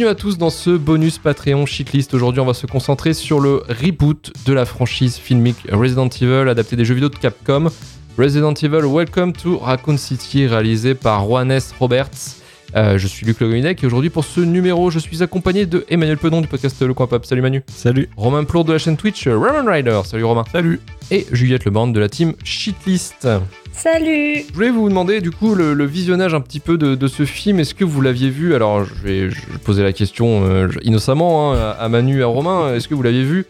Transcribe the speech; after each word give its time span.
Bienvenue 0.00 0.16
à 0.16 0.18
tous 0.18 0.38
dans 0.38 0.48
ce 0.48 0.70
bonus 0.70 1.18
Patreon 1.18 1.66
Shitlist. 1.66 2.14
Aujourd'hui, 2.14 2.40
on 2.40 2.46
va 2.46 2.54
se 2.54 2.64
concentrer 2.64 3.12
sur 3.12 3.38
le 3.38 3.62
reboot 3.68 4.32
de 4.46 4.54
la 4.54 4.64
franchise 4.64 5.16
filmique 5.16 5.58
Resident 5.70 6.08
Evil, 6.08 6.48
adapté 6.48 6.74
des 6.74 6.86
jeux 6.86 6.94
vidéo 6.94 7.10
de 7.10 7.16
Capcom. 7.16 7.68
Resident 8.16 8.54
Evil 8.54 8.86
Welcome 8.86 9.34
to 9.34 9.58
Raccoon 9.58 9.98
City, 9.98 10.46
réalisé 10.46 10.94
par 10.94 11.26
Juanes 11.26 11.60
Roberts. 11.78 12.39
Euh, 12.76 12.98
je 12.98 13.06
suis 13.08 13.26
Luc 13.26 13.40
Legominec 13.40 13.82
et 13.82 13.86
aujourd'hui 13.86 14.10
pour 14.10 14.24
ce 14.24 14.40
numéro, 14.40 14.90
je 14.90 14.98
suis 15.00 15.22
accompagné 15.22 15.66
de 15.66 15.84
Emmanuel 15.88 16.18
Pedon 16.18 16.40
du 16.40 16.46
podcast 16.46 16.80
Le 16.82 16.94
Coin 16.94 17.06
Pop. 17.08 17.24
Salut 17.26 17.42
Manu. 17.42 17.62
Salut. 17.66 18.08
Romain 18.16 18.44
Plourde 18.44 18.68
de 18.68 18.72
la 18.72 18.78
chaîne 18.78 18.96
Twitch 18.96 19.26
Roman 19.26 19.64
Rider. 19.66 20.00
Salut 20.04 20.24
Romain. 20.24 20.44
Salut. 20.52 20.80
Et 21.10 21.26
Juliette 21.32 21.64
Leborn 21.64 21.92
de 21.92 21.98
la 21.98 22.08
team 22.08 22.34
Shitlist. 22.44 23.26
Salut 23.72 24.44
Je 24.48 24.54
voulais 24.54 24.70
vous 24.70 24.88
demander 24.88 25.20
du 25.20 25.32
coup 25.32 25.54
le, 25.56 25.74
le 25.74 25.84
visionnage 25.84 26.34
un 26.34 26.40
petit 26.40 26.60
peu 26.60 26.78
de, 26.78 26.94
de 26.94 27.08
ce 27.08 27.24
film. 27.24 27.58
Est-ce 27.58 27.74
que 27.74 27.84
vous 27.84 28.00
l'aviez 28.00 28.30
vu? 28.30 28.54
Alors 28.54 28.84
je 28.84 28.94
vais, 29.02 29.30
je 29.30 29.40
vais 29.40 29.58
poser 29.64 29.82
la 29.82 29.92
question 29.92 30.44
euh, 30.44 30.68
innocemment 30.82 31.52
hein, 31.54 31.74
à 31.78 31.88
Manu 31.88 32.20
et 32.20 32.22
à 32.22 32.26
Romain. 32.26 32.74
Est-ce 32.74 32.86
que 32.86 32.94
vous 32.94 33.02
l'aviez 33.02 33.24
vu? 33.24 33.46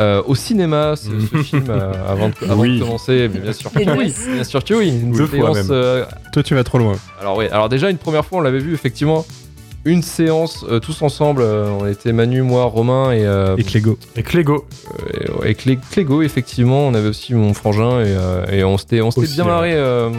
Euh, 0.00 0.22
au 0.26 0.34
cinéma 0.34 0.94
ce, 0.96 1.08
ce 1.30 1.36
film 1.42 1.64
euh, 1.68 1.92
avant, 2.08 2.28
de, 2.30 2.34
avant 2.50 2.62
Oui. 2.62 2.78
de 2.78 2.84
commencer 2.84 3.28
Mais 3.32 3.40
Bien 3.40 3.52
sûr 3.52 3.70
que 3.72 3.78
oui. 3.98 4.14
Bien 4.32 4.44
sûr 4.44 4.64
que 4.64 4.74
oui. 4.74 4.88
Une 4.88 5.12
Deux 5.12 5.26
fois 5.26 5.38
séance, 5.52 5.56
même. 5.56 5.66
euh, 5.70 6.04
Toi, 6.32 6.42
tu 6.42 6.54
vas 6.54 6.64
trop 6.64 6.78
loin. 6.78 6.94
alors 7.20 7.36
oui. 7.36 7.46
Alors 7.52 7.68
déjà 7.68 7.90
une 7.90 7.98
première 7.98 8.24
fois 8.24 8.38
on 8.38 8.42
l'avait 8.42 8.58
vu 8.60 8.72
effectivement. 8.74 9.24
Une 9.84 10.02
séance 10.02 10.64
euh, 10.70 10.78
tous 10.78 11.02
ensemble. 11.02 11.42
euh, 11.42 11.66
on 11.80 11.86
était 11.88 12.12
Manu, 12.12 12.42
moi, 12.42 12.64
Romain 12.66 13.10
et 13.10 13.26
euh, 13.26 13.56
Et 13.56 13.64
Clégo. 13.64 13.98
Et 14.14 14.22
Clégo. 14.22 14.64
et- 15.44 15.50
et 15.50 15.54
Clé- 15.56 15.78
Clégo, 15.90 16.22
effectivement, 16.22 16.86
on 16.86 16.94
avait 16.94 17.08
aussi 17.08 17.34
mon 17.34 17.52
frangin 17.52 18.00
et, 18.00 18.04
euh, 18.16 18.46
et 18.52 18.62
on 18.62 18.78
s'était 18.78 19.00
on 19.00 19.10
s'était 19.10 19.26
bien 19.26 19.44
marré 19.44 19.72
euh, 19.74 20.10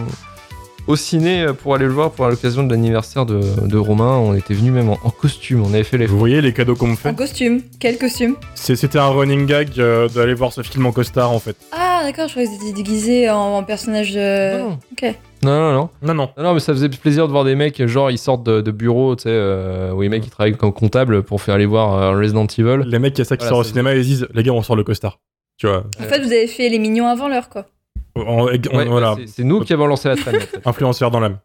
au 0.86 0.96
ciné 0.96 1.46
pour 1.62 1.74
aller 1.74 1.86
le 1.86 1.92
voir 1.92 2.10
pour 2.10 2.26
l'occasion 2.28 2.62
de 2.64 2.70
l'anniversaire 2.70 3.26
de, 3.26 3.40
de 3.66 3.76
Romain. 3.76 4.16
On 4.18 4.34
était 4.34 4.54
venu 4.54 4.70
même 4.70 4.90
en, 4.90 4.98
en 5.02 5.10
costume, 5.10 5.62
on 5.62 5.72
avait 5.74 5.84
fait 5.84 5.98
les. 5.98 6.06
Vous 6.06 6.18
voyez 6.18 6.40
les 6.40 6.52
cadeaux 6.52 6.74
qu'on 6.76 6.86
me 6.88 6.92
En 6.92 6.96
fait 6.96 7.14
costume. 7.16 7.62
Quel 7.80 7.98
costume 7.98 8.36
C'est- 8.54 8.76
C'était 8.76 8.98
un 8.98 9.08
running 9.08 9.46
gag 9.46 9.70
euh, 9.78 10.08
d'aller 10.08 10.34
voir 10.34 10.52
ce 10.52 10.62
film 10.62 10.86
en 10.86 10.92
costard 10.92 11.30
en 11.32 11.38
fait. 11.38 11.56
Ah 11.72 12.00
d'accord, 12.04 12.26
je 12.28 12.32
croyais 12.34 12.48
que 12.48 12.54
c'était 12.60 12.72
déguisé 12.74 13.30
en, 13.30 13.56
en 13.56 13.62
personnage 13.62 14.12
de... 14.12 14.58
Non. 14.58 14.78
Ok. 14.92 15.14
Non, 15.42 15.50
non, 15.58 15.72
non, 15.72 15.88
Non, 16.02 16.14
non. 16.14 16.30
non, 16.36 16.42
non, 16.44 16.54
mais 16.54 16.60
ça 16.60 16.72
faisait 16.72 16.88
plaisir 16.88 17.26
de 17.26 17.32
voir 17.32 17.44
des 17.44 17.54
mecs, 17.54 17.84
genre 17.86 18.10
ils 18.10 18.16
sortent 18.18 18.44
de, 18.44 18.60
de 18.62 18.70
bureau, 18.70 19.14
tu 19.16 19.24
sais, 19.24 19.28
euh, 19.30 19.92
où 19.92 20.00
les 20.02 20.08
mecs 20.08 20.24
ils 20.26 20.30
travaillent 20.30 20.56
comme 20.56 20.72
comptable 20.72 21.22
pour 21.22 21.40
faire 21.42 21.54
aller 21.56 21.66
voir 21.66 21.94
euh, 21.94 22.18
Resident 22.18 22.46
Evil. 22.46 22.82
Les 22.86 22.98
mecs, 22.98 23.14
il 23.16 23.18
y 23.18 23.22
a 23.22 23.24
ça 23.26 23.36
qui 23.36 23.42
Voilà, 23.42 23.50
sort 23.50 23.58
au 23.58 23.64
cinéma 23.64 23.94
et 23.94 23.98
ils 23.98 24.04
disent 24.04 24.26
Les 24.32 24.42
gars, 24.42 24.52
on 24.52 24.62
sort 24.62 24.76
le 24.76 24.84
costard. 24.84 25.18
Tu 25.58 25.66
vois. 25.66 25.84
En 26.00 26.04
fait, 26.04 26.18
vous 26.20 26.32
avez 26.32 26.46
fait 26.46 26.68
les 26.68 26.78
mignons 26.78 27.06
avant 27.06 27.28
l'heure, 27.28 27.48
quoi. 27.48 27.66
On- 28.16 28.20
on- 28.20 28.44
Ouais, 28.46 28.84
voilà. 28.86 29.16
c'est- 29.26 29.42
nous 29.42 29.60
qui 29.60 29.72
avons 29.72 29.86
lancé 29.86 30.08
la 30.08 30.16
traîne. 30.16 30.36
en 30.36 30.40
fait. 30.40 30.60
Influenceur 30.64 31.10
dans 31.10 31.20
l'âme. 31.20 31.38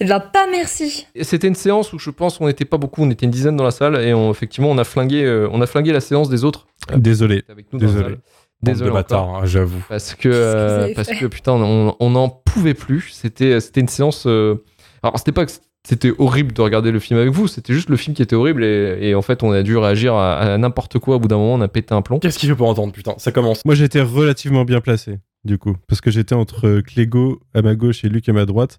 Eh 0.00 0.04
ben, 0.04 0.20
pas 0.20 0.46
merci. 0.50 1.06
C'était 1.20 1.48
une 1.48 1.54
séance 1.54 1.92
où 1.92 1.98
je 1.98 2.10
pense 2.10 2.40
on 2.40 2.46
n'était 2.46 2.64
pas 2.64 2.78
beaucoup, 2.78 3.02
on 3.02 3.10
était 3.10 3.24
une 3.26 3.32
dizaine 3.32 3.56
dans 3.56 3.64
la 3.64 3.70
salle 3.72 3.96
et 4.00 4.14
on, 4.14 4.30
effectivement 4.30 4.70
on 4.70 4.78
a 4.78 4.84
flingué, 4.84 5.24
euh, 5.24 5.48
on 5.52 5.60
a 5.60 5.66
flingué 5.66 5.92
la 5.92 6.00
séance 6.00 6.28
des 6.28 6.44
autres. 6.44 6.66
euh, 6.92 6.96
Désolé. 6.96 7.42
avec 7.48 7.72
nous 7.72 7.78
dans 7.78 7.86
la 7.86 7.92
Désolé. 7.92 8.16
Désolé 8.62 8.90
de 8.90 8.94
bâtards, 8.94 9.28
hein, 9.34 9.40
j'avoue. 9.44 9.82
parce 9.88 10.14
que 10.14 10.28
euh, 10.32 10.92
parce 10.94 11.08
que 11.08 11.26
putain 11.26 11.52
on 11.54 12.10
n'en 12.10 12.28
pouvait 12.28 12.74
plus 12.74 13.08
c'était 13.12 13.58
c'était 13.58 13.80
une 13.80 13.88
séance 13.88 14.22
euh, 14.28 14.62
alors 15.02 15.18
c'était 15.18 15.32
pas 15.32 15.44
que 15.46 15.50
c'était 15.84 16.12
horrible 16.16 16.52
de 16.52 16.62
regarder 16.62 16.92
le 16.92 17.00
film 17.00 17.18
avec 17.18 17.32
vous 17.32 17.48
c'était 17.48 17.72
juste 17.72 17.88
le 17.90 17.96
film 17.96 18.14
qui 18.14 18.22
était 18.22 18.36
horrible 18.36 18.62
et, 18.62 18.98
et 19.00 19.14
en 19.16 19.22
fait 19.22 19.42
on 19.42 19.50
a 19.50 19.64
dû 19.64 19.76
réagir 19.76 20.14
à, 20.14 20.36
à 20.38 20.58
n'importe 20.58 21.00
quoi 21.00 21.16
au 21.16 21.18
bout 21.18 21.26
d'un 21.26 21.38
moment 21.38 21.54
on 21.54 21.60
a 21.60 21.66
pété 21.66 21.92
un 21.92 22.02
plomb 22.02 22.20
Qu'est-ce 22.20 22.38
qu'il 22.38 22.48
fait 22.50 22.54
pour 22.54 22.68
entendre, 22.68 22.92
putain 22.92 23.14
Ça 23.18 23.32
commence. 23.32 23.64
Moi, 23.64 23.74
j'étais 23.74 24.00
relativement 24.00 24.64
bien 24.64 24.80
placé, 24.80 25.18
du 25.44 25.58
coup. 25.58 25.76
Parce 25.88 26.00
que 26.00 26.10
j'étais 26.10 26.34
entre 26.34 26.80
Clégo 26.80 27.40
à 27.54 27.62
ma 27.62 27.74
gauche 27.74 28.04
et 28.04 28.08
Luc 28.08 28.28
à 28.28 28.32
ma 28.32 28.46
droite. 28.46 28.78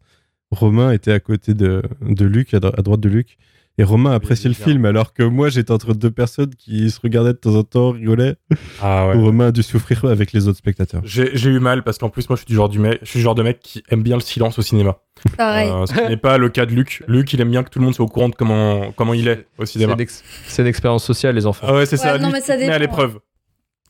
Romain 0.52 0.92
était 0.92 1.12
à 1.12 1.20
côté 1.20 1.54
de, 1.54 1.82
de 2.02 2.26
Luc, 2.26 2.54
à, 2.54 2.60
dro- 2.60 2.74
à 2.78 2.82
droite 2.82 3.00
de 3.00 3.10
Luc. 3.10 3.38
Et 3.80 3.84
Romain 3.84 4.12
appréciait 4.12 4.50
le 4.50 4.54
film, 4.54 4.86
alors 4.86 5.14
que 5.16 5.24
moi, 5.24 5.50
j'étais 5.50 5.72
entre 5.72 5.96
deux 5.96 6.12
personnes 6.12 6.54
qui 6.54 6.92
se 6.92 7.00
regardaient 7.02 7.34
de 7.34 7.38
temps 7.40 7.56
en 7.56 7.64
temps, 7.64 7.90
rigolaient. 7.90 8.36
Ah 8.80 9.08
ouais. 9.08 9.16
Romain 9.16 9.48
a 9.48 9.52
dû 9.52 9.64
souffrir 9.64 10.06
avec 10.06 10.32
les 10.32 10.48
autres 10.48 10.60
spectateurs. 10.60 11.02
J'ai 11.06 11.50
eu 11.50 11.58
mal 11.60 11.82
parce 11.84 11.98
qu'en 11.98 12.10
plus, 12.10 12.30
moi, 12.30 12.36
je 12.36 12.42
suis 12.42 12.46
du 12.48 12.54
genre, 12.54 12.70
du 12.70 12.78
mec, 12.78 13.00
je 13.02 13.10
suis 13.10 13.18
du 13.18 13.24
genre 13.24 13.34
de 13.34 13.42
mec 13.42 13.62
qui 13.62 13.82
aime 13.90 14.04
bien 14.04 14.16
le 14.16 14.22
silence 14.22 14.60
au 14.60 14.62
cinéma. 14.62 14.98
Pareil. 15.38 15.72
Euh, 15.72 15.88
ce 15.88 15.94
qui 15.96 16.02
n'est 16.08 16.18
pas 16.18 16.38
le 16.38 16.50
cas 16.50 16.68
de 16.68 16.72
Luc. 16.76 17.04
Luc, 17.08 17.34
il 17.34 17.42
aime 17.42 17.50
bien 17.50 17.64
que 17.64 17.72
tout 17.72 17.80
le 17.80 17.86
monde 17.86 17.96
soit 17.96 18.06
au 18.06 18.10
courant 18.10 18.30
de 18.30 18.36
comment, 18.36 18.92
comment 18.92 19.16
il 19.16 19.28
est 19.28 19.48
au 19.58 19.66
c'est 19.66 19.80
cinéma. 19.80 19.96
c'est 20.46 20.64
d'expérience 20.64 21.04
sociale 21.04 21.34
les 21.34 21.48
enfants 21.48 21.66
Ah 21.68 21.74
ouais, 21.74 21.88
c'est 21.88 21.98
ça. 21.98 22.20
Non, 22.20 22.30
mais 22.32 22.42
ça 22.42 22.54
il 22.54 22.60
te 22.62 22.66
met 22.68 22.74
à 22.74 22.78
dépend. 22.78 22.92
l'épreuve. 22.92 23.20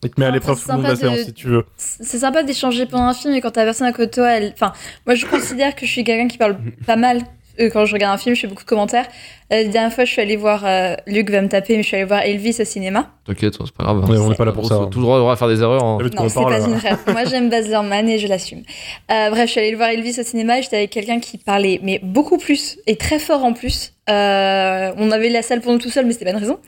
Il 0.03 0.09
te 0.11 0.19
met 0.19 0.25
à 0.27 0.31
l'épreuve 0.31 0.57
c'est 0.57 0.65
tout 0.65 0.71
le 0.71 0.77
long 0.77 0.83
de 0.83 0.87
la 0.89 0.95
sympa 0.95 1.09
de- 1.11 1.15
séance 1.15 1.25
si 1.27 1.33
tu 1.33 1.47
veux. 1.47 1.63
C'est 1.77 2.17
sympa 2.19 2.43
d'échanger 2.43 2.85
pendant 2.85 3.05
un 3.05 3.13
film 3.13 3.33
et 3.33 3.41
quand 3.41 3.51
t'as 3.51 3.63
personne 3.63 3.87
à 3.87 3.91
côté 3.91 4.07
de 4.07 4.11
toi, 4.11 4.29
elle... 4.31 4.51
Enfin, 4.53 4.73
moi 5.05 5.15
je 5.15 5.25
considère 5.25 5.75
que 5.75 5.85
je 5.85 5.91
suis 5.91 6.03
quelqu'un 6.03 6.27
qui 6.27 6.37
parle 6.37 6.57
pas 6.85 6.95
mal. 6.95 7.21
Euh, 7.59 7.69
Quand 7.71 7.85
je 7.85 7.93
regarde 7.93 8.15
un 8.15 8.17
film, 8.17 8.33
je 8.35 8.41
fais 8.41 8.47
beaucoup 8.47 8.63
de 8.63 8.67
commentaires. 8.67 9.05
Euh, 9.53 9.57
La 9.61 9.63
dernière 9.65 9.93
fois, 9.93 10.05
je 10.05 10.11
suis 10.11 10.19
allée 10.23 10.37
voir... 10.37 10.63
euh, 10.65 10.95
Luc 11.05 11.29
va 11.29 11.39
me 11.39 11.47
taper, 11.47 11.77
mais 11.77 11.83
je 11.83 11.87
suis 11.87 11.95
allée 11.97 12.05
voir 12.07 12.21
Elvis 12.21 12.57
au 12.59 12.65
cinéma. 12.65 13.11
t'inquiète 13.27 13.53
c'est 13.53 13.71
pas 13.75 13.83
grave 13.83 14.09
Ouais, 14.09 14.17
on 14.17 14.29
n'est 14.29 14.35
pas 14.35 14.43
là 14.45 14.51
pour 14.53 14.65
ça. 14.67 14.87
tout 14.89 14.97
le 14.97 15.03
droit 15.03 15.19
droit 15.19 15.33
à 15.33 15.35
faire 15.35 15.47
des 15.49 15.61
erreurs 15.61 15.83
hein. 15.83 15.99
Quoi 15.99 16.09
Non, 16.09 16.23
on 16.23 16.29
c'est 16.29 16.41
pas 16.41 16.59
une 16.67 16.73
rêve. 16.73 16.97
Moi, 17.07 17.25
j'aime 17.25 17.51
Baz 17.51 17.67
Luhrmann 17.69 18.09
et 18.09 18.17
je 18.17 18.25
l'assume. 18.27 18.63
Euh, 19.11 19.29
bref, 19.29 19.45
je 19.45 19.51
suis 19.51 19.59
allée 19.59 19.69
le 19.69 19.77
voir 19.77 19.89
Elvis 19.89 20.19
au 20.19 20.23
cinéma 20.23 20.57
et 20.57 20.63
j'étais 20.63 20.77
avec 20.77 20.89
quelqu'un 20.89 21.19
qui 21.19 21.37
parlait, 21.37 21.79
mais 21.83 21.99
beaucoup 22.01 22.39
plus 22.39 22.79
et 22.87 22.95
très 22.95 23.19
fort 23.19 23.43
en 23.43 23.53
plus. 23.53 23.93
Euh, 24.09 24.91
on 24.97 25.11
avait 25.11 25.29
la 25.29 25.41
salle 25.41 25.61
pour 25.61 25.71
nous 25.71 25.77
tout 25.79 25.89
seul, 25.89 26.05
mais 26.05 26.11
c'était 26.11 26.25
pas 26.25 26.31
une 26.31 26.37
raison. 26.37 26.59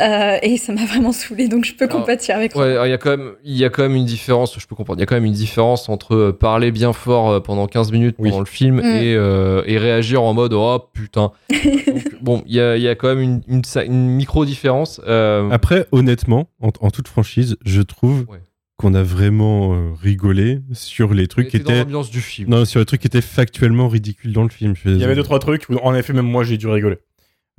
Euh, 0.00 0.38
et 0.42 0.56
ça 0.56 0.72
m'a 0.72 0.84
vraiment 0.84 1.12
saoulé, 1.12 1.46
donc 1.46 1.64
je 1.64 1.72
peux 1.74 1.84
Alors, 1.84 1.98
compatir 2.00 2.34
avec 2.36 2.56
Ouais, 2.56 2.76
il 2.86 2.90
y 2.90 2.92
a 2.92 2.98
quand 2.98 3.10
même, 3.10 3.32
il 3.44 3.56
y 3.56 3.64
a 3.64 3.70
quand 3.70 3.82
même 3.82 3.94
une 3.94 4.04
différence. 4.06 4.58
Je 4.58 4.66
peux 4.66 4.74
comprendre. 4.74 4.98
Il 4.98 5.02
y 5.02 5.04
a 5.04 5.06
quand 5.06 5.14
même 5.14 5.24
une 5.24 5.32
différence 5.32 5.88
entre 5.88 6.14
euh, 6.16 6.32
parler 6.32 6.72
bien 6.72 6.92
fort 6.92 7.42
pendant 7.42 7.66
15 7.68 7.92
minutes 7.92 8.16
Oui. 8.18 8.30
pendant 8.30 8.40
le 8.40 8.46
film 8.46 8.76
Mm. 8.80 8.84
et, 8.84 9.14
euh, 9.14 9.62
et 9.66 9.78
réagir 9.78 10.22
en 10.22 10.34
mode 10.34 10.52
oh 10.52 10.78
putain. 10.92 11.30
Donc, 11.50 12.04
bon, 12.22 12.42
il 12.46 12.54
y 12.56 12.60
a, 12.60 12.76
il 12.76 12.82
y 12.82 12.88
a 12.88 12.94
quand 12.96 13.08
même 13.08 13.20
une, 13.20 13.42
une, 13.46 13.64
sa- 13.64 13.84
une 13.84 14.08
micro 14.08 14.44
différence. 14.44 15.00
Euh, 15.06 15.48
Après, 15.50 15.86
honnêtement, 15.92 16.48
en, 16.60 16.70
en 16.80 16.90
toute 16.90 17.06
franchise, 17.08 17.56
je 17.64 17.82
trouve 17.82 18.24
Ouais. 18.28 18.38
Qu'on 18.80 18.94
a 18.94 19.02
vraiment 19.02 19.74
euh, 19.74 19.92
rigolé 20.00 20.60
sur 20.72 21.12
les 21.12 21.26
trucs 21.26 21.48
qui 21.48 21.58
dans 21.58 21.64
étaient... 21.70 21.78
l'ambiance 21.80 22.10
du 22.10 22.20
film. 22.22 22.48
Non, 22.48 22.64
sur 22.64 22.80
les 22.80 22.86
trucs 22.86 23.02
qui 23.02 23.08
étaient 23.08 23.20
factuellement 23.20 23.88
ridicules 23.88 24.32
dans 24.32 24.42
le 24.42 24.48
film. 24.48 24.72
Il 24.86 24.96
y 24.96 25.04
avait 25.04 25.14
deux, 25.14 25.22
trois 25.22 25.38
trucs 25.38 25.68
où, 25.68 25.76
en 25.82 25.94
effet, 25.94 26.14
même 26.14 26.24
moi, 26.26 26.44
j'ai 26.44 26.56
dû 26.56 26.66
rigoler. 26.66 26.96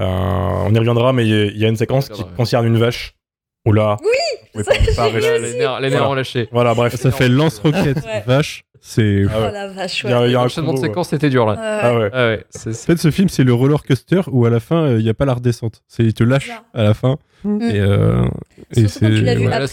Euh, 0.02 0.06
on 0.08 0.74
y 0.74 0.78
reviendra, 0.80 1.14
mais 1.14 1.28
il 1.28 1.30
y 1.30 1.34
a- 1.34 1.46
il 1.46 1.58
y, 1.60 1.66
a 1.66 1.68
une 1.70 1.76
séquence 1.76 2.10
qui 2.10 2.24
concerne 2.36 2.66
une 2.66 2.78
vache. 2.80 3.14
Oula. 3.68 3.98
Oui, 4.02 4.64
ça, 4.64 4.72
pas- 4.74 4.96
pas. 4.96 5.10
Voilà, 5.10 5.38
les 5.38 5.54
nerfs, 5.60 5.80
les 5.80 5.90
nerfs 5.90 5.98
Voilà. 6.00 6.10
ont 6.10 6.14
lâché. 6.16 6.50
Voilà, 6.52 6.74
bref. 6.74 6.96
Ça 6.96 7.12
fait 7.12 7.30
lance-roquette, 7.30 7.98
Ouais. 8.04 8.24
vache. 8.26 8.64
C'est... 8.84 9.26
Ah 9.30 9.34
Oh 9.38 9.42
ouais. 9.44 9.52
la 9.52 9.68
vache, 9.68 10.04
Il 10.04 10.10
y 10.10 10.14
a, 10.14 10.22
ouais. 10.22 10.30
il 10.30 10.32
y 10.32 10.36
a 10.36 10.40
un 10.40 10.44
L'enchaînement 10.44 10.72
de 10.74 10.78
combo, 10.78 10.88
séquences, 10.88 11.10
c'était 11.10 11.30
dur 11.30 11.46
là. 11.46 11.56
Ah 11.60 11.98
ouais. 11.98 12.10
Ah 12.12 12.28
ouais, 12.30 12.46
c'est- 12.50 12.72
En 12.72 12.74
fait, 12.74 12.98
ce 12.98 13.12
film, 13.12 13.30
c'est 13.30 13.44
le 13.44 13.54
roller 13.54 13.84
coaster 13.84 14.22
où 14.32 14.46
à 14.46 14.50
la 14.50 14.60
fin, 14.60 14.84
euh, 14.84 14.98
il 15.00 15.04
n'y 15.04 15.10
a 15.10 15.14
pas 15.14 15.26
la 15.26 15.36
redescente. 15.36 15.84
C'est 15.88 16.04
il 16.04 16.14
te 16.16 16.24
lâche 16.24 16.50
à 16.74 16.84
la 16.84 16.94
fin. 16.96 17.18
Mm. 17.44 17.62
Et, 17.62 17.80
euh, 17.80 18.24
et 18.76 18.82
l'as 18.84 18.88
c'est- 18.88 19.10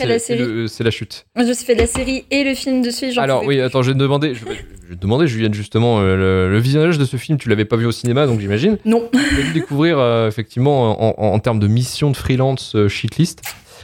la 0.07 0.19
c'est 0.19 0.19
série. 0.19 0.69
c'est 0.69 0.85
la 0.85 0.91
chute. 0.91 1.27
Moi, 1.37 1.45
je 1.45 1.51
me 1.51 1.55
suis 1.55 1.65
fait 1.67 1.75
de 1.75 1.81
la 1.81 1.87
série 1.87 2.25
et 2.31 2.45
le 2.45 2.55
film 2.55 2.83
de 2.83 2.91
suite. 2.91 3.13
j'en 3.13 3.23
Alors 3.23 3.45
oui, 3.45 3.57
plus. 3.57 3.63
attends, 3.65 3.83
je 3.83 3.89
vais 3.89 3.95
te 3.95 3.99
demander, 3.99 4.35
je 4.35 4.45
vais, 4.45 4.55
je 4.85 4.89
vais 4.91 4.97
te 4.97 5.01
demander, 5.01 5.27
Juliette, 5.27 5.55
justement, 5.55 6.01
euh, 6.01 6.17
le, 6.17 6.51
le 6.53 6.59
visionnage 6.59 6.99
de 6.99 7.05
ce 7.07 7.17
film, 7.17 7.39
tu 7.39 7.49
l'avais 7.49 7.65
pas 7.67 7.77
vu 7.77 7.87
au 7.87 7.93
cinéma, 7.93 8.27
donc 8.27 8.41
j'imagine. 8.41 8.77
Non. 8.85 9.09
Tu 9.13 9.19
as 9.19 9.43
dû 9.45 9.53
découvrir 9.55 9.99
euh, 9.99 10.29
effectivement 10.29 10.99
en, 11.03 11.15
en- 11.19 11.33
en 11.35 11.39
termes 11.41 11.59
de 11.61 11.67
mission 11.67 12.11
de 12.11 12.17
freelance 12.17 12.75
euh, 12.75 12.89
shitlist, 12.89 13.41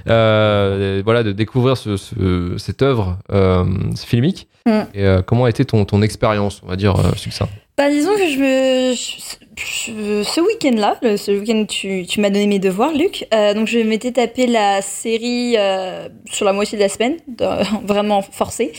euh, 0.08 1.02
voilà, 1.04 1.22
de 1.22 1.32
découvrir 1.32 1.76
ce, 1.76 1.96
ce- 1.96 2.54
cette 2.58 2.82
œuvre 2.82 3.18
euh, 3.32 3.64
filmique. 3.96 4.48
Mm. 4.66 4.80
Et 4.94 5.02
euh, 5.04 5.20
comment 5.22 5.44
a 5.44 5.50
été 5.50 5.64
ton, 5.64 5.84
ton 5.84 6.00
expérience, 6.02 6.62
on 6.64 6.68
va 6.68 6.76
dire, 6.76 6.96
euh, 6.98 7.12
succinct 7.16 7.48
Bah, 7.76 7.90
disons 7.90 8.14
que 8.16 8.26
je 8.28 8.38
me. 8.38 8.94
je- 8.94 9.20
je- 9.56 10.22
ce 10.24 10.40
week-end-là, 10.40 10.98
ce 11.16 11.30
week-end, 11.32 11.64
tu, 11.68 12.06
tu 12.06 12.20
m'as 12.20 12.30
donné 12.30 12.46
mes 12.46 12.58
devoirs, 12.58 12.92
Luc. 12.92 13.26
Euh, 13.34 13.52
donc, 13.54 13.68
je 13.68 13.78
m'étais 13.80 14.10
tapé 14.10 14.46
la 14.46 14.80
série 14.82 15.54
euh, 15.58 16.08
sur 16.24 16.44
la 16.46 16.52
moitié 16.52 16.76
de 16.78 16.82
la 16.82 16.88
semaine, 16.88 17.16
vraiment 17.84 18.22
forcée. 18.22 18.72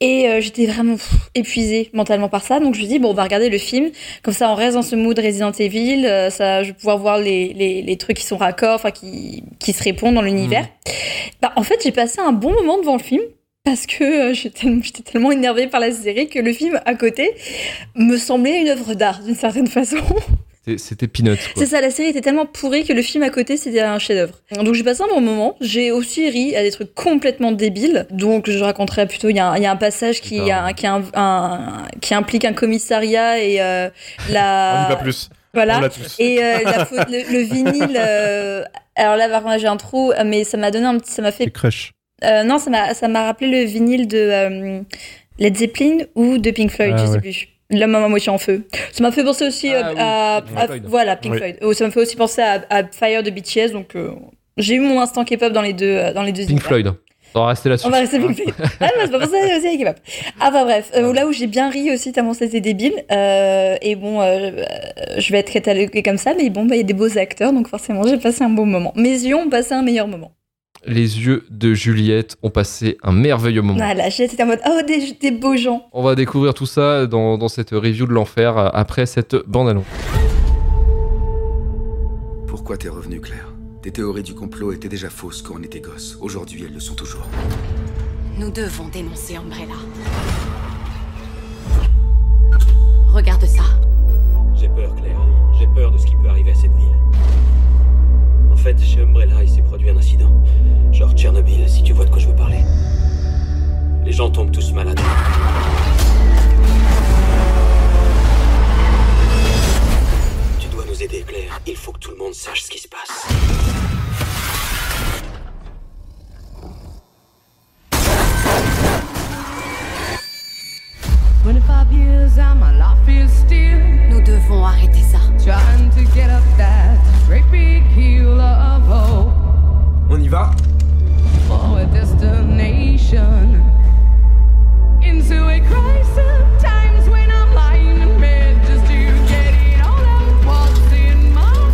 Et 0.00 0.28
j'étais 0.40 0.66
vraiment 0.66 0.94
pff, 0.94 1.12
épuisée 1.34 1.90
mentalement 1.94 2.28
par 2.28 2.42
ça. 2.42 2.60
Donc, 2.60 2.74
je 2.74 2.82
me 2.82 2.86
dis, 2.86 2.98
bon, 2.98 3.10
on 3.10 3.14
va 3.14 3.22
regarder 3.24 3.48
le 3.50 3.58
film. 3.58 3.90
Comme 4.22 4.34
ça, 4.34 4.48
on 4.50 4.54
reste 4.54 4.74
dans 4.76 4.82
ce 4.82 4.94
mood 4.96 5.18
Resident 5.18 5.50
Evil. 5.52 6.06
ça, 6.30 6.62
je 6.62 6.68
vais 6.68 6.74
pouvoir 6.74 6.98
voir 6.98 7.18
les, 7.18 7.52
les, 7.54 7.82
les 7.82 7.96
trucs 7.96 8.18
qui 8.18 8.24
sont 8.26 8.36
raccords, 8.36 8.74
enfin, 8.76 8.90
qui, 8.92 9.42
qui 9.58 9.72
se 9.72 9.82
répondent 9.82 10.14
dans 10.14 10.22
l'univers. 10.22 10.68
Bah, 11.42 11.52
en 11.56 11.62
fait, 11.64 11.80
j'ai 11.82 11.92
passé 11.92 12.20
un 12.20 12.32
bon 12.32 12.52
moment 12.52 12.78
devant 12.78 12.96
le 12.96 13.02
film. 13.02 13.22
Parce 13.64 13.86
que 13.86 14.30
euh, 14.30 14.34
j'étais 14.34 15.02
tellement, 15.02 15.32
énervée 15.32 15.66
par 15.68 15.80
la 15.80 15.90
série 15.90 16.28
que 16.28 16.38
le 16.38 16.52
film 16.52 16.78
à 16.84 16.94
côté 16.94 17.34
me 17.94 18.18
semblait 18.18 18.60
une 18.60 18.68
œuvre 18.68 18.92
d'art 18.94 19.20
d'une 19.22 19.34
certaine 19.34 19.66
façon. 19.66 19.96
C'était- 21.36 21.52
quoi. 21.54 21.62
C'est 21.62 21.70
ça, 21.70 21.80
la 21.82 21.90
série 21.90 22.08
était 22.08 22.22
tellement 22.22 22.46
pourrie 22.46 22.84
que 22.84 22.92
le 22.94 23.02
film 23.02 23.22
à 23.22 23.28
côté 23.30 23.56
c'était 23.58 23.80
un 23.80 23.98
chef-d'œuvre. 23.98 24.40
Donc 24.62 24.74
j'ai 24.74 24.82
passé 24.82 25.02
un 25.02 25.08
bon 25.08 25.20
moment. 25.20 25.56
J'ai 25.60 25.90
aussi 25.92 26.28
ri 26.30 26.56
à 26.56 26.62
des 26.62 26.70
trucs 26.70 26.94
complètement 26.94 27.52
débiles. 27.52 28.06
Donc 28.10 28.48
je 28.48 28.58
raconterai 28.64 29.06
plutôt. 29.06 29.28
Il 29.28 29.36
y, 29.36 29.40
a 29.40 29.48
un- 29.48 29.56
il 29.56 29.62
y 29.62 29.66
a 29.66 29.70
un 29.70 29.76
passage 29.76 30.20
qui, 30.22 30.38
Putain. 30.40 30.64
a- 30.66 30.72
qui, 30.72 30.86
a 30.86 30.94
un- 30.94 31.04
un- 31.14 31.82
qui 32.00 32.14
implique 32.14 32.44
un 32.46 32.54
commissariat 32.54 33.42
et 33.42 33.60
euh, 33.60 33.88
la. 34.30 34.86
On 34.86 34.88
dit 34.90 34.96
pas 34.96 35.02
plus. 35.02 35.28
Voilà. 35.52 35.88
tous. 35.90 36.16
Et 36.18 36.42
euh, 36.42 36.58
la 36.64 36.84
faute- 36.86 37.10
le, 37.10 37.30
le 37.32 37.38
vinyle. 37.42 37.96
euh, 37.98 38.62
alors 38.96 39.16
là, 39.16 39.28
par 39.28 39.42
contre, 39.42 39.58
j'ai 39.58 39.66
un 39.66 39.76
trou, 39.76 40.12
mais 40.24 40.44
ça 40.44 40.56
m'a 40.56 40.70
donné 40.70 40.86
un 40.86 40.98
petit. 40.98 41.12
Ça 41.12 41.20
m'a 41.22 41.30
fait 41.32 41.44
c'est 41.44 41.50
crush. 41.50 41.92
Euh, 42.24 42.42
non, 42.44 42.58
ça 42.58 42.70
m'a 42.70 42.94
ça 42.94 43.08
m'a 43.08 43.24
rappelé 43.24 43.50
le 43.50 43.64
vinyle 43.68 44.08
de 44.08 44.18
euh, 44.18 44.80
Led 45.38 45.56
Zeppelin 45.56 45.98
ou 46.14 46.38
de 46.38 46.50
Pink 46.50 46.70
Floyd, 46.70 46.92
Ah 46.94 47.00
je 47.00 47.06
sais 47.06 47.12
ouais. 47.12 47.20
plus. 47.20 47.48
L'homme 47.70 47.94
à 47.94 48.08
moitié 48.08 48.30
en 48.30 48.38
feu. 48.38 48.66
Ça 48.92 49.02
m'a 49.02 49.10
fait 49.10 49.24
penser 49.24 49.46
aussi 49.46 49.70
Ah 49.74 49.88
euh, 49.88 49.92
oui, 49.92 49.98
à, 49.98 50.42
Pink 50.46 50.58
à- 50.58 50.66
Floyd. 50.66 50.84
voilà 50.86 51.16
Pink 51.16 51.32
Oui. 51.32 51.38
Floyd. 51.38 51.56
Oh, 51.62 51.72
ça 51.72 51.84
m'a 51.86 51.90
fait 51.90 52.00
aussi 52.00 52.14
penser 52.16 52.42
à, 52.42 52.62
à 52.70 52.82
Fire 52.84 53.22
de 53.22 53.30
BTS. 53.30 53.72
Donc 53.72 53.96
euh, 53.96 54.10
j'ai 54.58 54.74
eu 54.74 54.80
mon 54.80 55.00
instant 55.00 55.24
K-pop 55.24 55.52
dans 55.52 55.62
les 55.62 55.72
deux 55.72 56.12
dans 56.12 56.22
les 56.22 56.32
deux. 56.32 56.42
Pink 56.42 56.50
univers. 56.50 56.66
Floyd. 56.68 56.92
On 57.36 57.40
va 57.40 57.46
rester 57.48 57.68
là-dessus. 57.68 57.86
On 57.88 57.90
va 57.90 57.98
rester 57.98 58.20
Pink 58.20 58.34
Floyd. 58.36 58.54
Ah 58.80 58.86
bah, 58.96 59.02
c'est 59.06 59.10
pas 59.10 59.18
pour 59.18 59.28
ça 59.28 59.38
aussi 59.56 59.66
avec 59.66 59.80
K-pop. 59.80 59.96
Ah 60.40 60.50
bah 60.52 60.62
bref, 60.64 60.92
euh, 60.94 61.12
là 61.12 61.26
où 61.26 61.32
j'ai 61.32 61.48
bien 61.48 61.68
ri 61.70 61.90
aussi 61.90 62.12
tellement 62.12 62.34
c'était 62.34 62.60
débile. 62.60 62.92
euh, 63.10 63.76
et 63.82 63.96
bon, 63.96 64.20
je 65.18 65.32
vais 65.32 65.38
être 65.38 65.50
cataloguée 65.50 66.02
comme 66.04 66.18
ça, 66.18 66.34
mais 66.36 66.48
bon, 66.50 66.64
bah, 66.66 66.76
il 66.76 66.78
y 66.78 66.80
a 66.82 66.84
des 66.84 66.92
beaux 66.94 67.18
acteurs, 67.18 67.52
donc 67.52 67.66
forcément 67.66 68.06
j'ai 68.06 68.18
passé 68.18 68.44
un 68.44 68.50
bon 68.50 68.66
moment. 68.66 68.92
Mes 68.94 69.08
yeux 69.10 69.34
ont 69.36 69.48
passé 69.48 69.72
un 69.74 69.82
meilleur 69.82 70.06
moment. 70.06 70.30
Les 70.86 71.18
yeux 71.18 71.46
de 71.50 71.72
Juliette 71.72 72.36
ont 72.42 72.50
passé 72.50 72.98
un 73.02 73.12
merveilleux 73.12 73.62
moment. 73.62 73.78
Voilà, 73.78 74.10
j'étais 74.10 74.42
en 74.42 74.46
mode 74.46 74.60
oh 74.66 74.80
des, 74.86 75.12
des 75.18 75.30
beaux 75.30 75.56
gens. 75.56 75.88
On 75.92 76.02
va 76.02 76.14
découvrir 76.14 76.52
tout 76.52 76.66
ça 76.66 77.06
dans, 77.06 77.38
dans 77.38 77.48
cette 77.48 77.70
review 77.70 78.06
de 78.06 78.12
l'enfer 78.12 78.58
euh, 78.58 78.68
après 78.72 79.06
cette 79.06 79.34
bande-annonce. 79.46 79.86
Pourquoi 82.46 82.76
t'es 82.76 82.90
revenu, 82.90 83.20
Claire? 83.20 83.48
Tes 83.80 83.92
théories 83.92 84.22
du 84.22 84.34
complot 84.34 84.72
étaient 84.72 84.88
déjà 84.88 85.08
fausses 85.08 85.40
quand 85.40 85.54
on 85.58 85.62
était 85.62 85.80
gosse. 85.80 86.18
Aujourd'hui, 86.20 86.64
elles 86.66 86.74
le 86.74 86.80
sont 86.80 86.94
toujours. 86.94 87.26
Nous 88.38 88.50
devons 88.50 88.88
dénoncer 88.88 89.36
Umbrella. 89.36 89.74
Regarde 93.08 93.44
ça. 93.46 93.62
J'ai 94.54 94.68
peur, 94.68 94.94
Claire. 94.96 95.20
J'ai 95.58 95.66
peur 95.68 95.92
de 95.92 95.98
ce 95.98 96.04
qui 96.06 96.16
peut 96.16 96.28
arriver 96.28 96.50
à 96.50 96.54
cette 96.54 96.63
fait, 98.64 98.82
chez 98.82 99.02
Umbrella, 99.02 99.42
il 99.42 99.48
s'est 99.50 99.60
produit 99.60 99.90
un 99.90 99.96
incident. 99.98 100.32
Genre 100.90 101.12
Tchernobyl, 101.12 101.68
si 101.68 101.82
tu 101.82 101.92
vois 101.92 102.06
de 102.06 102.10
quoi 102.10 102.18
je 102.18 102.28
veux 102.28 102.34
parler. 102.34 102.60
Les 104.06 104.12
gens 104.12 104.30
tombent 104.30 104.52
tous 104.52 104.72
malades. 104.72 104.98
Tu 110.58 110.68
dois 110.68 110.84
nous 110.88 111.02
aider, 111.02 111.22
Claire. 111.26 111.60
Il 111.66 111.76
faut 111.76 111.92
que 111.92 111.98
tout 111.98 112.12
le 112.12 112.16
monde 112.16 112.32
sache 112.32 112.62
ce 112.62 112.70
qui 112.70 112.78
se 112.78 112.88
passe. 112.88 113.26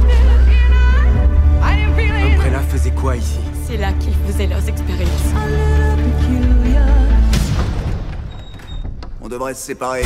Head, 0.08 0.48
and 0.48 0.74
I, 0.74 1.72
I 1.72 1.76
didn't 1.76 1.94
feel 1.94 2.14
it. 2.16 2.34
Umbrella 2.34 2.60
faisait 2.68 2.90
quoi 2.90 3.16
ici? 3.16 3.38
C'est 3.66 3.76
là 3.76 3.92
qu'ils 4.00 4.14
faisaient 4.26 4.48
leurs 4.48 4.68
expériences. 4.68 5.89
Devrait 9.30 9.54
se 9.54 9.62
séparer. 9.62 10.02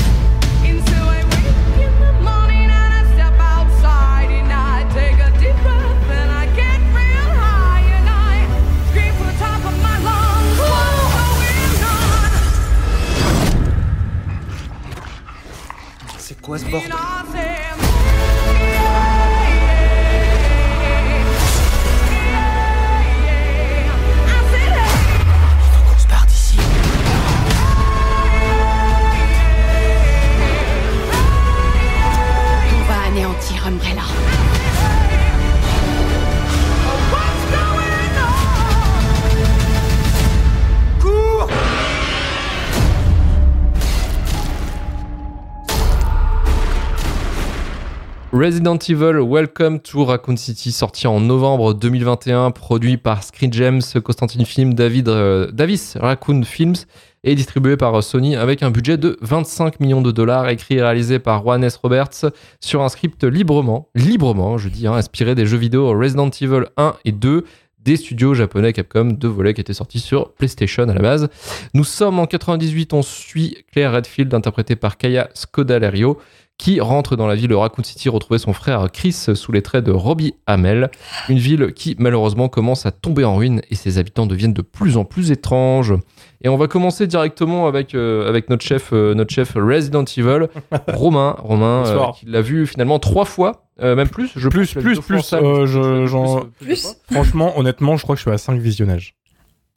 Resident 48.44 48.76
Evil 48.90 49.20
Welcome 49.22 49.80
to 49.80 50.04
Raccoon 50.04 50.36
City, 50.36 50.70
sorti 50.70 51.06
en 51.06 51.18
novembre 51.18 51.72
2021, 51.72 52.50
produit 52.50 52.98
par 52.98 53.22
Screen 53.22 53.50
Gems, 53.50 53.80
Constantine 54.04 54.44
Film, 54.44 54.74
David, 54.74 55.08
euh, 55.08 55.50
Davis 55.50 55.96
Raccoon 55.98 56.42
Films 56.42 56.74
et 57.22 57.36
distribué 57.36 57.78
par 57.78 58.02
Sony 58.02 58.36
avec 58.36 58.62
un 58.62 58.70
budget 58.70 58.98
de 58.98 59.16
25 59.22 59.80
millions 59.80 60.02
de 60.02 60.10
dollars, 60.10 60.50
écrit 60.50 60.74
et 60.74 60.82
réalisé 60.82 61.18
par 61.20 61.42
Juan 61.42 61.64
S. 61.64 61.76
Roberts 61.76 62.26
sur 62.60 62.82
un 62.82 62.90
script 62.90 63.24
librement, 63.24 63.88
librement, 63.94 64.58
je 64.58 64.68
dis, 64.68 64.86
hein, 64.86 64.92
inspiré 64.92 65.34
des 65.34 65.46
jeux 65.46 65.56
vidéo 65.56 65.98
Resident 65.98 66.28
Evil 66.28 66.66
1 66.76 66.96
et 67.06 67.12
2 67.12 67.46
des 67.84 67.96
studios 67.96 68.34
japonais 68.34 68.72
Capcom, 68.72 69.04
deux 69.04 69.28
volets 69.28 69.54
qui 69.54 69.60
étaient 69.60 69.74
sortis 69.74 70.00
sur 70.00 70.32
PlayStation 70.32 70.88
à 70.88 70.94
la 70.94 71.00
base. 71.00 71.28
Nous 71.74 71.84
sommes 71.84 72.18
en 72.18 72.26
98, 72.26 72.92
on 72.94 73.02
suit 73.02 73.58
Claire 73.72 73.92
Redfield, 73.92 74.32
interprétée 74.32 74.74
par 74.74 74.96
Kaya 74.96 75.28
Scodelario, 75.34 76.18
qui 76.58 76.80
rentre 76.80 77.16
dans 77.16 77.26
la 77.26 77.34
ville 77.34 77.48
de 77.48 77.54
Raccoon 77.54 77.82
City 77.82 78.08
retrouver 78.08 78.38
son 78.38 78.52
frère 78.52 78.90
Chris 78.92 79.12
sous 79.12 79.52
les 79.52 79.60
traits 79.62 79.84
de 79.84 79.90
Robbie 79.90 80.34
Hamel. 80.46 80.90
Une 81.28 81.38
ville 81.38 81.72
qui 81.74 81.96
malheureusement 81.98 82.48
commence 82.48 82.86
à 82.86 82.90
tomber 82.92 83.24
en 83.24 83.36
ruine 83.36 83.60
et 83.70 83.74
ses 83.74 83.98
habitants 83.98 84.26
deviennent 84.26 84.52
de 84.54 84.62
plus 84.62 84.96
en 84.96 85.04
plus 85.04 85.30
étranges. 85.30 85.94
Et 86.42 86.48
on 86.48 86.56
va 86.56 86.66
commencer 86.68 87.06
directement 87.06 87.66
avec, 87.66 87.94
euh, 87.94 88.28
avec 88.28 88.50
notre, 88.50 88.64
chef, 88.64 88.90
euh, 88.92 89.14
notre 89.14 89.32
chef 89.32 89.54
Resident 89.54 90.04
Evil, 90.04 90.46
Romain, 90.88 91.36
Romain 91.38 91.84
euh, 91.86 91.92
Bonsoir. 91.94 92.14
qui 92.14 92.26
l'a 92.26 92.40
vu 92.42 92.66
finalement 92.66 92.98
trois 92.98 93.24
fois, 93.24 93.64
euh, 93.80 93.96
même 93.96 94.08
plus. 94.08 94.30
Je 94.36 94.48
Plus, 94.48 94.72
plus, 94.74 95.00
plus, 95.00 95.32
euh, 95.32 95.66
je 95.66 96.38
plus, 96.58 96.66
plus. 96.66 96.96
Franchement, 97.10 97.58
honnêtement, 97.58 97.96
je 97.96 98.02
crois 98.02 98.14
que 98.14 98.18
je 98.18 98.24
suis 98.24 98.30
à 98.30 98.38
5 98.38 98.60
visionnages. 98.60 99.14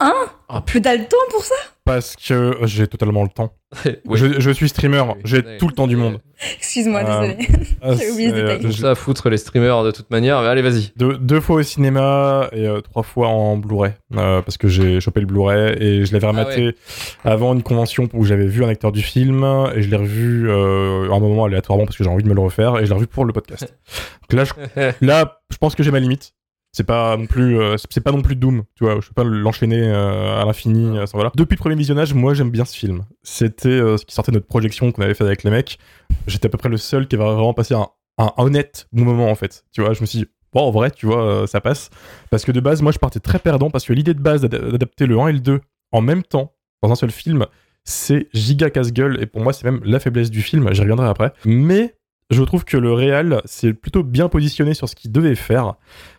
Ah, 0.00 0.62
Plus 0.64 0.80
t'as 0.80 0.94
le 0.96 1.04
temps 1.04 1.16
pour 1.30 1.44
ça 1.44 1.54
Parce 1.84 2.14
que 2.16 2.32
euh, 2.32 2.66
j'ai 2.66 2.86
totalement 2.86 3.22
le 3.24 3.28
temps. 3.28 3.52
Ouais. 3.84 4.16
Je, 4.16 4.40
je 4.40 4.50
suis 4.50 4.68
streamer, 4.70 5.00
Oui, 5.00 5.14
j'ai 5.24 5.38
oui. 5.38 5.58
tout 5.58 5.66
le 5.66 5.74
temps 5.74 5.86
du 5.86 5.96
monde. 5.96 6.20
Excuse-moi, 6.56 7.00
Euh, 7.00 7.20
désolé. 7.34 7.48
Ah, 7.82 7.94
J'ai 7.94 8.10
oublié 8.10 8.32
euh, 8.32 8.70
Ça 8.70 8.92
à 8.92 8.94
foutre 8.94 9.28
les 9.28 9.36
streamers 9.36 9.82
de 9.84 9.90
toute 9.90 10.10
manière, 10.10 10.40
mais 10.40 10.46
allez 10.48 10.62
vas-y. 10.62 10.92
Deux, 10.96 11.18
deux 11.18 11.40
fois 11.40 11.56
au 11.56 11.62
cinéma 11.62 12.48
et 12.52 12.66
euh, 12.66 12.80
trois 12.80 13.02
fois 13.02 13.28
en 13.28 13.56
Blu-ray 13.58 13.92
euh, 14.16 14.40
parce 14.40 14.56
que 14.56 14.68
j'ai 14.68 15.00
chopé 15.00 15.20
le 15.20 15.26
Blu-ray 15.26 15.76
et 15.82 16.06
je 16.06 16.12
l'avais 16.12 16.26
Ah 16.26 16.30
rematé 16.30 16.76
avant 17.24 17.52
une 17.54 17.62
convention 17.62 18.08
où 18.14 18.24
j'avais 18.24 18.46
vu 18.46 18.64
un 18.64 18.68
acteur 18.68 18.90
du 18.92 19.02
film 19.02 19.44
et 19.74 19.82
je 19.82 19.90
l'ai 19.90 19.96
revu 19.96 20.48
euh, 20.48 21.10
à 21.10 21.16
un 21.16 21.20
moment 21.20 21.44
aléatoirement 21.44 21.84
parce 21.84 21.96
que 21.98 22.04
j'ai 22.04 22.10
envie 22.10 22.22
de 22.24 22.28
me 22.28 22.34
le 22.34 22.40
refaire 22.40 22.78
et 22.78 22.84
je 22.86 22.90
l'ai 22.90 22.94
revu 22.94 23.06
pour 23.08 23.24
le 23.26 23.32
podcast. 23.34 23.74
Donc 24.30 24.38
là, 24.38 24.44
je, 24.44 24.92
là, 25.06 25.40
je 25.50 25.56
pense 25.58 25.74
que 25.74 25.82
j'ai 25.82 25.90
ma 25.90 26.00
limite. 26.00 26.32
C'est 26.78 26.84
pas 26.84 27.16
non 27.16 27.26
plus, 27.26 27.58
euh, 27.58 27.74
c'est 27.90 28.00
pas 28.00 28.12
non 28.12 28.22
plus 28.22 28.36
Doom, 28.36 28.62
tu 28.76 28.84
vois. 28.84 29.00
Je 29.00 29.08
peux 29.08 29.14
pas 29.14 29.24
l'enchaîner 29.24 29.82
euh, 29.82 30.40
à 30.40 30.44
l'infini. 30.44 30.96
euh, 30.96 31.06
voilà. 31.12 31.32
Depuis 31.34 31.56
le 31.56 31.58
premier 31.58 31.74
visionnage, 31.74 32.14
moi 32.14 32.34
j'aime 32.34 32.52
bien 32.52 32.64
ce 32.64 32.76
film. 32.76 33.04
C'était 33.24 33.80
ce 33.80 34.04
qui 34.04 34.14
sortait 34.14 34.30
de 34.30 34.36
notre 34.36 34.46
projection 34.46 34.92
qu'on 34.92 35.02
avait 35.02 35.14
fait 35.14 35.24
avec 35.24 35.42
les 35.42 35.50
mecs. 35.50 35.80
J'étais 36.28 36.46
à 36.46 36.50
peu 36.50 36.56
près 36.56 36.68
le 36.68 36.76
seul 36.76 37.08
qui 37.08 37.16
avait 37.16 37.24
vraiment 37.24 37.52
passé 37.52 37.74
un, 37.74 37.88
honnête 38.36 38.86
moment 38.92 39.28
en 39.28 39.34
fait. 39.34 39.64
Tu 39.72 39.80
vois, 39.82 39.92
je 39.92 40.02
me 40.02 40.06
suis 40.06 40.20
dit, 40.20 40.26
bon, 40.52 40.60
en 40.60 40.70
vrai, 40.70 40.92
tu 40.92 41.06
vois, 41.06 41.48
ça 41.48 41.60
passe. 41.60 41.90
Parce 42.30 42.44
que 42.44 42.52
de 42.52 42.60
base, 42.60 42.80
moi 42.80 42.92
je 42.92 42.98
partais 42.98 43.18
très 43.18 43.40
perdant 43.40 43.70
parce 43.70 43.84
que 43.84 43.92
l'idée 43.92 44.14
de 44.14 44.22
base 44.22 44.42
d'ad- 44.42 44.70
d'adapter 44.70 45.06
le 45.06 45.18
1 45.18 45.26
et 45.26 45.32
le 45.32 45.40
2 45.40 45.60
en 45.90 46.00
même 46.00 46.22
temps, 46.22 46.54
dans 46.84 46.92
un 46.92 46.94
seul 46.94 47.10
film, 47.10 47.44
c'est 47.82 48.28
giga 48.32 48.70
casse-gueule 48.70 49.20
et 49.20 49.26
pour 49.26 49.40
moi 49.40 49.52
c'est 49.52 49.64
même 49.64 49.80
la 49.82 49.98
faiblesse 49.98 50.30
du 50.30 50.42
film, 50.42 50.72
j'y 50.72 50.82
reviendrai 50.82 51.08
après. 51.08 51.32
Mais 51.44 51.96
je 52.30 52.42
trouve 52.42 52.64
que 52.64 52.76
le 52.76 52.92
réal 52.92 53.40
s'est 53.44 53.72
plutôt 53.72 54.02
bien 54.02 54.28
positionné 54.28 54.74
sur 54.74 54.88
ce 54.88 54.94
qu'il 54.94 55.10
devait 55.12 55.34
faire, 55.34 55.74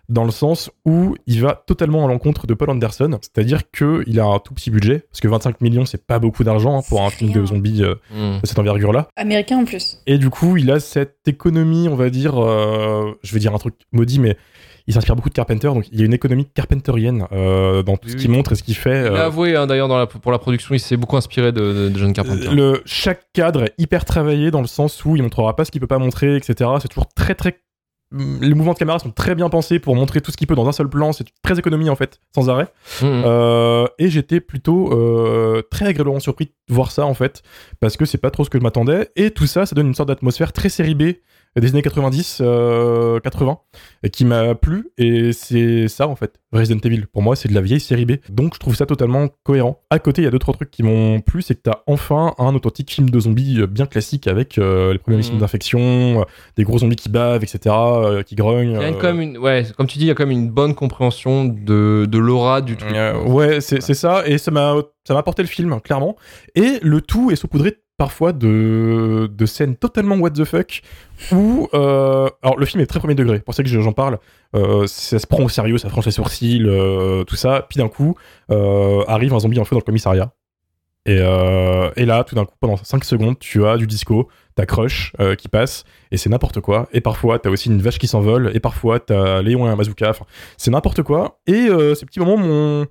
dans 0.10 0.24
le 0.26 0.32
sens 0.32 0.72
où 0.86 1.16
il 1.28 1.40
va 1.40 1.54
totalement 1.68 2.04
à 2.04 2.08
l'encontre 2.08 2.48
de 2.48 2.56
Paul 2.56 2.72
Anderson, 2.72 3.20
c'est-à-dire 3.22 3.70
qu'il 3.70 4.20
a 4.20 4.26
un 4.26 4.40
tout 4.40 4.56
petit 4.56 4.72
budget, 4.72 5.06
parce 5.12 5.20
que 5.22 5.28
25 5.28 5.62
millions 5.62 5.86
c'est 5.86 6.04
pas 6.04 6.18
beaucoup 6.18 6.44
d'argent 6.44 6.80
hein, 6.80 6.82
pour 6.90 7.04
un 7.04 7.12
film 7.12 7.32
de 7.32 7.46
zombies 7.46 7.84
euh, 7.84 7.94
Hmm. 8.12 8.40
de 8.42 8.46
cette 8.48 8.58
envergure-là. 8.58 9.08
Américain 9.18 9.60
en 9.60 9.66
plus. 9.66 10.00
Et 10.08 10.18
du 10.18 10.32
coup, 10.32 10.58
il 10.58 10.72
a 10.72 10.80
cette 10.80 11.20
économie, 11.28 11.88
on 11.90 11.96
va 11.96 12.10
dire, 12.10 12.44
euh, 12.44 13.12
je 13.22 13.34
vais 13.34 13.40
dire 13.40 13.54
un 13.54 13.60
truc 13.60 13.76
maudit, 13.92 14.20
mais 14.20 14.36
il 14.90 14.94
s'inspire 14.94 15.16
beaucoup 15.16 15.30
de 15.30 15.34
Carpenter, 15.36 15.68
donc 15.68 15.88
il 15.92 16.00
y 16.00 16.02
a 16.02 16.06
une 16.06 16.14
économie 16.14 16.46
carpenterienne 16.46 17.28
euh, 17.32 17.84
dans 17.84 17.96
tout 17.96 18.08
Oui, 18.08 18.12
ce 18.12 18.16
oui. 18.18 18.22
qu'il 18.24 18.32
montre 18.32 18.52
et 18.52 18.56
ce 18.56 18.64
qu'il 18.64 18.76
fait. 18.76 19.02
Il 19.06 19.14
euh, 19.14 19.22
a 19.22 19.26
avoué 19.26 19.56
hein, 19.56 19.68
d'ailleurs 19.68 19.88
la- 19.88 20.08
pour 20.08 20.32
la 20.32 20.40
production, 20.40 20.74
il 20.74 20.80
s'est 20.80 20.98
beaucoup 20.98 21.16
inspiré 21.16 21.52
de, 21.52 21.62
de, 21.62 21.90
de 21.90 21.98
John 22.00 22.12
Carpenter. 22.12 22.50
le, 22.54 22.82
chaque 22.86 23.22
cadre 23.34 23.64
est 23.64 23.74
hyper 23.78 24.04
travaillé 24.04 24.50
dans 24.52 24.62
le 24.62 24.68
sens 24.68 25.06
où 25.06 25.16
il 25.16 25.22
montrera 25.22 25.56
pas 25.56 25.64
ce 25.64 25.70
qu'il 25.72 25.80
peut 25.80 25.88
pas 25.88 26.00
montrer, 26.00 26.36
etc. 26.36 26.70
C'est 26.82 26.88
toujours 26.88 27.08
très 27.14 27.36
très 27.36 27.60
mm, 28.12 28.40
les 28.42 28.54
mouvements 28.56 28.74
de 28.74 28.80
caméra 28.80 28.98
sont 28.98 29.12
très 29.12 29.36
bien 29.36 29.48
pensés 29.50 29.78
pour 29.78 29.96
montrer 29.96 30.22
tout 30.22 30.32
ce 30.32 30.38
qu'il 30.38 30.48
peut 30.48 30.56
dans 30.56 30.68
un 30.68 30.72
seul 30.72 30.90
plan. 30.90 31.12
C'est 31.14 31.28
très 31.44 31.60
économie 31.60 31.90
en 31.92 31.96
fait, 31.96 32.20
sans 32.34 32.50
arrêt. 32.50 32.68
Mhm. 33.04 33.22
Euh, 33.26 33.86
et 34.00 34.10
j'étais 34.10 34.40
plutôt 34.40 34.92
euh, 34.92 35.62
très 35.70 35.86
agréablement 35.86 36.20
surpris 36.20 36.46
de 36.68 36.74
voir 36.74 36.90
ça 36.92 37.06
en 37.06 37.14
fait, 37.14 37.44
parce 37.80 37.96
que 37.96 38.06
c'est 38.06 38.18
pas 38.18 38.32
trop 38.32 38.44
ce 38.44 38.50
que 38.50 38.58
je 38.58 38.64
m'attendais. 38.64 39.10
Et 39.16 39.30
tout 39.30 39.46
ça, 39.46 39.68
ça 39.68 39.76
donne 39.76 39.88
une 39.88 39.94
sorte 39.96 40.10
d'atmosphère 40.10 40.52
très 40.52 40.70
série 40.70 40.96
B 40.96 41.04
des 41.56 41.70
années 41.70 41.82
90, 41.82 42.40
euh, 42.42 43.20
80, 43.20 43.58
et 44.04 44.10
qui 44.10 44.26
m'a 44.26 44.56
plu. 44.56 44.92
Et 44.98 45.34
c'est 45.34 45.88
ça 45.88 46.08
en 46.08 46.16
fait, 46.16 46.40
Resident 46.54 46.80
Evil. 46.84 47.06
Pour 47.08 47.22
moi, 47.22 47.36
c'est 47.36 47.50
de 47.50 47.54
la 47.54 47.62
vieille 47.62 47.80
série 47.80 48.06
B. 48.06 48.14
Donc 48.30 48.54
je 48.54 48.60
trouve 48.60 48.76
ça 48.76 48.86
totalement 48.86 49.28
cohérent. 49.44 49.82
À 49.90 50.00
côté, 50.00 50.22
il 50.22 50.26
y 50.26 50.28
a 50.28 50.32
deux 50.32 50.40
trois 50.40 50.54
trucs 50.54 50.72
qui 50.72 50.84
m'ont 50.84 51.20
plu, 51.22 51.42
c'est 51.42 51.56
que 51.56 51.62
t'as 51.64 51.80
enfin 51.88 52.34
un 52.38 52.54
authentique 52.56 52.92
film 52.92 53.10
de 53.10 53.20
zombies 53.20 53.62
euh, 53.62 53.68
bien 53.68 53.86
classique 53.86 54.28
avec 54.28 54.58
euh, 54.58 54.94
les 54.94 55.00
premiers 55.00 55.18
Mhm. 55.18 55.24
signes 55.24 55.38
d'infection, 55.40 56.22
euh, 56.22 56.24
des 56.56 56.64
gros 56.64 56.78
zombies 56.80 56.96
qui 56.96 57.10
bavent, 57.10 57.44
etc., 57.44 57.60
euh, 57.78 58.24
qui 58.24 58.36
grognent. 58.36 58.72
Il 58.80 58.82
y 58.82 58.86
a 58.86 58.90
euh, 58.90 59.00
comme 59.00 59.20
une, 59.22 59.38
ouais, 59.38 59.66
comme 59.78 59.88
tu 59.88 59.98
dis, 59.98 60.06
il 60.06 60.08
y 60.08 60.12
a 60.12 60.16
comme 60.16 60.32
une 60.32 60.50
bonne 60.50 60.76
compréhension 60.76 61.46
de, 61.46 62.06
de 62.10 62.18
l'aura 62.18 62.62
du 62.62 62.78
truc. 62.78 62.94
Euh, 62.94 63.22
ouais, 63.26 63.60
c'est 63.62 63.82
c'est 63.82 63.94
ça, 63.94 64.24
et 64.26 64.38
ça 64.38 64.52
m'a 64.52 64.76
ça 65.08 65.14
m'a 65.14 65.20
apporté 65.22 65.42
le 65.42 65.48
film, 65.48 65.80
clairement. 65.82 66.16
Et 66.56 66.80
le 66.84 67.02
tout 67.02 67.32
est 67.32 67.36
saupoudré 67.36 67.78
parfois 68.00 68.32
de, 68.32 69.30
de 69.32 69.46
scènes 69.46 69.76
totalement 69.76 70.16
what 70.16 70.32
the 70.32 70.46
fuck, 70.46 70.82
où... 71.34 71.68
euh, 71.74 72.30
alors, 72.42 72.58
le 72.58 72.66
film 72.66 72.82
est 72.82 72.86
très 72.86 73.00
premier 73.00 73.14
degré, 73.14 73.40
pour 73.40 73.54
ça 73.54 73.62
que 73.62 73.70
j'en 73.70 73.92
parle. 73.92 74.20
Euh, 74.56 74.88
ça 74.88 75.20
se 75.20 75.28
prend 75.28 75.44
au 75.44 75.50
sérieux, 75.50 75.78
ça 75.78 75.90
franchit 75.90 76.08
les 76.08 76.14
sourcils, 76.14 76.64
euh, 76.66 77.26
tout 77.26 77.36
ça. 77.36 77.66
Puis 77.70 77.78
d'un 77.78 77.90
coup, 77.90 78.16
arrive 78.50 79.34
un 79.34 79.40
zombie 79.40 79.60
en 79.60 79.66
feu 79.66 79.76
dans 79.76 79.82
le 79.82 79.86
commissariat. 79.86 80.32
Et, 81.06 81.18
et 81.18 82.06
là, 82.06 82.24
tout 82.24 82.36
d'un 82.36 82.46
coup, 82.46 82.56
pendant 82.60 82.78
5 82.78 83.04
secondes, 83.04 83.38
tu 83.38 83.66
as 83.66 83.76
du 83.78 83.86
disco, 83.86 84.30
ta 84.56 84.66
crush 84.66 85.14
qui 85.38 85.50
passe, 85.50 85.84
et 86.12 86.18
c'est 86.18 86.30
n'importe 86.30 86.62
quoi. 86.62 86.88
Et 86.94 87.02
parfois, 87.02 87.38
t'as 87.40 87.50
aussi 87.50 87.68
une 87.70 87.82
vache 87.82 88.00
qui 88.00 88.08
s'envole, 88.08 88.52
et 88.54 88.62
parfois, 88.62 89.00
t'as 89.02 89.42
Léon 89.42 89.66
et 89.68 89.70
un 89.70 89.76
bazooka. 89.76 90.14
C'est 90.58 90.72
n'importe 90.72 91.04
quoi. 91.04 91.42
Et 91.48 91.68
ces 91.96 92.06
petits 92.06 92.20
moments 92.20 92.38
m'ont 92.38 92.88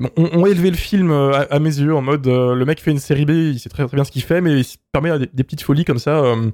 ont, 0.00 0.10
ont 0.16 0.46
élevé 0.46 0.70
le 0.70 0.76
film 0.76 1.10
euh, 1.10 1.44
à, 1.50 1.58
mes 1.58 1.78
yeux 1.78 1.94
en 1.94 2.02
mode 2.02 2.26
euh, 2.26 2.54
le 2.54 2.64
mec 2.64 2.80
fait 2.80 2.90
une 2.90 2.98
série 2.98 3.24
B, 3.24 3.30
il 3.30 3.58
sait 3.58 3.68
très, 3.68 3.86
très 3.86 3.96
bien 3.96 4.04
ce 4.04 4.10
qu'il 4.10 4.22
fait, 4.22 4.40
mais 4.40 4.58
il 4.60 4.64
se 4.64 4.76
permet 4.92 5.18
des, 5.18 5.44
petites 5.44 5.62
folies 5.62 5.84
comme 5.84 5.98
ça 5.98 6.20
euh, 6.20 6.50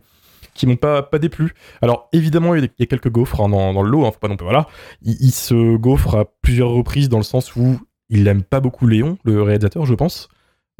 qui 0.54 0.66
m'ont 0.66 0.76
pas, 0.76 1.02
déplu. 1.20 1.54
Alors 1.82 2.08
évidemment, 2.12 2.54
il 2.54 2.62
y 2.62 2.64
a, 2.64 2.68
a 2.80 2.86
quelques 2.86 3.10
gaufres 3.10 3.40
hein, 3.40 3.48
dans, 3.48 3.72
dans 3.72 3.82
le 3.82 3.90
lot, 3.90 4.06
hein, 4.06 4.12
pas 4.20 4.28
non 4.28 4.36
plus. 4.36 4.44
Voilà, 4.44 4.66
il, 5.02 5.16
il 5.20 5.32
se 5.32 5.76
gaufre 5.76 6.16
à 6.16 6.24
plusieurs 6.42 6.70
reprises 6.70 7.08
dans 7.08 7.18
le 7.18 7.24
sens 7.24 7.56
où 7.56 7.78
il 8.08 8.26
aime 8.28 8.42
pas 8.42 8.60
beaucoup 8.60 8.86
Léon, 8.86 9.18
le 9.24 9.42
réalisateur, 9.42 9.86
je 9.86 9.94
pense. 9.94 10.28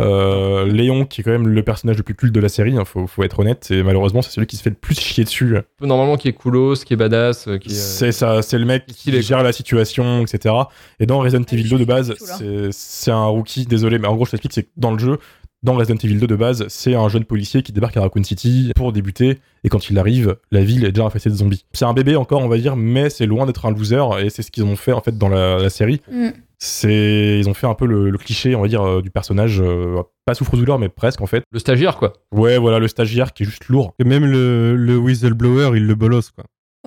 Euh, 0.03 0.67
Léon, 0.67 1.07
qui 1.07 1.21
est 1.21 1.25
quand 1.25 1.31
même 1.31 1.49
le 1.49 1.63
personnage 1.63 1.97
le 1.97 2.03
plus 2.03 2.15
culte 2.15 2.35
de 2.35 2.41
la 2.41 2.51
série, 2.51 2.77
hein, 2.77 2.85
faut, 2.85 3.07
faut 3.07 3.23
être 3.23 3.39
honnête, 3.39 3.69
et 3.71 3.83
malheureusement, 3.83 4.21
c'est 4.21 4.31
celui 4.31 4.47
qui 4.47 4.57
se 4.57 4.63
fait 4.63 4.69
le 4.71 4.77
plus 4.77 4.99
chier 4.99 5.25
dessus. 5.25 5.57
Normalement, 5.81 6.19
qui 6.19 6.29
est 6.29 6.35
coolos, 6.35 6.75
qui 6.85 6.93
est 6.93 6.97
badass, 6.97 7.49
euh, 7.49 7.57
qui 7.57 7.69
est, 7.71 7.73
euh, 7.73 7.75
C'est 7.77 8.13
ça, 8.13 8.43
c'est 8.43 8.59
le 8.59 8.67
mec 8.67 8.85
qui 8.87 9.23
gère 9.23 9.43
la 9.43 9.53
situation, 9.53 10.21
etc. 10.23 10.55
Et 11.01 11.07
dans 11.07 11.21
Resident 11.21 11.45
Ah, 11.51 11.55
Evil 11.55 11.65
je 11.65 11.71
2 11.71 11.79
de 11.79 11.85
base, 11.87 12.15
c'est- 12.19 12.69
c'est 12.73 13.11
un 13.11 13.25
rookie, 13.25 13.65
désolé, 13.65 13.99
mais 13.99 14.07
en 14.09 14.15
gros, 14.17 14.27
je 14.27 14.33
t'explique, 14.33 14.53
c'est 14.53 14.65
que 14.65 14.71
dans 14.77 14.93
le 14.93 14.99
jeu, 14.99 15.19
dans 15.63 15.75
Resident 15.77 15.97
Evil 16.05 16.17
2 16.19 16.27
de 16.27 16.37
base, 16.37 16.67
c'est 16.69 16.95
un 16.95 17.09
jeune 17.09 17.25
policier 17.25 17.63
qui 17.63 17.73
débarque 17.73 17.97
à 17.97 18.03
Raccoon 18.03 18.23
City 18.23 18.73
pour 18.77 18.93
débuter, 18.93 19.39
et 19.65 19.71
quand 19.71 19.89
il 19.89 19.99
arrive, 19.99 20.37
la 20.53 20.63
ville 20.63 20.85
est 20.85 20.93
déjà 20.93 21.07
infestée 21.07 21.31
de 21.31 21.35
zombies. 21.37 21.65
C'est 21.73 21.87
un 21.87 21.95
bébé 21.95 22.17
encore, 22.17 22.43
on 22.43 22.49
va 22.49 22.59
dire, 22.59 22.77
mais 22.77 23.09
c'est 23.09 23.25
loin 23.27 23.47
d'être 23.47 23.65
un 23.65 23.71
loser, 23.71 24.03
et 24.23 24.29
c'est 24.29 24.43
ce 24.43 24.51
qu'ils 24.51 24.65
ont 24.65 24.77
fait 24.77 24.93
en 24.93 25.01
fait 25.01 25.17
dans 25.17 25.31
la, 25.31 25.57
la 25.59 25.71
série. 25.71 26.03
Mm. 26.13 26.29
C'est, 26.59 27.39
ils 27.39 27.49
ont 27.49 27.55
fait 27.55 27.67
un 27.67 27.75
peu 27.75 27.87
le, 27.87 28.09
le 28.11 28.19
cliché, 28.19 28.55
on 28.55 28.63
va 28.63 28.69
dire, 28.69 28.83
euh, 28.83 29.03
du 29.03 29.11
personnage, 29.11 29.61
euh, 29.61 30.03
pas 30.25 30.35
souffre-douleur, 30.35 30.79
mais 30.79 30.89
presque 30.89 31.21
en 31.21 31.27
fait. 31.27 31.45
le 31.51 31.59
stagiaire, 31.59 31.97
quoi. 31.99 32.15
Ouais, 32.33 32.57
voilà, 32.59 32.79
le 32.79 32.89
stagiaire 32.89 33.33
qui 33.35 33.43
est 33.43 33.47
juste 33.47 33.67
lourd. 33.69 33.95
Et 33.99 34.05
même 34.05 34.25
le, 34.25 34.75
le 34.75 34.97
whistleblower, 34.97 35.77
il 35.77 35.87
le 35.87 35.95
bolosse, 35.95 36.31
quoi. 36.31 36.45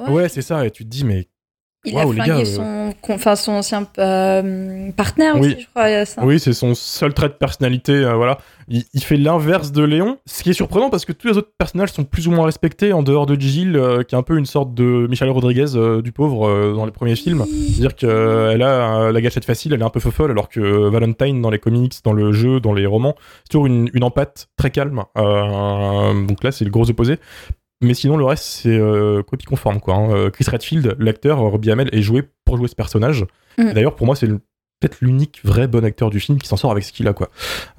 Ouais, 0.07 0.29
c'est 0.29 0.41
ça, 0.41 0.65
et 0.65 0.71
tu 0.71 0.85
te 0.85 0.89
dis, 0.89 1.03
mais 1.05 1.27
Il 1.86 1.93
Waouh, 1.95 2.12
a 2.12 2.13
flingué 2.13 2.43
gars, 2.43 2.45
son, 2.45 2.93
con- 3.01 3.13
enfin, 3.13 3.38
son 3.38 3.53
ancien 3.53 3.88
euh, 4.00 4.91
partenaire 4.91 5.36
Oui. 5.38 5.53
aussi, 5.53 5.62
je 5.62 5.67
crois. 5.69 5.86
euh, 5.86 6.03
Ça. 6.03 6.25
Oui, 6.25 6.38
c'est 6.38 6.51
son 6.51 6.75
seul 6.75 7.13
trait 7.13 7.29
de 7.29 7.33
personnalité. 7.33 7.93
euh, 7.93 8.15
voilà, 8.15 8.38
il, 8.67 8.83
il 8.93 9.01
fait 9.01 9.15
l'inverse 9.15 9.71
de 9.71 9.83
Léon, 9.83 10.17
ce 10.25 10.43
qui 10.43 10.50
est 10.50 10.53
surprenant 10.53 10.89
parce 10.89 11.05
que 11.05 11.13
tous 11.13 11.27
les 11.29 11.38
autres 11.38 11.51
personnages 11.57 11.93
sont 11.93 12.03
plus 12.03 12.27
ou 12.27 12.31
moins 12.31 12.43
respectés 12.45 12.91
en 12.91 13.01
dehors 13.01 13.25
de 13.25 13.39
Jill, 13.39 13.77
euh, 13.77 14.03
qui 14.03 14.13
est 14.13 14.17
un 14.17 14.24
peu 14.24 14.38
une 14.38 14.45
sorte 14.45 14.74
de 14.74 15.07
Michel 15.09 15.29
Rodriguez 15.29 15.67
euh, 15.75 16.01
du 16.01 16.12
pauvre 16.12 16.50
euh, 16.50 16.74
dans 16.74 16.86
les 16.86 16.91
premiers 16.91 17.15
films. 17.15 17.45
C'est-à-dire 17.48 17.95
qu'elle 17.95 18.62
a 18.62 19.00
euh, 19.03 19.12
la 19.13 19.21
gâchette 19.21 19.45
facile, 19.45 19.71
elle 19.71 19.79
est 19.79 19.86
un 19.86 19.89
peu 19.89 20.01
folle, 20.01 20.31
alors 20.31 20.50
que 20.50 20.59
Valentine 20.89 21.41
dans 21.41 21.50
les 21.50 21.59
comics, 21.59 21.93
dans 22.03 22.13
le 22.13 22.33
jeu, 22.33 22.59
dans 22.59 22.74
les 22.74 22.86
romans, 22.88 23.15
c'est 23.43 23.51
toujours 23.51 23.67
une, 23.67 23.89
une 23.93 24.03
empathie 24.03 24.48
très 24.57 24.69
calme. 24.69 25.03
Euh, 25.17 26.25
donc 26.25 26.43
là, 26.43 26.51
c'est 26.51 26.65
le 26.65 26.71
gros 26.71 26.89
opposé. 26.89 27.19
Mais 27.81 27.93
sinon, 27.93 28.17
le 28.17 28.25
reste, 28.25 28.43
c'est 28.43 28.77
euh, 28.77 29.24
copie 29.24 29.45
conforme. 29.45 29.79
Quoi, 29.79 29.95
hein. 29.95 30.12
Euh, 30.12 30.29
Chris 30.29 30.45
Redfield, 30.50 30.95
l'acteur, 31.00 31.39
euh, 31.39 31.50
Robbie 31.50 31.71
Hamel, 31.71 31.89
est 31.93 32.01
joué 32.01 32.24
pour 32.45 32.57
jouer 32.57 32.67
ce 32.67 32.75
personnage. 32.75 33.25
Mm. 33.57 33.71
D'ailleurs, 33.71 33.95
pour 33.95 34.05
moi, 34.05 34.15
c'est 34.15 34.27
peut-être 34.27 34.98
l'unique 35.01 35.41
vrai 35.43 35.67
bon 35.67 35.83
acteur 35.86 36.09
du 36.09 36.19
film 36.19 36.39
qui 36.39 36.48
s'en 36.48 36.57
sort 36.57 36.71
avec 36.71 36.83
ce 36.83 36.91
qu'il 36.91 37.07
a. 37.07 37.13
Quoi. 37.13 37.29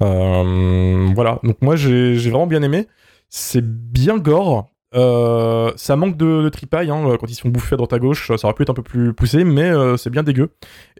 Euh, 0.01 1.09
voilà, 1.13 1.39
donc 1.43 1.57
moi, 1.61 1.75
j'ai 1.75 2.15
vraiment 2.17 2.47
bien 2.47 2.63
aimé. 2.63 2.87
C'est 3.29 3.65
bien 3.65 4.17
gore. 4.17 4.67
Euh, 4.93 5.71
ça 5.77 5.95
manque 5.95 6.17
de, 6.17 6.41
de 6.41 6.49
tripaille 6.49 6.89
hein, 6.89 7.15
quand 7.17 7.29
ils 7.29 7.35
se 7.35 7.41
font 7.41 7.49
bouffer 7.49 7.75
à 7.75 7.77
droite 7.77 7.93
à 7.93 7.99
gauche, 7.99 8.27
ça 8.35 8.45
aurait 8.45 8.53
pu 8.53 8.63
être 8.63 8.71
un 8.71 8.73
peu 8.73 8.83
plus 8.83 9.13
poussé, 9.13 9.45
mais 9.45 9.69
euh, 9.69 9.95
c'est 9.95 10.09
bien 10.09 10.21
dégueu. 10.21 10.49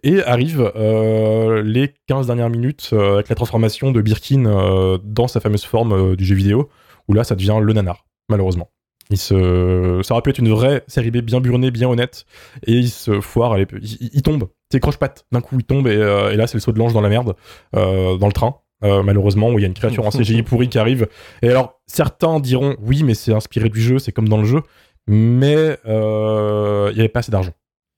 Et 0.01 0.23
arrivent 0.23 0.71
euh, 0.77 1.61
les 1.61 1.93
15 2.07 2.27
dernières 2.27 2.49
minutes 2.49 2.93
avec 2.93 3.27
la 3.27 3.35
transformation 3.35 3.91
de 3.91 4.01
Birkin 4.01 4.99
dans 5.03 5.27
sa 5.27 5.41
fameuse 5.41 5.65
forme 5.65 6.15
du 6.15 6.23
jeu 6.23 6.35
vidéo, 6.35 6.69
où 7.09 7.13
là 7.13 7.25
ça 7.25 7.35
devient 7.35 7.59
le 7.61 7.73
nanar, 7.73 8.05
malheureusement. 8.29 8.69
Il 9.11 9.17
se... 9.17 9.99
Ça 10.03 10.13
aurait 10.13 10.21
pu 10.23 10.29
être 10.31 10.39
une 10.39 10.49
vraie 10.49 10.83
série 10.87 11.11
B 11.11 11.17
bien 11.17 11.39
burnée, 11.41 11.69
bien 11.69 11.87
honnête, 11.89 12.25
et 12.65 12.71
il 12.73 12.89
se 12.89 13.21
foire, 13.21 13.55
elle 13.55 13.61
est- 13.63 13.71
il, 13.81 13.97
il- 14.01 14.09
il 14.13 14.21
tombe, 14.23 14.45
c'est 14.71 14.79
croche-patte, 14.79 15.25
d'un 15.31 15.41
coup 15.41 15.57
il 15.59 15.63
tombe, 15.65 15.87
et, 15.87 15.95
euh, 15.95 16.31
et 16.31 16.37
là 16.37 16.47
c'est 16.47 16.55
le 16.55 16.61
saut 16.61 16.71
de 16.71 16.79
l'ange 16.79 16.93
dans 16.93 17.01
la 17.01 17.09
merde, 17.09 17.35
euh, 17.75 18.17
dans 18.17 18.27
le 18.27 18.33
train. 18.33 18.55
euh, 18.83 19.03
malheureusement, 19.03 19.49
où 19.51 19.59
il 19.59 19.61
y 19.61 19.65
a 19.65 19.67
une 19.67 19.75
créature 19.75 20.07
en 20.07 20.09
CGI 20.17 20.41
pourri 20.41 20.67
qui 20.67 20.79
arrive. 20.79 21.07
Et 21.43 21.49
alors, 21.49 21.79
certains 21.85 22.39
diront 22.39 22.75
oui, 22.81 23.03
mais 23.03 23.13
c'est 23.13 23.31
inspiré 23.31 23.69
du 23.69 23.79
jeu, 23.79 23.99
c'est 23.99 24.11
comme 24.11 24.27
dans 24.27 24.39
le 24.39 24.45
jeu, 24.45 24.61
mais 25.07 25.77
euh, 25.87 26.87
il 26.91 26.95
n'y 26.95 26.99
avait 27.01 27.09
pas 27.09 27.19
assez 27.19 27.31
d'argent 27.31 27.51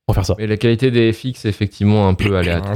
pour 0.05 0.15
faire 0.15 0.25
ça. 0.25 0.35
Mais 0.37 0.47
la 0.47 0.57
qualité 0.57 0.91
des 0.91 1.13
FX 1.13 1.45
est 1.45 1.49
effectivement 1.49 2.09
un 2.09 2.13
peu 2.15 2.35
aléatoire. 2.35 2.75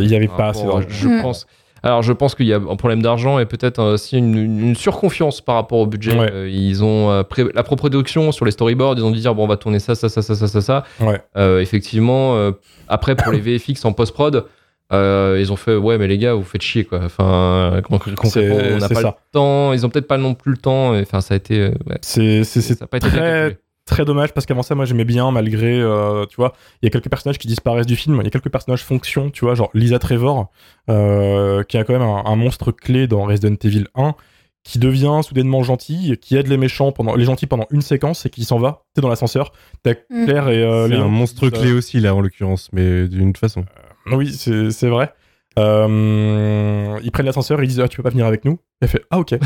Il 0.00 0.08
n'y 0.08 0.16
avait 0.16 0.26
Par 0.26 0.36
pas 0.36 0.48
assez 0.48 0.64
d'argent. 0.64 0.88
Je 0.88 1.06
Mm. 1.08 1.22
pense. 1.22 1.46
Alors, 1.82 2.02
je 2.02 2.12
pense 2.12 2.34
qu'il 2.34 2.46
y 2.46 2.52
a 2.52 2.56
un 2.56 2.76
problème 2.76 3.02
d'argent 3.02 3.38
et 3.38 3.46
peut-être 3.46 3.82
aussi 3.82 4.18
une, 4.18 4.36
une 4.36 4.76
surconfiance 4.76 5.40
par 5.40 5.54
rapport 5.54 5.78
au 5.78 5.86
budget. 5.86 6.18
Ouais. 6.18 6.30
Euh, 6.32 6.48
ils 6.50 6.84
ont 6.84 7.10
euh, 7.10 7.22
la 7.54 7.62
production 7.62 8.32
sur 8.32 8.44
les 8.44 8.50
storyboards. 8.50 8.94
Ils 8.98 9.04
ont 9.04 9.10
dit 9.10 9.20
dire 9.20 9.34
bon, 9.34 9.44
on 9.44 9.48
va 9.48 9.56
tourner 9.56 9.78
ça, 9.78 9.94
ça, 9.94 10.08
ça, 10.08 10.20
ça, 10.22 10.34
ça, 10.34 10.46
ça, 10.48 10.60
ça. 10.60 10.84
Ouais. 11.00 11.20
Euh, 11.36 11.60
effectivement, 11.60 12.36
euh, 12.36 12.52
après 12.88 13.14
pour 13.16 13.32
les 13.32 13.40
VFX 13.58 13.84
en 13.84 13.92
post 13.92 14.12
prod. 14.12 14.44
euh, 14.92 15.38
ils 15.40 15.52
ont 15.52 15.56
fait 15.56 15.76
ouais 15.76 15.98
mais 15.98 16.08
les 16.08 16.18
gars 16.18 16.34
vous 16.34 16.42
faites 16.42 16.62
chier 16.62 16.84
quoi 16.84 16.98
enfin 17.04 17.80
concrètement 17.84 18.28
on 18.34 18.78
n'a 18.78 18.88
pas 18.88 18.94
ça. 19.00 19.02
le 19.02 19.30
temps 19.32 19.72
ils 19.72 19.86
ont 19.86 19.88
peut-être 19.88 20.08
pas 20.08 20.18
non 20.18 20.34
plus 20.34 20.50
le 20.50 20.58
temps 20.58 20.96
enfin 20.98 21.20
ça 21.20 21.34
a 21.34 21.36
été 21.36 21.60
euh, 21.60 21.70
ouais, 21.86 21.96
C'est, 22.02 22.42
ça 22.42 22.84
a 22.84 22.86
pas 22.88 22.96
été 22.96 23.08
très. 23.08 23.56
Très 23.90 24.04
dommage 24.04 24.32
parce 24.32 24.46
qu'avant 24.46 24.62
ça, 24.62 24.74
moi 24.74 24.84
j'aimais 24.84 25.04
bien, 25.04 25.30
malgré, 25.30 25.80
euh, 25.80 26.24
tu 26.26 26.36
vois, 26.36 26.54
il 26.80 26.86
y 26.86 26.88
a 26.88 26.90
quelques 26.90 27.10
personnages 27.10 27.38
qui 27.38 27.48
disparaissent 27.48 27.86
du 27.86 27.96
film, 27.96 28.16
il 28.20 28.24
y 28.24 28.26
a 28.26 28.30
quelques 28.30 28.50
personnages 28.50 28.82
fonction, 28.84 29.30
tu 29.30 29.44
vois, 29.44 29.54
genre 29.54 29.70
Lisa 29.74 29.98
Trevor, 29.98 30.50
euh, 30.88 31.62
qui 31.64 31.76
a 31.76 31.84
quand 31.84 31.92
même 31.92 32.02
un, 32.02 32.24
un 32.24 32.36
monstre 32.36 32.72
clé 32.72 33.06
dans 33.06 33.24
Resident 33.24 33.56
Evil 33.62 33.86
1, 33.94 34.14
qui 34.62 34.78
devient 34.78 35.20
soudainement 35.22 35.62
gentil, 35.62 36.16
qui 36.20 36.36
aide 36.36 36.46
les 36.46 36.56
méchants 36.56 36.92
pendant, 36.92 37.14
les 37.14 37.24
gentils 37.24 37.46
pendant 37.46 37.66
une 37.70 37.82
séquence 37.82 38.26
et 38.26 38.30
qui 38.30 38.44
s'en 38.44 38.58
va, 38.58 38.84
tu 38.94 38.98
sais, 38.98 39.02
dans 39.02 39.08
l'ascenseur. 39.08 39.52
T'as 39.82 39.94
Mm. 40.10 40.24
Claire 40.24 40.48
et 40.48 40.62
euh, 40.62 41.02
un 41.02 41.08
monstre 41.08 41.48
clé 41.48 41.72
aussi, 41.72 42.00
là, 42.00 42.14
en 42.14 42.20
l'occurrence, 42.20 42.68
mais 42.72 43.08
d'une 43.08 43.34
façon. 43.34 43.64
Oui, 44.12 44.32
c'est, 44.32 44.70
c'est 44.70 44.88
vrai. 44.88 45.12
Euh, 45.58 46.98
ils 47.02 47.10
prennent 47.10 47.26
l'ascenseur, 47.26 47.62
ils 47.62 47.68
disent 47.68 47.80
ah, 47.80 47.88
tu 47.88 47.96
peux 47.96 48.02
pas 48.02 48.10
venir 48.10 48.26
avec 48.26 48.44
nous. 48.44 48.58
Elle 48.80 48.88
fait 48.88 49.04
ah 49.10 49.18
ok. 49.18 49.32
et, 49.32 49.38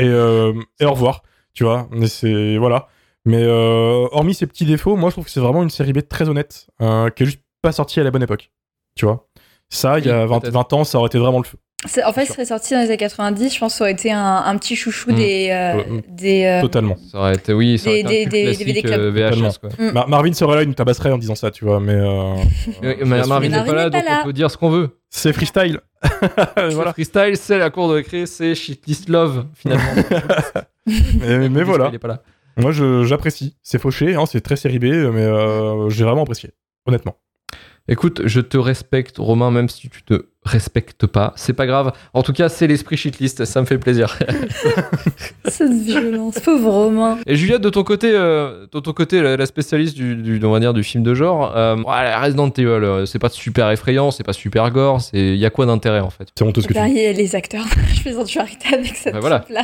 euh, 0.00 0.52
et 0.80 0.84
au 0.84 0.92
revoir, 0.92 1.22
tu 1.54 1.64
vois. 1.64 1.88
Mais 1.90 2.06
c'est 2.06 2.56
voilà. 2.56 2.88
Mais 3.28 3.42
euh, 3.42 4.06
hormis 4.12 4.34
ces 4.34 4.46
petits 4.46 4.64
défauts, 4.64 4.96
moi 4.96 5.10
je 5.10 5.14
trouve 5.14 5.24
que 5.24 5.30
c'est 5.30 5.40
vraiment 5.40 5.62
une 5.62 5.70
série 5.70 5.92
B 5.92 6.00
très 6.08 6.28
honnête, 6.28 6.66
euh, 6.80 7.10
qui 7.10 7.22
est 7.24 7.26
juste 7.26 7.40
pas 7.62 7.72
sortie 7.72 8.00
à 8.00 8.04
la 8.04 8.10
bonne 8.10 8.22
époque, 8.22 8.50
tu 8.96 9.04
vois? 9.04 9.26
Ça, 9.68 9.98
il 9.98 10.06
y 10.06 10.10
a 10.10 10.22
Oui, 10.22 10.28
20, 10.30 10.40
peut-être. 10.40 10.54
20 10.54 10.72
ans, 10.72 10.84
ça 10.84 10.98
aurait 10.98 11.08
été 11.08 11.18
vraiment 11.18 11.38
le 11.38 11.44
feu. 11.44 11.58
C'est- 11.86 12.02
En 12.02 12.12
fait, 12.12 12.24
ce 12.24 12.32
serait 12.32 12.46
sorti 12.46 12.72
dans 12.74 12.80
les 12.80 12.86
années 12.86 12.96
90. 12.96 13.54
Je 13.54 13.60
pense 13.60 13.72
que 13.74 13.78
ça 13.78 13.84
aurait 13.84 13.92
été 13.92 14.10
un, 14.10 14.42
un 14.44 14.56
petit 14.56 14.74
chouchou 14.74 15.12
Mm. 15.12 15.14
des. 15.14 15.48
euh, 15.50 15.74
Euh, 15.78 16.00
des 16.08 16.44
euh, 16.44 16.60
Totalement. 16.62 16.96
ça 17.12 17.18
aurait 17.18 17.34
été 17.34 17.52
oui 17.52 17.78
ça 17.78 17.90
aurait 17.90 18.02
Des- 18.02 18.22
été 18.22 18.26
un 18.26 18.28
des- 18.30 18.64
des 18.64 18.78
euh, 18.92 19.10
Totalement. 19.12 19.48
VHS 19.50 19.58
quoi. 19.58 19.70
Mm. 19.78 19.92
Mar- 19.92 20.08
Marvin 20.08 20.32
serait 20.32 20.56
là, 20.56 20.62
il 20.62 20.68
nous 20.68 20.74
tabasserait 20.74 21.12
en 21.12 21.18
disant 21.18 21.34
ça, 21.36 21.50
tu 21.50 21.64
vois. 21.64 21.78
Mais 21.80 21.92
euh, 21.92 22.34
Mais- 22.82 22.96
mais 23.04 23.26
Marvin 23.26 23.48
n'est 23.50 23.64
pas 23.64 23.74
là 23.74 23.90
donc 23.90 24.04
là. 24.04 24.20
on 24.22 24.24
peut 24.24 24.32
dire 24.32 24.50
ce 24.50 24.56
qu'on 24.56 24.70
veut 24.70 24.98
c'est 25.10 25.32
freestyle. 25.32 25.80
voilà. 26.72 26.92
freestyle 26.92 27.36
c'est 27.36 27.58
la 27.58 27.70
cour 27.70 27.88
de 27.88 27.94
récré 27.94 28.24
c'est 28.26 28.54
shitlist 28.54 29.08
love 29.08 29.44
finalement 29.54 29.84
Mais, 30.86 31.48
mais 31.48 31.62
voilà. 31.62 31.88
il 31.90 31.94
est 31.96 31.98
pas 31.98 32.08
là 32.08 32.22
Moi, 32.58 32.72
j'apprécie. 32.72 33.56
C'est 33.62 33.80
fauché, 33.80 34.16
hein, 34.16 34.26
c'est 34.26 34.40
très 34.40 34.56
série 34.56 34.78
B, 34.78 34.84
mais 34.84 35.22
euh, 35.22 35.88
j'ai 35.90 36.04
vraiment 36.04 36.22
apprécié, 36.22 36.50
honnêtement. 36.86 37.16
Écoute, 37.86 38.22
je 38.26 38.40
te 38.40 38.58
respecte, 38.58 39.16
Romain, 39.18 39.50
même 39.50 39.68
si 39.68 39.88
tu 39.88 40.02
te 40.02 40.26
respecte 40.48 41.06
pas. 41.06 41.32
C'est 41.36 41.52
pas 41.52 41.66
grave. 41.66 41.92
En 42.14 42.22
tout 42.22 42.32
cas, 42.32 42.48
c'est 42.48 42.66
l'esprit 42.66 42.96
shitlist. 42.96 43.44
Ça 43.44 43.60
me 43.60 43.66
fait 43.66 43.78
plaisir. 43.78 44.18
Cette 45.48 45.72
violence, 45.72 46.38
pauvre 46.40 46.70
Romain. 46.70 47.18
Et 47.26 47.36
Juliette, 47.36 47.62
de 47.62 47.70
ton 47.70 47.82
côté, 47.84 48.10
euh, 48.12 48.66
de 48.72 48.80
ton 48.80 48.92
côté, 48.92 49.22
la, 49.22 49.36
la 49.36 49.46
spécialiste 49.46 49.94
du, 49.96 50.14
du, 50.16 50.44
on 50.44 50.50
va 50.52 50.60
dire, 50.60 50.74
du 50.74 50.82
film 50.82 51.02
de 51.02 51.14
genre, 51.14 51.56
euh, 51.56 51.76
Resident 51.86 52.48
Evil, 52.50 52.66
euh, 52.68 53.06
c'est 53.06 53.18
pas 53.18 53.28
super 53.28 53.70
effrayant, 53.70 54.10
c'est 54.10 54.24
pas 54.24 54.32
super 54.32 54.70
gore, 54.70 55.00
c'est, 55.00 55.36
y 55.36 55.46
a 55.46 55.50
quoi 55.50 55.66
d'intérêt 55.66 56.00
en 56.00 56.10
fait? 56.10 56.28
C'est 56.36 56.44
honteux 56.44 56.60
ce 56.60 56.68
que 56.68 56.74
tu 56.74 56.80
dis. 56.80 56.94
Les 57.12 57.34
acteurs, 57.34 57.64
je 57.94 58.02
plaisante, 58.02 58.28
je 58.28 58.34
vais 58.34 58.40
arrêter 58.40 58.74
avec 58.74 58.94
cette 58.96 59.14
Bah 59.14 59.20
voilà. 59.20 59.44
là 59.50 59.62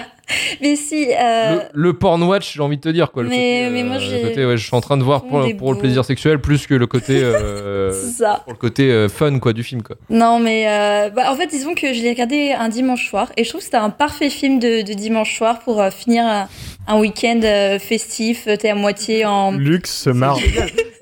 Mais 0.62 0.76
si, 0.76 1.06
euh, 1.12 1.56
le, 1.56 1.60
le 1.74 1.92
porn 1.92 2.22
watch, 2.22 2.54
j'ai 2.54 2.62
envie 2.62 2.76
de 2.76 2.82
te 2.82 2.88
dire 2.88 3.10
quoi. 3.12 3.22
Le 3.22 3.28
Mais- 3.28 3.64
côté, 3.64 3.70
mais 3.72 3.82
moi, 3.84 3.96
le 3.98 4.02
j'ai- 4.02 4.22
côté, 4.22 4.46
ouais, 4.46 4.56
je 4.56 4.66
suis 4.66 4.74
en 4.76 4.80
train 4.80 4.96
de 4.96 5.02
voir 5.02 5.24
pour, 5.24 5.44
pour 5.56 5.72
le 5.72 5.78
plaisir 5.78 6.04
sexuel 6.04 6.40
plus 6.40 6.66
que 6.66 6.74
le 6.74 6.86
côté, 6.86 7.20
euh, 7.22 7.92
c'est 7.92 8.22
ça. 8.22 8.40
pour 8.44 8.52
le 8.52 8.58
côté 8.58 8.90
euh, 8.90 9.08
fun 9.08 9.38
quoi 9.38 9.52
du 9.52 9.62
film 9.62 9.82
quoi. 9.82 9.96
Non, 10.10 10.38
mais 10.40 10.64
euh, 10.74 11.10
bah, 11.10 11.30
en 11.32 11.36
fait, 11.36 11.46
disons 11.46 11.74
que 11.74 11.92
je 11.92 12.02
l'ai 12.02 12.10
regardé 12.10 12.52
un 12.52 12.68
dimanche 12.68 13.08
soir 13.08 13.32
et 13.36 13.44
je 13.44 13.48
trouve 13.48 13.60
que 13.60 13.64
c'était 13.64 13.76
un 13.76 13.90
parfait 13.90 14.30
film 14.30 14.58
de, 14.58 14.82
de 14.82 14.92
dimanche 14.92 15.36
soir 15.36 15.60
pour 15.60 15.80
euh, 15.80 15.90
finir 15.90 16.24
un, 16.24 16.48
un 16.86 16.98
week-end 16.98 17.40
euh, 17.44 17.78
festif. 17.78 18.46
euh, 18.46 18.56
T'es 18.56 18.70
à 18.70 18.74
moitié 18.74 19.24
en. 19.26 19.52
Luc 19.52 19.86
se 19.86 20.10
marre. 20.10 20.38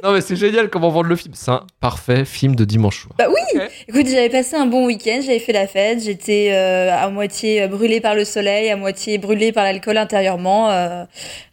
Non 0.05 0.11
mais 0.13 0.21
c'est 0.21 0.35
génial 0.35 0.69
comment 0.69 0.91
vendre 0.91 1.09
le 1.09 1.15
film. 1.17 1.33
C'est 1.37 1.51
un 1.53 1.65
parfait 1.81 2.25
film 2.25 2.57
de 2.57 2.65
dimanche 2.65 3.03
soir. 3.03 3.15
Bah 3.19 3.27
oui 3.29 3.61
Écoute, 3.89 4.07
j'avais 4.09 4.31
passé 4.31 4.57
un 4.57 4.67
bon 4.67 4.87
week-end, 4.87 5.21
j'avais 5.25 5.39
fait 5.39 5.53
la 5.53 5.67
fête, 5.69 6.03
j'étais 6.03 6.49
euh, 6.53 6.91
à 6.93 7.09
moitié 7.09 7.69
brûlée 7.69 8.01
par 8.01 8.15
le 8.17 8.25
soleil, 8.25 8.69
à 8.71 8.77
moitié 8.77 9.19
brûlée 9.19 9.53
par 9.53 9.63
l'alcool 9.65 9.97
intérieurement, 9.99 10.71
euh, 10.71 11.05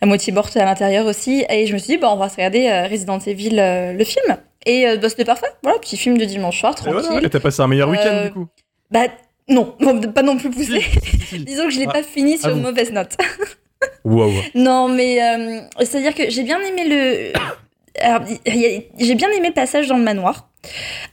à 0.01 0.05
moitié 0.07 0.33
morte 0.33 0.57
à 0.57 0.65
l'intérieur 0.65 1.05
aussi. 1.05 1.45
Et 1.49 1.67
je 1.67 1.73
me 1.73 1.77
suis 1.77 1.93
dit, 1.93 1.97
bah, 1.97 2.09
on 2.11 2.17
va 2.17 2.27
se 2.29 2.35
regarder 2.37 2.67
euh, 2.69 2.87
Resident 2.87 3.19
Evil, 3.19 3.59
euh, 3.59 3.93
le 3.93 4.03
film. 4.03 4.37
Et 4.65 4.87
euh, 4.87 4.97
bah, 4.97 5.09
c'était 5.09 5.25
parfait. 5.25 5.47
Voilà, 5.63 5.79
petit 5.79 5.97
film 5.97 6.17
de 6.17 6.25
dimanche 6.25 6.59
soir, 6.59 6.73
Et 6.73 6.75
tranquille. 6.75 7.01
voilà, 7.09 7.25
et 7.27 7.29
t'as 7.29 7.39
passé 7.39 7.61
un 7.61 7.67
meilleur 7.67 7.89
week-end 7.89 8.09
Euh, 8.11 8.25
du 8.27 8.31
coup. 8.33 8.47
Bah 8.91 9.05
non, 9.47 9.75
bon, 9.79 9.99
pas 10.13 10.21
non 10.21 10.37
plus 10.37 10.49
poussé. 10.49 10.83
Disons 11.37 11.65
que 11.65 11.69
je 11.71 11.79
l'ai 11.79 11.85
Ah. 11.87 11.93
pas 11.93 12.03
fini 12.03 12.37
sur 12.37 12.47
Ah 12.47 12.51
une 12.51 12.57
bon. 12.61 12.69
mauvaise 12.69 12.91
note. 12.91 13.15
Waouh. 14.03 14.31
Non, 14.55 14.87
mais 14.89 15.21
euh, 15.23 15.61
c'est-à-dire 15.79 16.13
que 16.13 16.29
j'ai 16.29 16.43
bien 16.43 16.59
aimé 16.59 16.83
le. 16.87 17.33
Alors, 18.01 18.21
il 18.45 18.55
y 18.55 18.65
a- 18.65 18.81
j'ai 18.99 19.15
bien 19.15 19.29
aimé 19.31 19.47
le 19.49 19.53
passage 19.53 19.87
dans 19.87 19.97
le 19.97 20.03
manoir. 20.03 20.49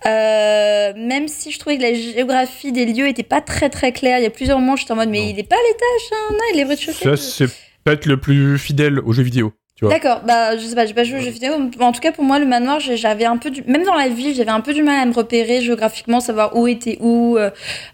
Euh, 0.06 0.92
même 0.96 1.28
si 1.28 1.50
je 1.52 1.58
trouvais 1.58 1.78
que 1.78 1.82
la 1.82 1.94
géographie 1.94 2.72
des 2.72 2.84
lieux 2.84 3.06
était 3.08 3.22
pas 3.22 3.40
très 3.40 3.70
très 3.70 3.92
claire, 3.92 4.18
il 4.18 4.22
y 4.22 4.26
a 4.26 4.30
plusieurs 4.30 4.58
moments 4.58 4.76
j'étais 4.76 4.92
en 4.92 4.96
mode 4.96 5.08
mais 5.08 5.20
Non. 5.20 5.28
il 5.30 5.38
est 5.38 5.48
pas 5.48 5.54
à 5.56 5.58
l'étage, 5.68 6.12
hein, 6.12 6.32
non, 6.32 6.38
il 6.54 6.60
est 6.60 6.64
rez-de-chaussée. 6.64 7.04
Ça, 7.04 7.16
c'est 7.16 7.46
peut-être 7.84 8.06
le 8.06 8.18
plus 8.20 8.58
fidèle 8.58 8.98
aux 9.00 9.12
jeux 9.12 9.22
vidéo. 9.22 9.52
D'accord, 9.82 10.22
bah 10.26 10.56
je 10.56 10.64
sais 10.64 10.74
pas, 10.74 10.86
j'ai 10.86 10.94
pas 10.94 11.04
joué 11.04 11.18
aux 11.18 11.22
jeux 11.22 11.28
vidéo. 11.30 11.52
En 11.80 11.92
tout 11.92 12.00
cas, 12.00 12.10
pour 12.10 12.24
moi, 12.24 12.38
le 12.38 12.46
manoir, 12.46 12.80
j'avais 12.80 13.26
un 13.26 13.36
peu 13.36 13.50
du. 13.50 13.62
Même 13.66 13.82
dans 13.84 13.94
la 13.94 14.08
ville, 14.08 14.34
j'avais 14.34 14.50
un 14.50 14.62
peu 14.62 14.72
du 14.72 14.82
mal 14.82 14.98
à 14.98 15.04
me 15.04 15.12
repérer 15.12 15.60
géographiquement, 15.60 16.20
savoir 16.20 16.56
où 16.56 16.66
était 16.66 16.96
où, 17.00 17.36
euh, 17.36 17.50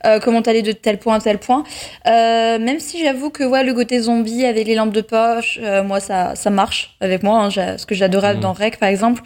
euh, 0.07 0.21
comment 0.21 0.43
t'allais 0.43 0.63
de 0.63 0.71
tel 0.71 0.99
point 0.99 1.17
à 1.17 1.21
tel 1.21 1.39
point. 1.39 1.65
Euh, 2.07 2.61
même 2.61 2.79
si 2.79 3.03
j'avoue 3.03 3.31
que 3.31 3.43
ouais, 3.43 3.65
le 3.65 3.75
côté 3.75 3.99
zombie 3.99 4.45
avec 4.45 4.69
les 4.69 4.77
lampes 4.77 4.93
de 4.93 5.01
poche, 5.01 5.59
moi, 5.85 5.99
ça, 5.99 6.37
ça 6.37 6.51
marche 6.51 6.95
avec 7.01 7.25
moi. 7.25 7.43
Hein, 7.47 7.51
ce 7.51 7.85
que 7.85 7.97
j'adorais 7.97 8.35
Mhm. 8.35 8.41
dans 8.41 8.53
Rec, 8.53 8.79
par 8.79 8.89
exemple. 8.89 9.21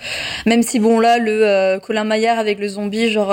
Même 0.47 0.63
si, 0.63 0.79
bon, 0.79 0.99
là, 0.99 1.19
le 1.19 1.79
Colin 1.81 2.05
Maillard 2.05 2.39
avec 2.39 2.59
le 2.59 2.69
zombie, 2.69 3.11
genre 3.11 3.33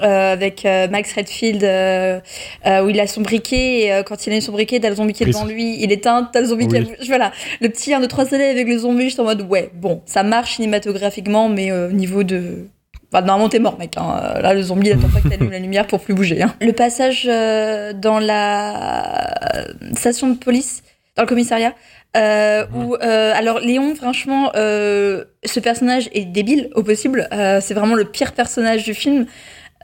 avec 0.00 0.64
Max 0.90 1.14
Redfield, 1.14 1.62
où 1.62 2.88
il 2.90 3.00
a 3.00 3.06
son 3.06 3.22
briquet, 3.22 3.86
et 3.86 4.02
quand 4.04 4.26
il 4.26 4.34
a 4.34 4.40
son 4.42 4.52
briquet, 4.52 4.80
t'as 4.80 4.90
le 4.90 4.96
zombie 4.96 5.14
qui 5.14 5.22
est 5.22 5.28
devant 5.28 5.46
lui, 5.46 5.78
il 5.82 5.90
éteint, 5.92 6.28
t'as 6.30 6.40
le 6.40 6.46
zombie 6.48 6.68
qui 6.68 6.74
Oui. 6.76 6.90
a- 7.00 7.04
Voilà 7.06 7.32
le 7.62 7.70
petit 7.70 7.94
1, 7.94 8.00
2, 8.00 8.06
3 8.06 8.33
avec 8.42 8.66
le 8.68 8.78
zombie, 8.78 9.08
j'étais 9.10 9.20
en 9.20 9.24
mode 9.24 9.42
ouais, 9.42 9.70
bon, 9.74 10.02
ça 10.06 10.22
marche 10.22 10.56
cinématographiquement, 10.56 11.48
mais 11.48 11.70
euh, 11.70 11.88
au 11.88 11.92
niveau 11.92 12.22
de. 12.22 12.66
Enfin, 13.12 13.24
normalement, 13.24 13.48
t'es 13.48 13.60
mort, 13.60 13.78
mec. 13.78 13.92
hein. 13.96 14.20
Euh, 14.36 14.40
Là, 14.40 14.54
le 14.54 14.62
zombie, 14.62 14.88
il 14.88 14.92
attend 14.92 15.08
pas 15.08 15.20
que 15.20 15.28
t'allumes 15.28 15.50
la 15.52 15.58
lumière 15.60 15.86
pour 15.86 16.00
plus 16.00 16.14
bouger. 16.14 16.42
hein. 16.42 16.54
Le 16.60 16.72
passage 16.72 17.26
euh, 17.30 17.92
dans 17.92 18.18
la 18.18 19.28
euh, 19.56 19.64
station 19.96 20.28
de 20.30 20.34
police, 20.36 20.82
dans 21.16 21.22
le 21.22 21.28
commissariat, 21.28 21.74
euh, 22.16 22.64
où. 22.74 22.94
euh, 22.96 23.32
alors, 23.34 23.60
Léon, 23.60 23.94
franchement, 23.94 24.50
euh, 24.56 25.24
ce 25.44 25.60
personnage 25.60 26.08
est 26.12 26.24
débile 26.24 26.70
au 26.74 26.82
possible. 26.82 27.28
Euh, 27.32 27.60
c'est 27.60 27.74
vraiment 27.74 27.94
le 27.94 28.04
pire 28.04 28.32
personnage 28.32 28.82
du 28.84 28.94
film. 28.94 29.26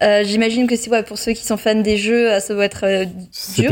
Euh, 0.03 0.23
J'imagine 0.25 0.67
que 0.67 0.77
c'est 0.77 0.91
ouais, 0.91 1.03
pour 1.03 1.19
ceux 1.19 1.33
qui 1.33 1.45
sont 1.45 1.57
fans 1.57 1.75
des 1.75 1.97
jeux, 1.97 2.31
euh, 2.33 2.41
ça 2.41 2.55
doit 2.55 2.65
être 2.65 2.85
euh, 2.85 3.05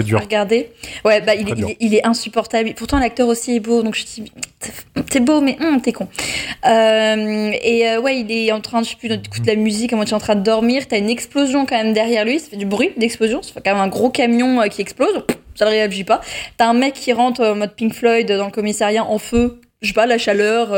dur, 0.03 0.19
à 0.19 0.21
regarder. 0.21 0.71
Ouais, 1.05 1.21
bah 1.21 1.35
il, 1.35 1.49
est- 1.49 1.53
il, 1.53 1.55
dur. 1.55 1.69
est, 1.71 1.77
il 1.81 1.95
est 1.95 2.07
insupportable. 2.07 2.73
Pourtant 2.75 2.99
l'acteur 2.99 3.29
aussi 3.29 3.57
est 3.57 3.61
beau, 3.61 3.83
donc 3.83 3.95
je 3.95 4.05
dis 4.05 4.33
t'es- 5.11 5.21
beau 5.21 5.41
mais 5.41 5.57
hum, 5.61 5.81
t'es 5.81 5.93
con. 5.93 6.07
Euh, 6.67 7.53
et 7.63 7.97
ouais, 7.99 8.21
il 8.21 8.31
est 8.31 8.53
en 8.53 8.61
train 8.61 8.83
je 8.83 8.91
sais 8.91 8.97
plus 8.97 9.09
d'écouter 9.09 9.41
de 9.43 9.47
la 9.47 9.55
musique, 9.57 9.93
à 9.93 9.97
moitié 9.97 10.15
en 10.15 10.21
train 10.21 10.35
de 10.35 10.43
dormir. 10.43 10.87
T'as 10.89 10.99
une 10.99 11.09
explosion 11.11 11.65
quand 11.67 11.77
même 11.77 11.93
derrière 11.95 12.25
lui, 12.25 12.39
ça 12.39 12.51
fait 12.51 12.57
du 12.57 12.67
bruit 12.67 12.91
d'explosion, 12.97 13.43
ça 13.43 13.53
fait 13.55 13.61
quand 13.65 13.73
même 13.75 13.83
un 13.83 13.89
gros 13.89 14.11
camion 14.11 14.61
qui 14.69 14.81
explose. 14.83 15.23
Ça 15.55 15.65
ne 15.65 15.71
réagit 15.71 16.05
pas. 16.05 16.21
T'as 16.57 16.69
un 16.69 16.75
mec 16.75 16.95
qui 16.95 17.13
rentre 17.13 17.41
en 17.45 17.55
mode 17.57 17.75
Pink 17.75 17.93
Floyd 17.95 18.31
dans 18.31 18.45
le 18.47 18.53
commissariat 18.53 19.05
en 19.05 19.19
feu. 19.19 19.61
Je 19.83 19.89
sais 19.89 19.95
pas, 19.95 20.07
la 20.07 20.19
chaleur. 20.19 20.69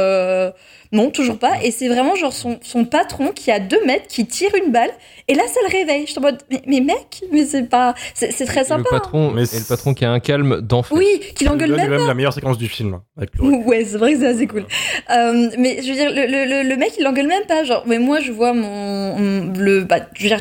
Euh, 0.93 0.97
Non, 0.97 1.11
toujours 1.11 1.39
pas. 1.39 1.63
Et 1.63 1.71
c'est 1.71 1.89
vraiment 1.89 2.15
genre 2.17 2.33
son, 2.33 2.59
son 2.63 2.85
patron 2.85 3.29
qui 3.33 3.51
a 3.51 3.59
deux 3.61 3.85
mètres 3.87 4.07
qui 4.09 4.27
tire 4.27 4.51
une 4.65 4.73
balle. 4.73 4.91
Et 5.29 5.35
là, 5.35 5.43
ça 5.47 5.61
le 5.67 5.71
réveille. 5.79 6.03
Je 6.07 6.11
suis 6.11 6.19
en 6.19 6.23
mode, 6.23 6.39
mais, 6.51 6.63
mais 6.67 6.81
mec, 6.81 7.23
mais 7.33 7.45
c'est 7.45 7.63
pas. 7.69 7.95
C'est 8.15 8.33
c'est 8.33 8.45
très 8.47 8.65
sympa. 8.65 8.83
le 8.91 8.97
patron, 8.99 9.31
Mais 9.31 9.43
et 9.45 9.59
le 9.59 9.65
patron 9.69 9.95
qui 9.95 10.05
a 10.05 10.11
un 10.11 10.21
calme 10.21 10.61
d'enfer. 10.61 10.97
Oui, 10.97 11.21
qui 11.37 11.45
l'engueule 11.45 11.71
Là, 11.71 11.77
c'est 11.77 11.89
même 11.89 11.99
même 11.99 12.07
la 12.09 12.15
meilleure 12.15 12.33
séquence 12.33 12.59
du 12.59 12.69
film. 12.69 13.01
Avec 13.17 13.31
le 13.37 13.45
recul. 13.45 13.67
Ouais, 13.67 13.85
c'est 13.85 13.99
vrai 13.99 14.15
que 14.15 14.21
c'est 14.21 14.27
assez 14.27 14.47
cool. 14.47 14.67
Euh, 15.11 15.51
mais 15.59 15.81
je 15.83 15.89
veux 15.89 15.95
dire, 15.95 16.11
le, 16.11 16.27
le, 16.27 16.45
le, 16.63 16.69
le 16.69 16.77
mec, 16.77 16.93
il 16.99 17.05
l'engueule 17.05 17.27
même 17.29 17.45
pas. 17.47 17.63
Genre, 17.65 17.85
mais 17.87 17.99
moi, 17.99 18.21
je 18.21 18.33
vois 18.33 18.53
mon. 18.53 19.17
mon- 19.19 19.53
le, 19.57 19.85
bah, 19.85 20.01
je 20.15 20.23
veux 20.25 20.29
dire, 20.29 20.41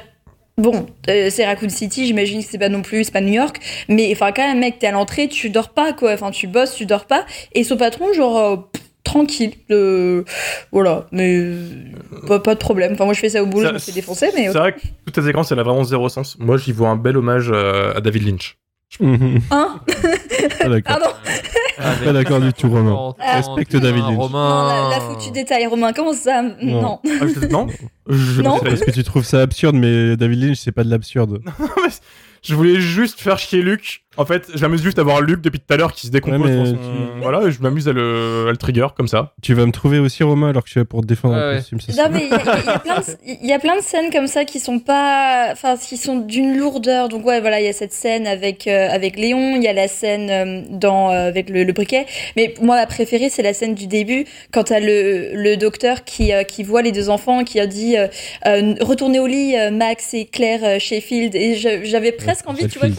bon, 0.57 0.87
euh, 1.09 1.29
c'est 1.29 1.45
Raccoon 1.45 1.69
City, 1.69 2.05
j'imagine 2.07 2.43
que 2.43 2.49
c'est 2.49 2.57
pas 2.57 2.69
non 2.69 2.81
plus, 2.81 3.03
c'est 3.05 3.11
pas 3.13 3.21
New 3.21 3.33
York. 3.33 3.57
Mais 3.87 4.09
enfin, 4.11 4.31
quand 4.31 4.47
même, 4.47 4.59
mec, 4.59 4.79
t'es 4.79 4.87
à 4.87 4.91
l'entrée, 4.91 5.27
tu 5.27 5.49
dors 5.51 5.69
pas, 5.69 5.93
quoi. 5.93 6.13
Enfin, 6.13 6.31
tu 6.31 6.47
bosses, 6.47 6.73
tu 6.75 6.85
dors 6.85 7.05
pas. 7.05 7.25
Et 7.53 7.63
son 7.63 7.77
patron, 7.77 8.11
genre. 8.13 8.37
euh, 8.37 8.55
pff, 8.71 8.78
tranquille 9.09 9.53
euh, 9.71 10.23
voilà 10.71 11.07
mais 11.11 11.33
euh, 11.35 11.63
pas, 12.27 12.39
pas 12.39 12.53
de 12.53 12.59
problème 12.59 12.93
enfin 12.93 13.05
moi 13.05 13.13
je 13.13 13.19
fais 13.19 13.29
ça 13.29 13.41
au 13.41 13.47
boulot 13.47 13.67
je 13.69 13.73
me 13.73 13.79
fais 13.79 13.91
défoncer 13.91 14.27
mais 14.35 14.47
C'est 14.51 14.57
vrai 14.59 14.73
que 14.73 14.79
toute 15.05 15.15
cette 15.15 15.23
séquence, 15.25 15.51
elle 15.51 15.59
a 15.59 15.63
vraiment 15.63 15.83
zéro 15.83 16.07
sens. 16.09 16.37
Moi, 16.39 16.57
j'y 16.57 16.71
vois 16.71 16.89
un 16.89 16.95
bel 16.95 17.17
hommage 17.17 17.49
euh, 17.51 17.93
à 17.95 18.01
David 18.01 18.27
Lynch. 18.27 18.57
Hein 19.01 19.79
Pas 20.59 20.69
d'accord. 20.69 20.99
pardon 20.99 21.11
Pas 22.05 22.13
d'accord 22.13 22.39
du 22.39 22.53
tout, 22.53 22.69
Romain. 22.69 23.13
Respecte 23.19 23.75
David 23.75 24.03
Lynch. 24.03 24.17
Romain. 24.17 24.49
non 24.49 24.67
là, 24.89 24.89
là 24.95 25.01
faut 25.01 25.15
que 25.15 25.23
tu 25.23 25.31
détailles 25.31 25.65
Romain 25.67 25.93
comment 25.93 26.13
ça 26.13 26.41
non, 26.61 26.99
Ah, 27.05 27.25
je- 27.27 27.47
non 27.47 27.67
je, 28.07 28.41
Non. 28.41 28.59
Parce 28.59 28.81
que 28.81 28.91
tu 28.91 29.03
trouves 29.03 29.25
ça 29.25 29.41
absurde, 29.41 29.75
mais 29.75 30.15
David 30.17 30.41
Lynch, 30.43 30.57
c'est 30.57 30.71
pas 30.71 30.83
de 30.83 30.89
l'absurde. 30.89 31.41
je 32.43 32.55
voulais 32.55 32.79
juste 32.81 33.19
faire 33.19 33.37
chier 33.39 33.61
Luc. 33.61 34.03
En 34.17 34.25
fait, 34.25 34.47
je 34.53 34.59
m'amuse 34.61 34.81
juste 34.81 34.97
à 34.99 35.03
voir 35.03 35.21
Luc 35.21 35.39
depuis 35.39 35.59
tout 35.59 35.71
à 35.73 35.77
l'heure 35.77 35.93
qui 35.93 36.07
se 36.07 36.11
décompose. 36.11 36.41
Ouais, 36.41 36.47
mais 36.49 36.55
dans 36.57 36.65
son- 36.65 36.73
tu- 36.73 37.21
Voilà, 37.21 37.49
je 37.51 37.59
m'amuse 37.61 37.87
à 37.87 37.93
le, 37.93 38.45
à 38.47 38.51
le 38.51 38.57
trigger 38.57 38.87
comme 38.97 39.07
ça. 39.07 39.33
Tu 39.41 39.53
vas 39.53 39.65
me 39.65 39.71
trouver 39.71 39.99
aussi, 39.99 40.23
Romain, 40.23 40.49
alors 40.49 40.63
que 40.63 40.69
suis 40.69 40.79
là 40.79 40.85
pour 40.85 41.01
te 41.01 41.05
défendre 41.05 41.35
Ouais, 41.35 41.41
un 41.41 41.49
ouais. 41.51 41.55
costume. 41.57 41.79
ça, 41.79 42.09
Non, 42.09 42.09
mais 42.13 42.23
il 42.25 42.29
y, 42.29 42.33
a- 42.33 42.39
il 42.41 42.65
y 42.65 42.69
a 42.69 42.79
plein 42.79 42.99
de- 42.99 43.03
il 43.43 43.47
y 43.47 43.53
a 43.53 43.59
plein 43.59 43.75
de 43.77 43.81
scènes 43.81 44.11
comme 44.11 44.25
ça 44.27 44.45
qui 44.45 44.59
sont 44.59 44.79
pas, 44.79 45.49
enfin, 45.51 45.77
qui 45.77 45.95
sont 45.95 46.17
d'une 46.17 46.57
lourdeur. 46.57 47.07
Donc 47.07 47.23
ouais, 47.25 47.39
voilà, 47.39 47.61
il 47.61 47.65
y 47.65 47.69
a 47.69 47.73
cette 47.73 47.93
scène 47.93 48.25
avec 48.27 48.67
euh, 48.67 48.89
avec 48.89 49.15
Léon, 49.17 49.55
il 49.55 49.63
y 49.63 49.67
a 49.67 49.73
la 49.73 49.87
scène 49.87 50.29
euh, 50.31 50.61
dans 50.71 51.11
euh, 51.11 51.27
avec 51.27 51.49
le, 51.49 51.63
le 51.63 51.71
briquet. 51.71 52.05
Mais 52.35 52.49
pour 52.49 52.65
moi, 52.65 52.75
ma 52.77 52.87
préférée, 52.87 53.29
c'est 53.29 53.43
la 53.43 53.53
scène 53.53 53.75
du 53.75 53.85
début 53.87 54.25
quand 54.51 54.63
t'as 54.65 54.79
le 54.79 55.31
le 55.35 55.55
docteur 55.55 56.03
qui 56.03 56.33
euh, 56.33 56.43
qui 56.43 56.63
voit 56.63 56.81
les 56.81 56.91
deux 56.91 57.09
enfants, 57.09 57.43
qui 57.43 57.59
a 57.59 57.67
dit 57.67 57.95
euh, 57.95 58.07
euh, 58.47 58.73
retournez 58.81 59.19
au 59.19 59.27
lit, 59.27 59.55
euh, 59.55 59.69
Max 59.71 60.13
et 60.15 60.25
Claire 60.25 60.61
euh, 60.63 60.79
Sheffield. 60.79 61.35
Et 61.35 61.55
je- 61.55 61.83
j'avais 61.85 62.11
presque 62.11 62.49
envie, 62.49 62.67
tu 62.67 62.79
vois. 62.79 62.89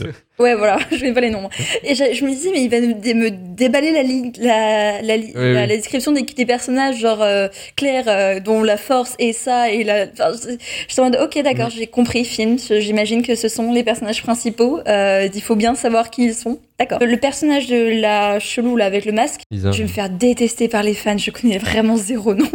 Ouais, 0.40 0.54
voilà, 0.54 0.78
je 0.90 0.98
connais 0.98 1.12
pas 1.12 1.20
les 1.20 1.30
noms. 1.30 1.48
Et 1.84 1.94
je, 1.94 2.04
je 2.14 2.24
me 2.24 2.30
disais, 2.30 2.50
mais 2.52 2.62
il 2.62 2.70
va 2.70 2.80
me, 2.80 2.94
dé- 2.94 3.14
me 3.14 3.30
déballer 3.30 3.92
la, 3.92 4.02
ligne, 4.02 4.32
la, 4.38 5.02
la, 5.02 5.16
li- 5.16 5.32
Oui, 5.34 5.52
la, 5.54 5.62
oui. 5.62 5.68
la 5.68 5.76
description 5.76 6.12
des, 6.12 6.22
des 6.22 6.46
personnages, 6.46 6.98
genre 6.98 7.20
euh, 7.22 7.48
Claire, 7.76 8.04
euh, 8.08 8.40
dont 8.40 8.62
la 8.62 8.76
force 8.76 9.14
est 9.18 9.32
ça, 9.32 9.70
et 9.70 9.84
la. 9.84 10.06
Enfin, 10.12 10.32
je 10.32 10.92
suis 10.92 11.00
en 11.00 11.04
mode, 11.04 11.18
ok, 11.22 11.42
d'accord, 11.42 11.70
j'ai 11.70 11.86
compris, 11.86 12.24
film. 12.24 12.56
J'imagine 12.58 13.22
que 13.22 13.34
ce 13.34 13.48
sont 13.48 13.72
les 13.72 13.84
personnages 13.84 14.22
principaux. 14.22 14.80
Euh, 14.88 15.28
il 15.32 15.42
faut 15.42 15.56
bien 15.56 15.74
savoir 15.74 16.10
qui 16.10 16.24
ils 16.24 16.34
sont. 16.34 16.58
D'accord. 16.78 16.98
Le 17.00 17.16
personnage 17.18 17.66
de 17.68 18.00
la 18.00 18.38
chelou, 18.40 18.76
là, 18.76 18.86
avec 18.86 19.04
le 19.04 19.12
masque, 19.12 19.42
Lisa. 19.50 19.70
je 19.72 19.78
vais 19.78 19.84
me 19.84 19.88
faire 19.88 20.08
détester 20.08 20.68
par 20.68 20.82
les 20.82 20.94
fans. 20.94 21.18
Je 21.18 21.30
connais 21.30 21.58
vraiment 21.58 21.96
zéro 21.96 22.34
nom. 22.34 22.48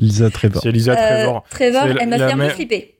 Lisa 0.00 0.30
Trevor. 0.30 0.62
C'est 0.62 0.68
Elisa 0.70 0.92
Euh, 0.92 1.24
Trevor. 1.24 1.44
Trevor, 1.50 1.82
elle 2.00 2.08
m'a 2.08 2.16
fait 2.18 2.22
un 2.24 2.36
peu 2.36 2.44
me- 2.44 2.48
flipper. 2.50 2.94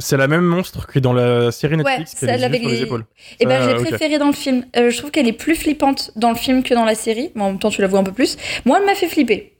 C'est 0.00 0.16
la 0.16 0.26
même 0.26 0.42
monstre 0.44 0.86
que 0.88 0.98
dans 0.98 1.12
la 1.12 1.52
série 1.52 1.76
Netflix 1.76 2.14
a 2.14 2.26
celle 2.26 2.42
avec 2.44 2.62
les 2.62 2.68
les- 2.68 2.82
épaules. 2.82 3.04
Et 3.38 3.46
ben, 3.46 3.60
Ça, 3.62 3.68
j'ai 3.78 3.84
préféré 3.84 4.18
dans 4.18 4.26
le 4.26 4.32
film. 4.32 4.64
Euh, 4.76 4.90
je 4.90 4.98
trouve 4.98 5.12
qu'elle 5.12 5.28
est 5.28 5.32
plus 5.32 5.54
flippante 5.54 6.10
dans 6.16 6.30
le 6.30 6.36
film 6.36 6.64
que 6.64 6.74
dans 6.74 6.84
la 6.84 6.96
série. 6.96 7.30
Mais 7.36 7.42
en 7.42 7.50
même 7.50 7.58
temps, 7.60 7.70
tu 7.70 7.80
la 7.80 7.86
vois 7.86 8.00
un 8.00 8.04
peu 8.04 8.12
plus. 8.12 8.36
Moi, 8.64 8.78
elle 8.80 8.86
m'a 8.86 8.96
fait 8.96 9.06
flipper. 9.08 9.53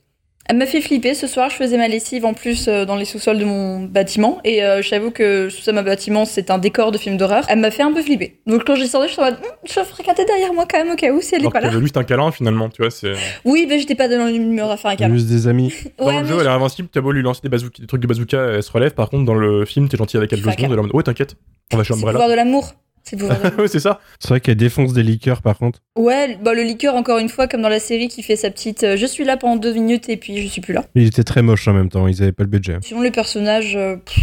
Elle 0.47 0.57
m'a 0.57 0.67
fait 0.67 0.79
flipper. 0.81 1.15
Ce 1.15 1.25
soir, 1.25 1.49
je 1.49 1.55
faisais 1.55 1.75
ma 1.77 1.87
lessive 1.87 2.23
en 2.23 2.33
plus 2.35 2.67
euh, 2.67 2.85
dans 2.85 2.95
les 2.95 3.05
sous-sols 3.05 3.39
de 3.39 3.45
mon 3.45 3.79
bâtiment. 3.83 4.39
Et 4.43 4.63
euh, 4.63 4.81
j'avoue 4.83 5.09
que 5.09 5.49
sous 5.49 5.71
ma 5.73 5.81
bâtiment, 5.81 6.23
c'est 6.25 6.51
un 6.51 6.59
décor 6.59 6.91
de 6.91 6.99
film 6.99 7.17
d'horreur. 7.17 7.43
Elle 7.49 7.59
m'a 7.59 7.71
fait 7.71 7.81
un 7.81 7.91
peu 7.91 8.03
flipper. 8.03 8.37
Donc, 8.45 8.63
quand 8.63 8.75
j'ai 8.75 8.85
sorti, 8.85 9.07
je 9.07 9.13
suis 9.13 9.21
en 9.21 9.25
mode, 9.25 9.35
Hum, 9.39 9.49
je 9.65 9.71
ferai 9.73 10.03
regarder 10.03 10.23
derrière 10.25 10.53
moi 10.53 10.65
quand 10.69 10.77
même 10.77 10.91
au 10.93 10.95
cas 10.95 11.11
où 11.11 11.19
si 11.19 11.33
elle 11.33 11.41
est 11.41 11.43
Alors 11.45 11.53
pas 11.53 11.61
qu'il 11.61 11.71
y 11.71 11.73
là. 11.73 11.79
juste 11.81 11.97
un 11.97 12.03
câlin 12.03 12.31
finalement, 12.31 12.69
tu 12.69 12.83
vois. 12.83 12.91
C'est... 12.91 13.13
Oui, 13.43 13.65
mais 13.67 13.79
j'étais 13.79 13.95
pas 13.95 14.07
dans 14.07 14.27
l'humeur 14.27 14.69
à 14.69 14.77
faire 14.77 14.91
un 14.91 14.95
câlin. 14.95 15.15
Juste 15.15 15.27
des 15.27 15.47
amis. 15.47 15.73
Dans 15.97 16.05
Ouais, 16.05 16.21
le 16.21 16.27
jeu, 16.27 16.35
je- 16.35 16.41
elle 16.41 16.45
est 16.47 16.49
invincible, 16.49 16.89
t'as 16.91 17.01
beau 17.01 17.11
lui 17.11 17.23
lancer 17.23 17.41
des, 17.43 17.49
bazooka- 17.49 17.81
des 17.81 17.87
trucs 17.87 18.01
de 18.01 18.07
bazooka, 18.07 18.37
elle 18.53 18.61
se 18.63 18.71
relève. 18.71 18.93
Par 18.93 19.09
contre, 19.09 19.25
dans 19.25 19.33
le 19.33 19.65
film, 19.65 19.89
t'es 19.89 19.97
gentil 19.97 20.17
avec 20.17 20.31
elle 20.31 20.39
Je 20.39 20.43
deux 20.43 20.51
secondes, 20.51 20.65
elle 20.71 20.77
est 20.77 20.79
en 20.79 20.83
mode, 20.83 20.93
ouais, 20.95 21.03
t'inquiète. 21.03 21.35
On 21.73 21.77
va 21.77 21.83
chez 21.83 21.93
Umbrella. 21.95 22.29
de 22.29 22.33
l'amour. 22.35 22.73
C'est 23.07 23.21
l'amour. 23.21 23.51
oui, 23.59 23.69
c'est 23.69 23.79
ça. 23.79 23.99
C'est 24.19 24.29
vrai 24.29 24.39
qu'elle 24.41 24.55
défonce 24.55 24.93
des 24.93 25.03
liqueurs 25.03 25.41
par 25.41 25.57
contre. 25.57 25.79
Ouais, 25.97 26.37
bah, 26.41 26.53
le 26.53 26.63
liqueur, 26.63 26.95
encore 26.95 27.19
une 27.19 27.29
fois, 27.29 27.47
comme 27.47 27.61
dans 27.61 27.69
la 27.69 27.79
série, 27.79 28.07
qui 28.07 28.23
fait 28.23 28.35
sa 28.35 28.49
petite 28.49 28.83
euh, 28.83 28.97
je 28.97 29.05
suis 29.05 29.23
là 29.23 29.37
pendant 29.37 29.55
deux 29.57 29.73
minutes 29.73 30.09
et 30.09 30.17
puis 30.17 30.41
je 30.41 30.47
suis 30.47 30.61
plus 30.61 30.73
là. 30.73 30.83
Il 30.95 31.05
était 31.07 31.23
très 31.23 31.41
moche 31.41 31.67
en 31.67 31.73
même 31.73 31.89
temps, 31.89 32.07
ils 32.07 32.21
avaient 32.23 32.31
pas 32.31 32.43
le 32.43 32.49
budget. 32.49 32.77
Sinon, 32.81 33.01
les 33.01 33.11
personnages, 33.11 33.75
euh, 33.75 33.97
pff, 33.97 34.17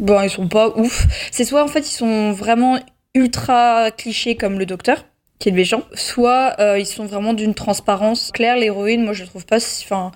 bon, 0.00 0.20
ils 0.22 0.30
sont 0.30 0.48
pas 0.48 0.70
ouf. 0.76 1.06
C'est 1.30 1.44
soit 1.44 1.62
en 1.62 1.68
fait, 1.68 1.80
ils 1.88 1.94
sont 1.94 2.32
vraiment 2.32 2.78
ultra 3.14 3.90
clichés 3.96 4.36
comme 4.36 4.58
le 4.58 4.66
docteur, 4.66 5.04
qui 5.38 5.48
est 5.48 5.52
le 5.52 5.56
méchant, 5.56 5.82
soit 5.94 6.54
euh, 6.60 6.78
ils 6.78 6.86
sont 6.86 7.06
vraiment 7.06 7.32
d'une 7.34 7.54
transparence 7.54 8.30
claire. 8.32 8.56
L'héroïne, 8.56 9.04
moi, 9.04 9.12
je 9.12 9.22
le 9.22 9.28
trouve 9.28 9.46
pas. 9.46 9.60
si- 9.60 9.84
Enfin, 9.84 10.10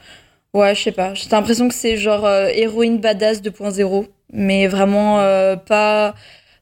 ouais, 0.54 0.74
je 0.74 0.82
sais 0.82 0.92
pas. 0.92 1.14
J'ai 1.14 1.28
l'impression 1.30 1.68
que 1.68 1.74
c'est 1.74 1.96
genre 1.96 2.24
euh, 2.26 2.48
héroïne 2.52 2.98
badass 2.98 3.40
2.0, 3.42 4.06
mais 4.32 4.66
vraiment 4.66 5.20
euh, 5.20 5.56
pas, 5.56 6.14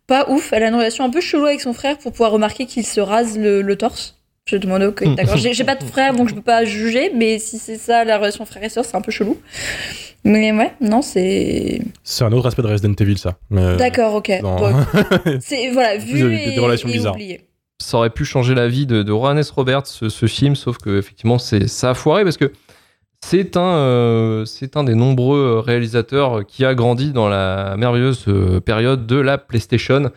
pas 0.08 0.28
ouf. 0.28 0.52
Elle 0.52 0.64
a 0.64 0.68
une 0.68 0.74
relation 0.74 1.04
un 1.04 1.10
peu 1.10 1.20
chelou 1.20 1.44
avec 1.46 1.60
son 1.60 1.72
frère 1.72 1.96
pour 1.98 2.10
pouvoir 2.10 2.32
remarquer 2.32 2.66
qu'il 2.66 2.84
se 2.84 3.00
rase 3.00 3.38
le, 3.38 3.62
le 3.62 3.76
torse. 3.76 4.16
Je 4.46 4.56
demande, 4.56 4.82
ok, 4.82 5.04
d'accord. 5.14 5.36
J'ai 5.36 5.62
pas 5.64 5.74
de 5.76 5.84
frère, 5.84 6.14
donc 6.14 6.28
je 6.30 6.34
peux 6.34 6.40
pas 6.42 6.64
juger, 6.64 7.12
mais 7.14 7.38
si 7.38 7.58
c'est 7.58 7.76
ça 7.76 8.04
la 8.04 8.16
relation 8.18 8.46
frère 8.46 8.64
et 8.64 8.70
sœur, 8.70 8.84
c'est 8.84 8.96
un 8.96 9.02
peu 9.02 9.12
chelou. 9.12 9.36
Mais 10.24 10.50
ouais, 10.52 10.72
non, 10.80 11.02
c'est. 11.02 11.80
C'est 12.02 12.24
un 12.24 12.32
autre 12.32 12.46
aspect 12.48 12.62
de 12.62 12.66
Resident 12.68 12.94
Evil, 12.98 13.18
ça. 13.18 13.36
Mais- 13.50 13.76
D'accord, 13.76 14.14
ok. 14.14 14.32
Bon, 14.42 14.56
c'est 15.40 15.70
voilà, 15.70 15.98
vu 15.98 16.22
des 16.22 16.54
et, 16.54 16.58
relations 16.58 16.88
et 16.88 16.92
bizarres. 16.92 17.14
oublié. 17.14 17.42
ça 17.78 17.98
aurait 17.98 18.10
pu 18.10 18.24
changer 18.24 18.54
la 18.54 18.68
vie 18.68 18.86
de, 18.86 19.02
de 19.02 19.12
Rohannes 19.12 19.44
Roberts, 19.54 19.86
ce, 19.86 20.08
ce 20.08 20.26
film, 20.26 20.56
sauf 20.56 20.78
que 20.78 20.98
effectivement 20.98 21.38
c'est 21.38 21.68
ça 21.68 21.90
a 21.90 21.94
foiré 21.94 22.24
parce 22.24 22.36
que 22.38 22.50
c'est 23.20 23.56
un, 23.56 23.76
euh, 23.76 24.44
c'est 24.44 24.76
un 24.76 24.84
des 24.84 24.94
nombreux 24.94 25.58
réalisateurs 25.58 26.46
qui 26.46 26.64
a 26.64 26.74
grandi 26.74 27.12
dans 27.12 27.28
la 27.28 27.76
merveilleuse 27.76 28.24
euh, 28.28 28.60
période 28.60 29.06
de 29.06 29.16
la 29.16 29.38
PlayStation. 29.38 30.10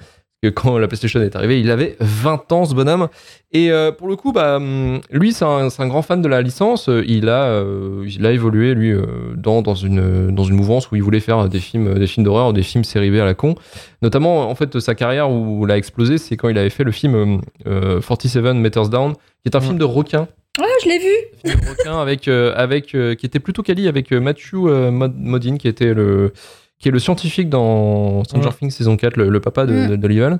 Que 0.43 0.49
quand 0.49 0.79
la 0.79 0.87
PlayStation 0.87 1.21
est 1.21 1.35
arrivée, 1.35 1.59
il 1.59 1.69
avait 1.69 1.95
20 1.99 2.51
ans 2.51 2.65
ce 2.65 2.73
bonhomme. 2.73 3.09
Et 3.51 3.69
euh, 3.69 3.91
pour 3.91 4.07
le 4.07 4.15
coup, 4.15 4.31
bah, 4.31 4.55
hum, 4.55 4.99
lui, 5.11 5.33
c'est 5.33 5.45
un, 5.45 5.87
grand 5.87 6.01
fan 6.01 6.19
de 6.19 6.27
la 6.27 6.41
licence. 6.41 6.89
Il 7.05 7.29
a, 7.29 7.43
euh, 7.43 8.03
il 8.07 8.25
a 8.25 8.31
évolué 8.31 8.73
lui 8.73 8.91
euh, 8.91 9.05
dans, 9.35 9.61
dans 9.61 9.75
une 9.75 10.33
dans 10.33 10.43
une 10.43 10.55
mouvance 10.55 10.89
où 10.89 10.95
il 10.95 11.03
voulait 11.03 11.19
faire 11.19 11.47
des 11.47 11.59
films, 11.59 11.93
des 11.93 12.07
films 12.07 12.23
d'horreur, 12.23 12.53
des 12.53 12.63
films 12.63 12.83
série 12.83 13.11
B 13.11 13.15
à 13.17 13.25
la 13.25 13.35
con. 13.35 13.53
Notamment, 14.01 14.49
en 14.49 14.55
fait, 14.55 14.79
sa 14.79 14.95
carrière 14.95 15.29
où 15.29 15.63
il 15.67 15.71
a 15.71 15.77
explosé, 15.77 16.17
c'est 16.17 16.37
quand 16.37 16.49
il 16.49 16.57
avait 16.57 16.71
fait 16.71 16.83
le 16.83 16.91
film 16.91 17.41
euh, 17.67 18.01
47 18.01 18.55
Meters 18.55 18.89
Down, 18.89 19.13
qui 19.13 19.19
est 19.45 19.55
un 19.55 19.61
film 19.61 19.77
de 19.77 19.85
requin. 19.85 20.27
Ah, 20.59 20.63
je 20.83 20.89
l'ai 20.89 20.99
vu. 20.99 21.55
Requin 21.69 22.01
avec, 22.01 22.27
euh, 22.27 22.53
avec, 22.55 22.93
euh, 22.93 23.15
qui 23.15 23.25
était 23.25 23.39
plutôt 23.39 23.63
quali 23.63 23.87
avec 23.87 24.11
euh, 24.11 24.19
Matthew 24.19 24.55
Mod- 24.91 25.15
Modine, 25.17 25.57
qui 25.57 25.67
était 25.67 25.93
le 25.93 26.33
qui 26.79 26.87
est 26.87 26.91
le 26.91 26.97
scientifique 26.97 27.47
dans 27.47 28.23
Stranger. 28.23 28.49
Things 28.59 28.71
saison 28.71 28.97
4, 28.97 29.15
le, 29.15 29.29
le 29.29 29.39
papa 29.39 29.67
de, 29.67 29.95
Mm. 29.95 30.39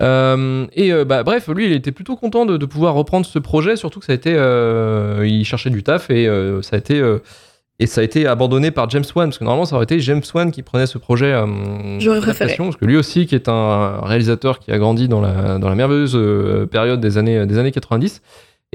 Euh, 0.00 0.66
et 0.72 0.92
euh, 0.94 1.04
bah, 1.04 1.22
bref, 1.24 1.48
lui, 1.48 1.66
il 1.66 1.72
était 1.72 1.92
plutôt 1.92 2.16
content 2.16 2.46
de, 2.46 2.56
de 2.56 2.64
pouvoir 2.66 2.94
reprendre 2.94 3.26
ce 3.26 3.38
projet, 3.38 3.76
surtout 3.76 4.00
que 4.00 4.06
ça 4.06 4.12
a 4.12 4.14
été, 4.14 4.32
euh, 4.34 5.26
il 5.28 5.44
cherchait 5.44 5.68
du 5.68 5.82
taf 5.82 6.08
et 6.10 6.26
ça 6.62 6.76
a 6.76 6.78
été 6.78 7.02
et 7.80 7.86
ça 7.86 8.00
a 8.00 8.04
été 8.04 8.26
abandonné 8.26 8.70
par 8.70 8.88
James 8.90 9.04
Wan, 9.14 9.28
parce 9.28 9.36
que 9.38 9.44
normalement 9.44 9.66
ça 9.66 9.74
aurait 9.76 9.84
été 9.84 9.98
James 10.00 10.22
Wan 10.32 10.50
qui 10.52 10.62
prenait 10.62 10.86
ce 10.86 10.96
projet. 10.96 11.34
J'aurais 11.98 12.20
préféré. 12.20 12.54
Parce 12.56 12.76
que 12.76 12.86
lui 12.86 12.96
aussi, 12.96 13.26
qui 13.26 13.34
est 13.34 13.48
un 13.48 14.00
réalisateur 14.00 14.60
qui 14.60 14.72
a 14.72 14.78
grandi 14.78 15.06
dans 15.08 15.20
la, 15.20 15.58
dans 15.58 15.68
la 15.68 15.74
merveilleuse 15.74 16.18
période 16.70 17.00
des 17.00 17.18
années, 17.18 17.44
des 17.46 17.58
années 17.58 17.72
90 17.72 18.22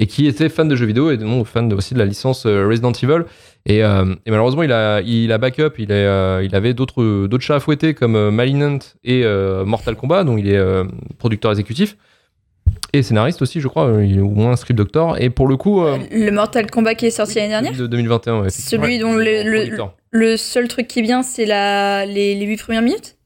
et 0.02 0.06
qui 0.06 0.26
était 0.26 0.48
fan 0.48 0.66
de 0.66 0.74
jeux 0.74 0.86
vidéo 0.86 1.10
et 1.10 1.16
non 1.18 1.44
fan 1.44 1.68
de- 1.68 1.74
aussi 1.76 1.92
de 1.94 1.98
la 1.98 2.06
licence 2.06 2.46
euh, 2.46 2.66
Resident 2.66 2.90
Evil. 2.92 3.24
Et, 3.66 3.84
euh, 3.84 4.14
et 4.24 4.30
malheureusement, 4.30 4.62
il 4.62 4.72
a, 4.72 5.02
il 5.02 5.30
a 5.30 5.36
backup, 5.38 5.74
il, 5.78 5.90
est, 5.92 5.94
euh, 6.06 6.42
il 6.42 6.54
avait 6.56 6.72
d'autres 6.72 7.26
d'autres 7.26 7.44
chats 7.44 7.56
à 7.56 7.60
fouetter 7.60 7.92
comme 7.94 8.30
Malignant 8.30 8.78
et 9.04 9.22
euh, 9.24 9.64
Mortal 9.66 9.96
Kombat, 9.96 10.24
dont 10.24 10.38
il 10.38 10.48
est 10.48 10.56
euh, 10.56 10.84
producteur 11.18 11.50
exécutif. 11.52 11.96
Et 12.92 13.02
scénariste 13.02 13.42
aussi, 13.42 13.60
je 13.60 13.68
crois, 13.68 13.92
il 14.02 14.16
est 14.18 14.20
au 14.20 14.30
moins 14.30 14.56
script 14.56 14.78
doctor. 14.78 15.20
Et 15.20 15.28
pour 15.30 15.46
le 15.46 15.56
coup, 15.56 15.82
euh, 15.84 15.98
Le 16.10 16.30
Mortal 16.30 16.70
Kombat 16.70 16.94
qui 16.94 17.06
est 17.06 17.10
sorti 17.10 17.34
l'année 17.36 17.48
dernière. 17.50 17.76
de 17.76 17.86
2021, 17.86 18.40
ouais. 18.40 18.50
Celui 18.50 18.98
dont 18.98 19.12
le, 19.14 19.76
le, 20.10 20.36
seul 20.36 20.66
truc 20.68 20.88
qui 20.88 21.00
est 21.00 21.02
bien, 21.02 21.22
c'est 21.22 21.44
la, 21.46 22.06
les, 22.06 22.34
les 22.34 22.46
8 22.46 22.56
premières 22.56 22.82
minutes. 22.82 23.16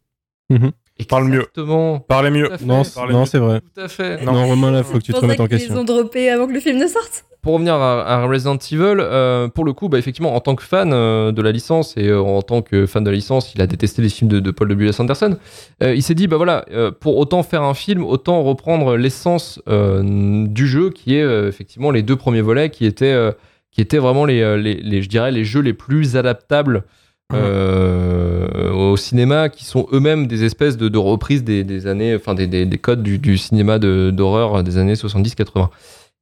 Parle 1.08 1.24
mieux. 1.24 1.40
Exactement. 1.40 1.98
Parlez 2.00 2.30
mieux. 2.30 2.48
Non, 2.64 2.82
non 3.10 3.26
c'est 3.26 3.38
vrai. 3.38 3.60
Tout 3.74 3.80
à 3.80 3.88
fait. 3.88 4.24
Non, 4.24 4.46
Romain, 4.46 4.70
là, 4.70 4.82
faut 4.82 4.98
que 4.98 5.02
tu 5.02 5.12
te 5.12 5.18
remettes 5.18 5.40
en 5.40 5.46
qu'ils 5.46 5.58
question. 5.58 5.76
ont 5.78 5.84
droppé 5.84 6.30
avant 6.30 6.46
que 6.46 6.52
le 6.52 6.60
film 6.60 6.78
ne 6.78 6.86
sorte. 6.86 7.24
pour 7.42 7.54
revenir 7.54 7.74
à, 7.74 8.06
à 8.06 8.24
Resident 8.26 8.56
Evil, 8.56 8.96
euh, 9.00 9.48
pour 9.48 9.64
le 9.64 9.72
coup, 9.72 9.88
bah, 9.88 9.98
effectivement, 9.98 10.34
en 10.36 10.40
tant 10.40 10.54
que 10.54 10.62
fan 10.62 10.92
euh, 10.92 11.32
de 11.32 11.42
la 11.42 11.50
licence 11.52 11.94
et 11.96 12.08
euh, 12.08 12.20
en 12.22 12.40
tant 12.42 12.62
que 12.62 12.86
fan 12.86 13.02
de 13.04 13.10
la 13.10 13.16
licence, 13.16 13.52
il 13.54 13.60
a 13.60 13.66
détesté 13.66 14.02
les 14.02 14.08
films 14.08 14.30
de, 14.30 14.38
de 14.40 14.50
Paul 14.52 14.68
W.S. 14.68 15.00
Anderson. 15.00 15.36
Euh, 15.82 15.94
il 15.94 16.02
s'est 16.02 16.14
dit, 16.14 16.28
bah 16.28 16.36
voilà, 16.36 16.64
euh, 16.70 16.90
pour 16.92 17.18
autant 17.18 17.42
faire 17.42 17.62
un 17.64 17.74
film, 17.74 18.04
autant 18.04 18.42
reprendre 18.44 18.96
l'essence 18.96 19.60
euh, 19.68 20.46
du 20.46 20.66
jeu, 20.68 20.90
qui 20.90 21.16
est 21.16 21.22
euh, 21.22 21.48
effectivement 21.48 21.90
les 21.90 22.02
deux 22.02 22.16
premiers 22.16 22.40
volets, 22.40 22.70
qui 22.70 22.86
étaient, 22.86 23.12
euh, 23.12 23.32
qui 23.72 23.80
étaient 23.80 23.98
vraiment 23.98 24.24
les, 24.26 24.56
les, 24.62 24.74
les- 24.76 25.02
je 25.02 25.08
dirais, 25.08 25.32
les 25.32 25.44
jeux 25.44 25.60
les 25.60 25.74
plus 25.74 26.16
adaptables. 26.16 26.84
Euh, 27.32 28.70
au 28.70 28.96
cinéma 28.96 29.48
qui 29.48 29.64
sont 29.64 29.86
eux-mêmes 29.92 30.26
des 30.26 30.44
espèces 30.44 30.76
de, 30.76 30.88
de 30.88 30.98
reprises 30.98 31.42
des, 31.42 31.86
années 31.86 32.14
enfin 32.14 32.34
des, 32.34 32.46
des, 32.46 32.66
des 32.66 32.78
codes 32.78 33.02
du, 33.02 33.38
cinéma 33.38 33.78
d'horreur 33.78 34.62
des 34.62 34.76
années 34.76 34.94
70-80 34.94 35.68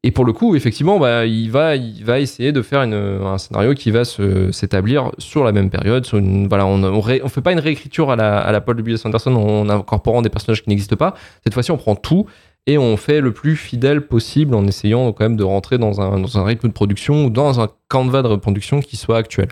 et 0.05 0.11
pour 0.11 0.25
le 0.25 0.33
coup, 0.33 0.57
effectivement, 0.57 0.99
bah, 0.99 1.27
il, 1.27 1.49
va, 1.51 1.77
il 1.77 2.05
va 2.05 2.19
essayer 2.19 2.51
de 2.51 2.61
faire 2.61 2.81
un 2.81 3.39
scénario 3.39 3.73
qui 3.75 3.93
va 3.93 4.03
s'établir 4.05 5.13
sur 5.19 5.45
la 5.45 5.53
même 5.53 5.71
période. 5.71 6.05
Voilà, 6.49 6.67
on 6.67 6.79
ne 6.79 7.29
fait 7.29 7.41
pas 7.41 7.53
une 7.53 7.61
réécriture 7.61 8.11
à 8.11 8.17
la, 8.17 8.39
à 8.39 8.51
la 8.51 8.61
Paul 8.61 8.77
W.S. 8.77 9.07
Anderson 9.07 9.33
en 9.37 9.69
incorporant 9.69 10.21
des 10.21 10.29
personnages 10.29 10.65
qui 10.65 10.71
n'existent 10.71 10.97
pas. 10.97 11.15
Cette 11.45 11.55
fois-ci, 11.55 11.71
on 11.71 11.77
prend 11.77 11.95
tout 11.95 12.27
et 12.67 12.79
on 12.79 12.97
fait 12.97 13.21
le 13.21 13.33
plus 13.33 13.57
fidèle 13.57 14.03
possible 14.03 14.55
en 14.55 14.67
essayant 14.67 15.13
quand 15.13 15.25
même 15.25 15.37
de 15.37 15.43
rentrer 15.43 15.79
dans 15.79 16.01
un, 16.01 16.21
dans 16.21 16.39
un 16.39 16.45
rythme 16.45 16.69
de 16.69 16.73
production 16.73 17.25
ou 17.25 17.31
dans 17.31 17.61
un 17.61 17.69
canevas 17.89 18.23
de 18.23 18.29
reproduction 18.29 18.81
qui 18.81 18.97
soit 18.97 19.17
actuel. 19.17 19.49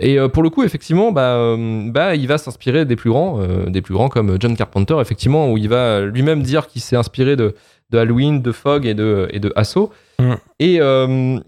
Et 0.00 0.18
euh, 0.18 0.28
pour 0.28 0.42
le 0.42 0.50
coup, 0.50 0.62
effectivement, 0.62 1.12
bah, 1.12 1.36
euh, 1.36 1.90
bah, 1.90 2.14
il 2.14 2.28
va 2.28 2.36
s'inspirer 2.36 2.84
des 2.84 2.96
plus 2.96 3.10
grands, 3.10 3.40
euh, 3.40 3.70
des 3.70 3.80
plus 3.80 3.94
grands 3.94 4.08
comme 4.08 4.36
John 4.38 4.54
Carpenter, 4.54 4.96
effectivement, 5.00 5.50
où 5.50 5.56
il 5.56 5.68
va 5.68 6.02
lui-même 6.02 6.42
dire 6.42 6.66
qu'il 6.66 6.82
s'est 6.82 6.96
inspiré 6.96 7.36
de, 7.36 7.54
de 7.90 7.98
Halloween, 7.98 8.42
de 8.42 8.52
Fog 8.52 8.84
et 8.84 8.94
de, 8.94 9.28
et 9.30 9.40
de 9.40 9.52
Asso. 9.56 9.90
Mm. 10.18 10.32
Et, 10.60 10.76
euh, 10.80 11.38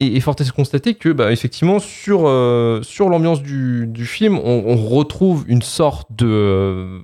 et, 0.00 0.16
et 0.16 0.20
fort 0.20 0.36
est 0.38 0.44
de 0.44 0.50
constater 0.50 0.94
que, 0.94 1.08
bah, 1.08 1.32
effectivement, 1.32 1.78
sur, 1.78 2.22
euh, 2.26 2.82
sur 2.82 3.08
l'ambiance 3.08 3.42
du, 3.42 3.86
du 3.86 4.04
film, 4.04 4.38
on, 4.38 4.64
on 4.66 4.76
retrouve 4.76 5.44
une 5.48 5.62
sorte 5.62 6.08
de, 6.14 7.00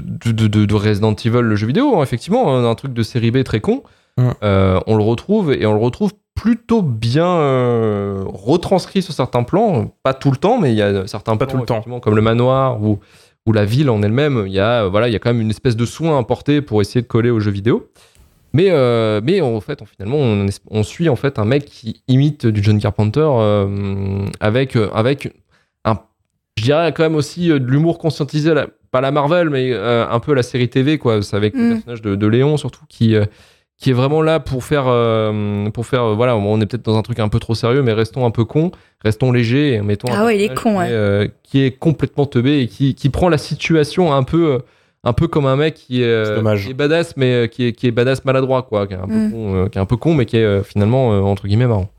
de, 0.00 0.32
de, 0.32 0.46
de- 0.48 0.64
de 0.64 0.74
Resident 0.74 1.14
Evil, 1.14 1.40
le 1.40 1.56
jeu 1.56 1.66
vidéo, 1.66 1.96
hein, 1.98 2.02
effectivement, 2.02 2.56
un 2.68 2.74
truc 2.74 2.92
de 2.92 3.02
série 3.02 3.30
B 3.30 3.42
très 3.44 3.60
con. 3.60 3.82
Euh, 4.42 4.78
on 4.86 4.96
le 4.96 5.02
retrouve 5.02 5.52
et 5.52 5.64
on 5.66 5.72
le 5.72 5.80
retrouve 5.80 6.12
plutôt 6.34 6.82
bien 6.82 7.26
euh, 7.26 8.22
retranscrit 8.26 9.00
sur 9.02 9.14
certains 9.14 9.42
plans, 9.42 9.94
pas 10.02 10.12
tout 10.14 10.30
le 10.30 10.36
temps, 10.36 10.58
mais 10.58 10.72
il 10.72 10.76
y 10.76 10.82
a 10.82 11.06
certains 11.06 11.36
Pas 11.36 11.46
plans, 11.46 11.54
tout 11.64 11.74
le 11.74 11.82
temps. 11.82 12.00
comme 12.00 12.14
le 12.14 12.22
manoir 12.22 12.82
ou, 12.82 12.98
ou 13.46 13.52
la 13.52 13.64
ville 13.64 13.88
en 13.90 14.02
elle-même, 14.02 14.44
il 14.46 14.52
y 14.52 14.58
a 14.60 14.84
euh, 14.84 14.88
voilà, 14.88 15.08
il 15.08 15.12
y 15.12 15.16
a 15.16 15.18
quand 15.18 15.32
même 15.32 15.40
une 15.40 15.50
espèce 15.50 15.76
de 15.76 15.86
soin 15.86 16.18
apporté 16.18 16.60
pour 16.60 16.80
essayer 16.82 17.00
de 17.02 17.06
coller 17.06 17.30
au 17.30 17.40
jeu 17.40 17.50
vidéo. 17.50 17.90
Mais, 18.54 18.66
euh, 18.68 19.22
mais 19.24 19.40
en 19.40 19.60
fait, 19.62 19.80
on, 19.80 19.86
finalement, 19.86 20.18
on, 20.70 20.82
suit 20.82 21.08
en 21.08 21.16
fait 21.16 21.38
un 21.38 21.46
mec 21.46 21.64
qui 21.64 22.02
imite 22.06 22.46
du 22.46 22.62
John 22.62 22.78
Carpenter 22.78 23.26
avec, 24.40 24.76
avec 24.94 25.32
un, 25.86 25.98
je 26.58 26.64
dirais 26.64 26.92
quand 26.92 27.02
même 27.02 27.14
aussi 27.14 27.48
de 27.48 27.54
l'humour 27.56 27.98
conscientisé, 27.98 28.52
la- 28.52 28.66
pas 28.92 29.00
la 29.00 29.10
Marvel, 29.10 29.50
mais 29.50 29.70
euh, 29.72 30.06
un 30.08 30.20
peu 30.20 30.34
la 30.34 30.44
série 30.44 30.68
TV, 30.68 30.98
quoi. 30.98 31.20
C'est 31.22 31.34
avec 31.36 31.54
le 31.56 31.62
Mm. 31.62 31.72
personnage 31.74 32.02
de, 32.02 32.14
de 32.14 32.26
Léon 32.28 32.56
surtout 32.56 32.84
qui, 32.88 33.16
euh, 33.16 33.24
qui 33.78 33.90
est 33.90 33.94
vraiment 33.94 34.22
là 34.22 34.38
pour 34.38 34.62
faire, 34.62 34.84
euh, 34.86 35.68
pour 35.70 35.86
faire, 35.86 36.04
euh, 36.04 36.14
voilà, 36.14 36.36
on 36.36 36.60
est 36.60 36.66
peut-être 36.66 36.84
dans 36.84 36.96
un 36.96 37.02
truc 37.02 37.18
un 37.18 37.28
peu 37.28 37.40
trop 37.40 37.54
sérieux, 37.56 37.82
mais 37.82 37.92
restons 37.92 38.24
un 38.24 38.30
peu 38.30 38.44
cons, 38.44 38.70
restons 39.02 39.32
légers 39.32 39.72
et 39.74 39.80
mettons. 39.80 40.12
un 40.12 40.20
Ah 40.20 40.24
ouais, 40.26 40.36
il 40.38 40.42
est 40.42 40.54
con, 40.54 40.72
qui 40.74 40.78
ouais. 40.78 40.88
est, 40.88 40.92
euh, 40.92 41.26
qui 41.42 41.62
est 41.64 41.72
complètement 41.72 42.26
teubé 42.26 42.60
et 42.60 42.68
qui, 42.68 42.94
qui 42.94 43.08
prend 43.08 43.28
la 43.28 43.38
situation 43.38 44.12
un 44.14 44.22
peu. 44.22 44.52
euh, 44.52 44.58
un 45.04 45.12
peu 45.14 45.26
comme 45.26 45.46
un 45.46 45.56
mec 45.56 45.74
qui 45.74 46.00
est, 46.04 46.06
qui 46.62 46.70
est 46.70 46.74
badass, 46.74 47.16
mais 47.16 47.48
qui 47.50 47.64
est, 47.66 47.72
qui 47.72 47.88
est 47.88 47.90
badass 47.90 48.24
maladroit, 48.24 48.62
quoi, 48.62 48.86
qui 48.86 48.94
est 48.94 48.96
un 48.98 49.08
peu, 49.08 49.12
Mm. 49.14 49.32
con, 49.32 49.54
euh, 49.56 49.66
qui 49.68 49.78
est 49.78 49.80
un 49.80 49.84
peu 49.84 49.96
con, 49.96 50.14
mais 50.14 50.26
qui 50.26 50.36
est 50.36 50.44
euh, 50.44 50.62
finalement, 50.62 51.12
euh, 51.12 51.20
entre 51.22 51.48
guillemets, 51.48 51.66
marrant. 51.66 51.90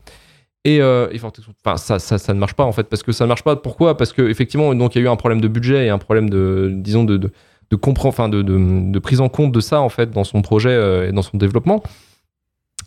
Et, 0.64 0.80
euh, 0.80 1.08
enfin, 1.14 1.76
ça, 1.76 1.98
ça, 1.98 2.18
ça 2.18 2.32
ne 2.34 2.38
marche 2.38 2.54
pas, 2.54 2.64
en 2.64 2.72
fait, 2.72 2.84
parce 2.84 3.02
que 3.02 3.12
ça 3.12 3.24
ne 3.24 3.28
marche 3.28 3.44
pas. 3.44 3.56
Pourquoi? 3.56 3.96
Parce 3.96 4.12
qu'effectivement, 4.12 4.72
il 4.72 4.80
y 4.80 4.98
a 4.98 5.00
eu 5.00 5.08
un 5.08 5.16
problème 5.16 5.40
de 5.40 5.48
budget 5.48 5.86
et 5.86 5.90
un 5.90 5.98
problème 5.98 6.30
de, 6.30 6.70
disons, 6.74 7.04
de, 7.04 7.18
de, 7.18 7.30
de, 7.70 7.78
enfin, 8.04 8.28
de, 8.30 8.42
de, 8.42 8.98
prise 8.98 9.20
en 9.20 9.28
compte 9.28 9.52
de 9.52 9.60
ça, 9.60 9.80
en 9.80 9.90
fait, 9.90 10.10
dans 10.10 10.24
son 10.24 10.40
projet 10.40 10.70
euh, 10.70 11.08
et 11.08 11.12
dans 11.12 11.22
son 11.22 11.36
développement. 11.36 11.82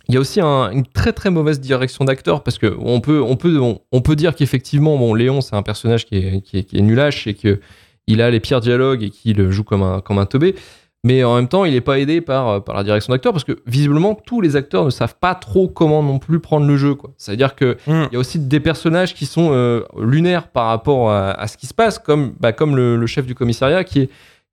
Il 0.10 0.13
y 0.16 0.18
a 0.18 0.22
aussi 0.22 0.40
un- 0.40 0.72
une 0.72 0.86
très 0.86 1.12
très 1.12 1.30
mauvaise 1.30 1.60
direction 1.60 2.06
d'acteur 2.06 2.42
parce 2.42 2.58
que 2.58 2.74
on 2.80 3.02
peut 3.02 3.22
on 3.22 3.36
peut 3.36 3.60
on, 3.92 4.02
peut 4.02 4.16
dire 4.16 4.36
qu'effectivement 4.36 4.98
bon 4.98 5.13
Léon 5.13 5.42
c'est 5.42 5.56
un 5.56 5.63
personnage 5.63 6.06
qui 6.06 6.16
est, 6.16 6.42
qui 6.42 6.60
est 6.60 6.63
qui 6.63 6.78
est 6.78 6.82
nulache 6.82 7.28
et 7.28 7.34
que 7.34 7.60
il 8.08 8.22
a 8.22 8.30
les 8.32 8.40
pires 8.40 8.62
dialogues 8.62 9.04
et 9.04 9.10
qu'il 9.10 9.50
joue 9.52 9.66
comme 9.66 9.84
un 9.84 10.00
comme 10.00 10.18
un 10.18 10.26
teubé 10.26 10.56
mais 11.03 11.23
en 11.23 11.36
même 11.36 11.47
temps 11.47 11.63
il 11.65 11.73
n'est 11.73 11.81
pas 11.81 11.99
aidé 11.99 12.21
par 12.21 12.63
par 12.63 12.75
la 12.75 12.83
direction 12.83 13.13
d'acteur 13.13 13.31
parce 13.31 13.43
que 13.43 13.60
visiblement 13.65 14.15
tous 14.15 14.41
les 14.41 14.55
acteurs 14.55 14.83
ne 14.86 14.89
savent 14.89 15.15
pas 15.19 15.36
trop 15.36 15.67
comment 15.67 16.01
non 16.03 16.19
plus 16.19 16.39
prendre 16.39 16.65
le 16.67 16.75
jeu 16.77 16.95
quoi 16.95 17.12
c'est 17.17 17.31
à 17.31 17.36
dire 17.36 17.55
que 17.55 17.77
Mm. 17.88 18.07
il 18.12 18.13
y 18.13 18.15
a 18.15 18.19
aussi 18.19 18.39
des 18.39 18.60
personnages 18.60 19.13
qui 19.13 19.25
sont 19.25 19.49
euh, 19.51 19.83
lunaires 19.99 20.47
par 20.49 20.67
rapport 20.67 21.12
à, 21.12 21.31
à 21.31 21.47
ce 21.47 21.55
qui 21.57 21.67
se 21.67 21.73
passe 21.73 21.99
comme 21.99 22.33
bah, 22.39 22.51
comme 22.51 22.75
le, 22.75 22.95
le 22.97 23.07
chef 23.07 23.25
du 23.25 23.36
commissariat 23.36 23.83
qui 23.83 24.01
est 24.01 24.10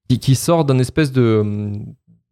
qui, 0.09 0.18
qui 0.18 0.35
sort 0.35 0.66
d'un 0.66 0.78
espèce 0.78 1.12
de, 1.12 1.72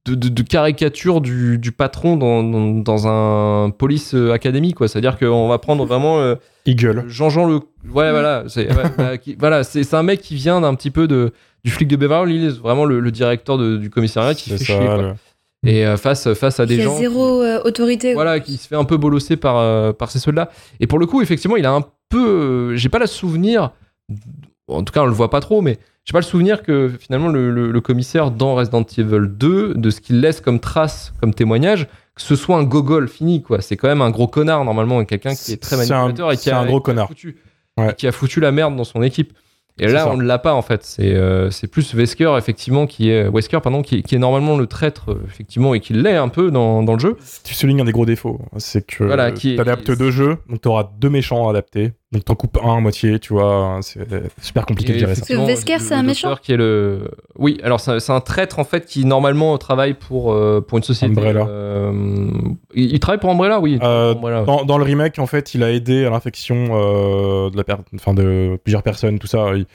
de, 0.07 0.15
de- 0.15 0.29
de 0.29 0.43
caricature 0.43 1.21
du, 1.21 1.59
du 1.59 1.71
patron 1.73 2.17
dans, 2.17 2.43
dans, 2.43 2.69
dans 2.71 3.07
un 3.07 3.71
police 3.71 4.15
euh, 4.15 4.33
academy, 4.33 4.73
quoi. 4.75 4.89
C'est-à-dire 4.89 5.19
qu'on 5.19 5.49
va 5.49 5.59
prendre 5.59 5.85
vraiment 5.87 6.19
euh, 6.21 6.35
Eagle. 6.67 7.05
Jean-Jean 7.07 7.47
Le. 7.47 7.55
Ouais, 7.93 8.11
voilà. 8.11 8.45
C'est 8.49 8.67
ouais, 8.69 8.83
bah, 8.99 9.17
qui- 9.19 9.37
voilà, 9.39 9.63
c'est 9.65 9.85
c'est 9.85 9.97
un 9.97 10.03
mec 10.03 10.21
qui 10.21 10.35
vient 10.35 10.61
d'un 10.61 10.75
petit 10.75 10.91
peu 10.91 11.07
de, 11.07 11.33
du 11.65 11.71
flic 11.71 11.89
de 11.89 11.97
Beverly 11.97 12.37
Hills, 12.37 12.59
vraiment 12.63 12.85
le, 12.85 12.99
le 13.01 13.11
directeur 13.13 13.59
de- 13.59 13.77
du 13.77 13.91
commissariat 13.91 14.35
qui 14.35 14.51
C'est 14.51 14.59
fait 14.59 14.65
ça, 14.65 14.79
chier, 14.79 14.87
quoi. 14.87 14.97
le- 15.03 15.15
Et 15.65 15.87
euh, 15.87 15.97
face, 15.97 16.33
face 16.35 16.59
à 16.59 16.67
des 16.67 16.81
a 16.81 16.85
gens. 16.85 16.95
qui- 16.95 17.03
zéro 17.03 17.41
euh, 17.43 17.61
autorité. 17.65 18.15
voilà, 18.15 18.41
qui 18.41 18.57
se 18.57 18.67
fait 18.67 18.75
un 18.75 18.85
peu 18.85 18.97
bolosser 18.97 19.37
par, 19.37 19.59
euh, 19.59 19.93
par 19.93 20.11
ces 20.11 20.19
soldats. 20.19 20.51
Et 20.81 20.89
pour 20.89 20.99
le 20.99 21.07
coup, 21.07 21.23
effectivement, 21.23 21.57
il 21.57 21.65
a 21.67 21.71
un 21.73 21.85
peu. 22.09 22.19
euh, 22.73 22.77
j'ai 22.77 22.89
pas 22.89 22.99
le 22.99 23.07
souvenir. 23.07 23.71
En 24.69 24.83
tout 24.83 24.93
cas, 24.93 25.03
on 25.03 25.07
le 25.07 25.13
voit 25.13 25.31
pas 25.31 25.41
trop, 25.41 25.61
mais 25.61 25.79
j'ai 26.05 26.13
pas 26.13 26.19
le 26.19 26.25
souvenir 26.25 26.63
que 26.63 26.91
finalement 26.99 27.29
le, 27.29 27.51
le- 27.51 27.71
le 27.71 27.81
commissaire 27.81 28.31
dans 28.31 28.55
Resident 28.57 28.85
Evil 28.99 29.29
2, 29.29 29.75
de 29.75 29.91
ce 29.91 30.01
qu'il 30.01 30.21
laisse 30.21 30.41
comme 30.41 30.59
trace, 30.61 31.13
comme 31.21 31.33
témoignage, 31.35 31.87
que 32.15 32.23
ce 32.23 32.37
soit 32.37 32.57
un 32.57 32.65
gogol 32.65 33.09
fini, 33.09 33.43
quoi. 33.43 33.61
C'est 33.61 33.77
quand 33.77 33.89
même 33.89 34.03
un 34.03 34.11
gros 34.11 34.27
connard, 34.27 34.65
normalement, 34.65 35.05
quelqu'un 35.05 35.35
qui 35.35 35.53
est 35.53 35.57
très 35.63 35.77
un- 35.77 35.79
manipulateur 35.97 36.33
et 36.33 36.37
qui 36.37 36.51
a, 36.51 36.59
un 36.59 36.67
gros 36.67 36.81
qui 36.81 36.91
a 36.91 36.93
connard. 36.93 37.09
foutu, 37.09 37.37
Ouais. 37.79 37.95
qui 37.97 38.07
a 38.07 38.13
foutu 38.13 38.41
la 38.41 38.53
merde 38.53 38.77
dans 38.77 38.85
son 38.85 39.03
équipe. 39.03 39.33
Et 39.79 39.89
là, 39.89 40.01
ça. 40.05 40.11
on 40.11 40.19
ne 40.19 40.23
l'a 40.25 40.39
pas 40.39 40.53
en 40.53 40.61
fait. 40.61 40.85
C'est 40.85 41.15
euh, 41.15 41.49
c'est 41.51 41.67
plus 41.67 41.95
Wesker 41.95 42.35
effectivement 42.37 42.87
qui 42.87 43.09
est 43.09 43.27
Wesker 43.29 43.61
pardon 43.63 43.81
qui, 43.81 44.03
qui 44.03 44.15
est 44.15 44.19
normalement 44.19 44.59
le 44.59 44.67
traître 44.67 45.13
euh, 45.13 45.23
effectivement 45.27 45.73
et 45.73 45.81
qui 45.81 45.95
l'est 45.95 46.15
un 46.15 46.29
peu 46.29 46.51
dans, 46.51 46.83
dans 46.83 46.93
le 46.93 46.99
jeu. 46.99 47.17
Tu 47.43 47.55
soulignes 47.55 47.81
un 47.81 47.87
des 47.87 47.93
gros 47.93 48.05
défauts, 48.05 48.39
c'est 48.59 48.87
que 48.87 49.05
Voilà, 49.05 49.33
tu 49.33 49.59
adaptes 49.59 49.91
deux 49.91 50.11
jeux, 50.11 50.37
donc 50.51 50.61
tu 50.61 50.69
auras 50.69 50.91
deux 50.99 51.09
méchants 51.09 51.47
à 51.49 51.51
adapter, 51.53 51.93
donc 52.13 52.25
t'en 52.27 52.35
coupes 52.35 52.59
un 52.63 52.77
à 52.77 52.81
moitié, 52.81 53.19
tu 53.19 53.33
vois, 53.33 53.79
c'est 53.83 54.07
super 54.43 54.67
compliqué 54.67 54.93
de 54.93 54.99
gérer 54.99 55.15
ça. 55.15 55.25
le- 55.35 55.57
c'est 55.81 55.95
un 55.95 56.03
méchant 56.03 56.37
qui 56.43 56.53
est 56.53 56.57
le. 56.57 57.11
Oui, 57.39 57.59
alors 57.65 57.81
c'est 57.81 58.11
un- 58.11 58.21
traître 58.21 58.59
en 58.59 58.65
fait 58.65 58.85
qui 58.87 59.05
normalement 59.05 59.57
travaille 59.59 59.95
pour 59.95 60.33
euh, 60.33 60.61
pour 60.61 60.77
une 60.79 60.85
société. 60.85 61.13
Umbrella. 61.13 61.47
euh, 61.49 61.93
il, 62.75 62.93
il 62.93 63.01
travaille 63.01 63.19
pour 63.21 63.31
Umbrella, 63.31 63.61
oui. 63.61 63.79
Euh, 63.83 64.13
pour 64.13 64.19
Umbrella. 64.29 64.45
Dans, 64.45 64.65
dans 64.65 64.79
le 64.79 64.85
remake, 64.85 65.19
en 65.19 65.27
fait, 65.27 65.55
il 65.55 65.63
a 65.63 65.71
aidé 65.73 66.05
à 66.05 66.11
l'infection 66.11 66.67
euh, 66.73 67.51
de, 67.51 67.57
la 67.57 67.65
per- 67.65 67.77
enfin, 67.95 68.13
de 68.15 68.59
plusieurs 68.63 68.83
personnes, 68.83 69.19
tout 69.19 69.27
ça. 69.27 69.53
Il, 69.55 69.67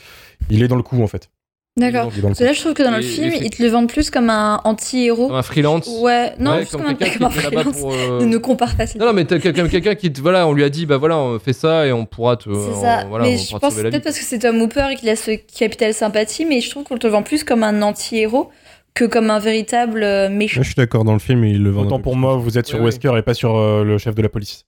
il 0.49 0.61
est 0.63 0.67
dans 0.67 0.75
le 0.75 0.83
coup, 0.83 1.01
en 1.01 1.07
fait. 1.07 1.29
D'accord. 1.77 2.11
Parce 2.21 2.39
que 2.39 2.43
là, 2.43 2.53
je 2.53 2.59
trouve 2.59 2.73
que 2.73 2.83
dans 2.83 2.91
le 2.91 2.99
Et- 2.99 3.03
film, 3.03 3.31
et- 3.33 3.39
ils 3.45 3.49
te 3.51 3.61
le 3.61 3.69
vendent 3.69 3.87
plus 3.87 4.09
comme 4.09 4.29
un 4.29 4.59
anti-héros. 4.63 5.27
Comme 5.27 5.35
un 5.35 5.41
freelance. 5.43 5.87
Ouais, 6.01 6.33
non, 6.39 6.51
Ouais, 6.51 6.57
plus 6.63 6.71
comme 6.71 6.81
comme 6.81 6.89
un, 6.89 6.95
comme 7.17 7.23
un 7.25 7.29
freelance. 7.29 7.79
pour. 7.79 7.93
euh, 7.93 8.19
Ne 8.19 8.25
nous 8.25 8.39
compare 8.39 8.75
pas, 8.75 8.85
Non, 8.99 9.05
non, 9.05 9.13
mais 9.13 9.25
t'as 9.25 9.39
quelqu'un 9.39 9.67
quelqu'un 9.67 9.95
qui 9.95 10.11
te- 10.11 10.19
voilà, 10.19 10.47
on 10.47 10.53
lui 10.53 10.63
a 10.63 10.69
dit 10.69 10.85
bah 10.85 10.97
voilà, 10.97 11.17
on 11.17 11.37
fait 11.39 11.53
ça 11.53 11.85
et 11.85 11.91
on 11.93 12.05
pourra 12.05 12.35
te. 12.35 12.49
C'est 12.53 12.81
ça. 12.81 13.03
on- 13.05 13.09
voilà, 13.09 13.25
mais 13.25 13.35
on 13.35 13.37
je 13.37 13.57
pense 13.57 13.75
peut-être 13.75 14.03
parce 14.03 14.17
que 14.17 14.25
c'est 14.25 14.39
Tom 14.39 14.61
Hooper 14.61 14.87
et 14.91 14.95
qu'il 14.95 15.07
a 15.09 15.15
ce 15.15 15.31
capital 15.57 15.93
sympathie, 15.93 16.45
mais 16.45 16.61
je 16.61 16.69
trouve 16.69 16.83
qu'on 16.83 16.97
te 16.97 17.05
le 17.05 17.13
vend 17.13 17.21
plus 17.23 17.43
comme 17.43 17.63
un 17.63 17.81
anti-héros 17.81 18.49
que 18.95 19.05
comme 19.05 19.29
un 19.29 19.37
véritable 19.39 20.01
euh, 20.01 20.29
méchant. 20.29 20.57
Là, 20.61 20.63
je 20.63 20.67
suis 20.69 20.75
d'accord 20.75 21.03
dans 21.03 21.13
le 21.13 21.19
film, 21.19 21.43
il 21.45 21.61
le 21.61 21.69
vend. 21.69 21.83
Autant 21.83 21.99
pour 21.99 22.15
moi, 22.15 22.35
vous 22.37 22.57
êtes 22.57 22.65
sur 22.65 22.79
Ouais, 22.79 22.85
ouais. 22.85 22.89
Wesker 22.91 23.15
et 23.17 23.21
pas 23.21 23.35
sur 23.35 23.55
euh, 23.55 23.83
le 23.83 23.97
chef 23.99 24.15
de 24.15 24.21
la 24.23 24.29
police. 24.29 24.63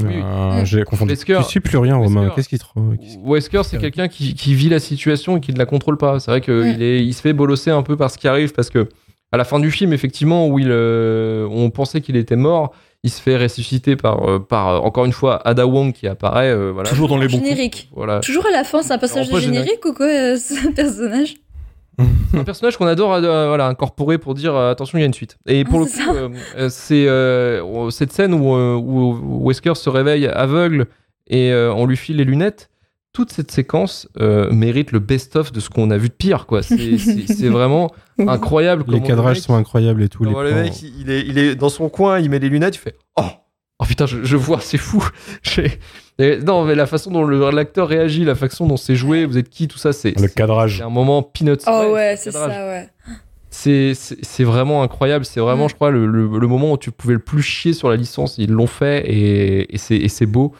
Oui, 0.00 0.14
oui. 0.16 0.22
Euh, 0.24 0.62
Mm. 0.62 0.66
J'ai 0.66 0.82
confondu. 0.84 1.10
Wesker, 1.12 1.38
Tu 1.38 1.48
suis 1.50 1.60
plus 1.60 1.78
rien, 1.78 1.96
Romain. 1.96 2.22
Wesker. 2.22 2.34
Qu'est-ce 2.36 2.48
qui 2.48 2.58
te 2.58 2.64
qui- 2.64 3.18
Wesker, 3.24 3.62
c'est 3.64 3.78
quelqu'un 3.78 4.08
qui, 4.08 4.34
qui 4.34 4.54
vit 4.54 4.68
la 4.68 4.80
situation 4.80 5.36
et 5.36 5.40
qui 5.40 5.52
ne 5.52 5.58
la 5.58 5.66
contrôle 5.66 5.96
pas. 5.96 6.18
C'est 6.20 6.30
vrai 6.30 6.40
qu'il 6.40 6.54
Mm. 6.54 6.82
est 6.82 7.04
il 7.04 7.12
se 7.14 7.20
fait 7.22 7.32
bolosser 7.32 7.70
un 7.70 7.82
peu 7.82 7.96
par 7.96 8.10
ce 8.10 8.18
qui 8.18 8.28
arrive 8.28 8.52
parce 8.52 8.70
que 8.70 8.88
à 9.32 9.36
la 9.36 9.44
fin 9.44 9.60
du 9.60 9.70
film, 9.70 9.92
effectivement, 9.92 10.48
où 10.48 10.58
il, 10.58 10.68
euh, 10.70 11.46
on 11.50 11.70
pensait 11.70 12.00
qu'il 12.00 12.16
était 12.16 12.34
mort, 12.36 12.72
il 13.04 13.10
se 13.10 13.22
fait 13.22 13.36
ressusciter 13.36 13.94
par, 13.96 14.28
euh, 14.28 14.38
par 14.40 14.68
euh, 14.68 14.78
encore 14.78 15.04
une 15.04 15.12
fois 15.12 15.40
Ada 15.46 15.66
Wong 15.66 15.92
qui 15.92 16.08
apparaît. 16.08 16.50
euh, 16.50 16.72
voilà. 16.72 16.88
Toujours 16.90 17.08
dans 17.08 17.16
les 17.16 17.28
bons. 17.28 17.38
Générique. 17.38 17.88
Voilà. 17.94 18.18
Toujours 18.20 18.44
à 18.46 18.50
la 18.50 18.64
fin, 18.64 18.82
c'est 18.82 18.92
un 18.92 18.98
personnage 18.98 19.28
En 19.28 19.30
post 19.30 19.44
générique 19.44 19.84
ou 19.86 19.92
quoi, 19.92 20.06
euh, 20.06 20.36
ce 20.36 20.68
personnage? 20.72 21.34
un 22.34 22.44
personnage 22.44 22.76
qu'on 22.76 22.86
adore 22.86 23.12
euh, 23.14 23.48
voilà, 23.48 23.66
incorporer 23.66 24.18
pour 24.18 24.34
dire 24.34 24.54
euh, 24.54 24.70
attention, 24.70 24.98
il 24.98 25.02
y 25.02 25.04
a 25.04 25.06
une 25.06 25.14
suite. 25.14 25.36
Et 25.46 25.64
pour 25.64 25.80
Ah, 25.80 25.82
le 25.84 25.88
c'est 25.88 26.04
coup, 26.04 26.14
euh, 26.56 26.68
c'est 26.70 27.06
euh, 27.08 27.90
cette 27.90 28.12
scène 28.12 28.32
où, 28.34 28.54
où 28.54 29.46
Wesker 29.46 29.74
se 29.76 29.90
réveille 29.90 30.26
aveugle 30.26 30.86
et 31.26 31.52
euh, 31.52 31.72
on 31.74 31.86
lui 31.86 31.96
file 31.96 32.16
les 32.16 32.24
lunettes. 32.24 32.68
Toute 33.12 33.32
cette 33.32 33.50
séquence 33.50 34.08
euh, 34.20 34.52
mérite 34.52 34.92
le 34.92 35.00
best-of 35.00 35.50
de 35.50 35.58
ce 35.58 35.68
qu'on 35.68 35.90
a 35.90 35.98
vu 35.98 36.08
de 36.08 36.14
pire. 36.14 36.46
quoi. 36.46 36.62
C'est 36.62 36.76
vraiment 37.48 37.90
incroyable. 38.18 38.84
Les 38.86 39.00
le 39.00 39.06
cadrages 39.06 39.38
mec- 39.38 39.44
sont 39.44 39.54
incroyables 39.56 40.02
et 40.04 40.08
tout. 40.08 40.22
Les 40.24 40.30
le 40.32 40.54
mec, 40.54 40.80
il 40.82 41.10
est, 41.10 41.22
il 41.26 41.36
est 41.36 41.54
dans 41.56 41.70
son 41.70 41.88
coin, 41.88 42.20
il 42.20 42.30
met 42.30 42.38
les 42.38 42.48
lunettes, 42.48 42.76
il 42.76 42.78
fait 42.78 42.96
Oh 43.16 43.24
Oh 43.80 43.84
putain, 43.86 44.06
je, 44.06 44.22
je 44.22 44.36
vois, 44.36 44.60
c'est 44.60 44.76
fou. 44.78 45.02
J'ai- 45.42 45.80
non, 46.44 46.64
mais 46.64 46.74
la 46.74 46.86
façon 46.86 47.10
dont 47.10 47.22
le- 47.24 47.50
l'acteur 47.50 47.88
réagit, 47.88 48.24
la 48.24 48.34
façon 48.34 48.66
dont 48.66 48.76
c'est 48.76 48.96
joué, 48.96 49.24
vous 49.26 49.38
êtes 49.38 49.48
qui, 49.48 49.68
tout 49.68 49.78
ça, 49.78 49.92
c'est 49.92 50.18
Le 50.20 50.28
cadrage. 50.28 50.78
c'est 50.78 50.82
un 50.84 50.90
moment 50.90 51.22
peanuts. 51.22 51.56
Oh 51.66 51.90
ouais, 51.94 52.16
c'est 52.18 52.30
ça, 52.32 52.48
ouais. 52.48 52.88
C'est 53.52 53.94
c'est- 53.94 54.18
c'est 54.22 54.44
vraiment 54.44 54.82
incroyable. 54.82 55.24
C'est 55.24 55.40
vraiment, 55.40 55.64
Mm. 55.66 55.70
je 55.70 55.74
crois, 55.74 55.90
le, 55.90 56.06
le- 56.06 56.38
le 56.38 56.46
moment 56.46 56.72
où 56.72 56.78
tu 56.78 56.90
pouvais 56.92 57.14
le 57.14 57.20
plus 57.20 57.42
chier 57.42 57.72
sur 57.72 57.88
la 57.90 57.96
licence. 57.96 58.36
Ils 58.38 58.50
l'ont 58.50 58.66
fait 58.68 59.04
et, 59.10 59.74
et 59.74 59.78
c'est 59.78 59.96
et 59.96 60.08
c'est 60.08 60.26
beau. 60.26 60.52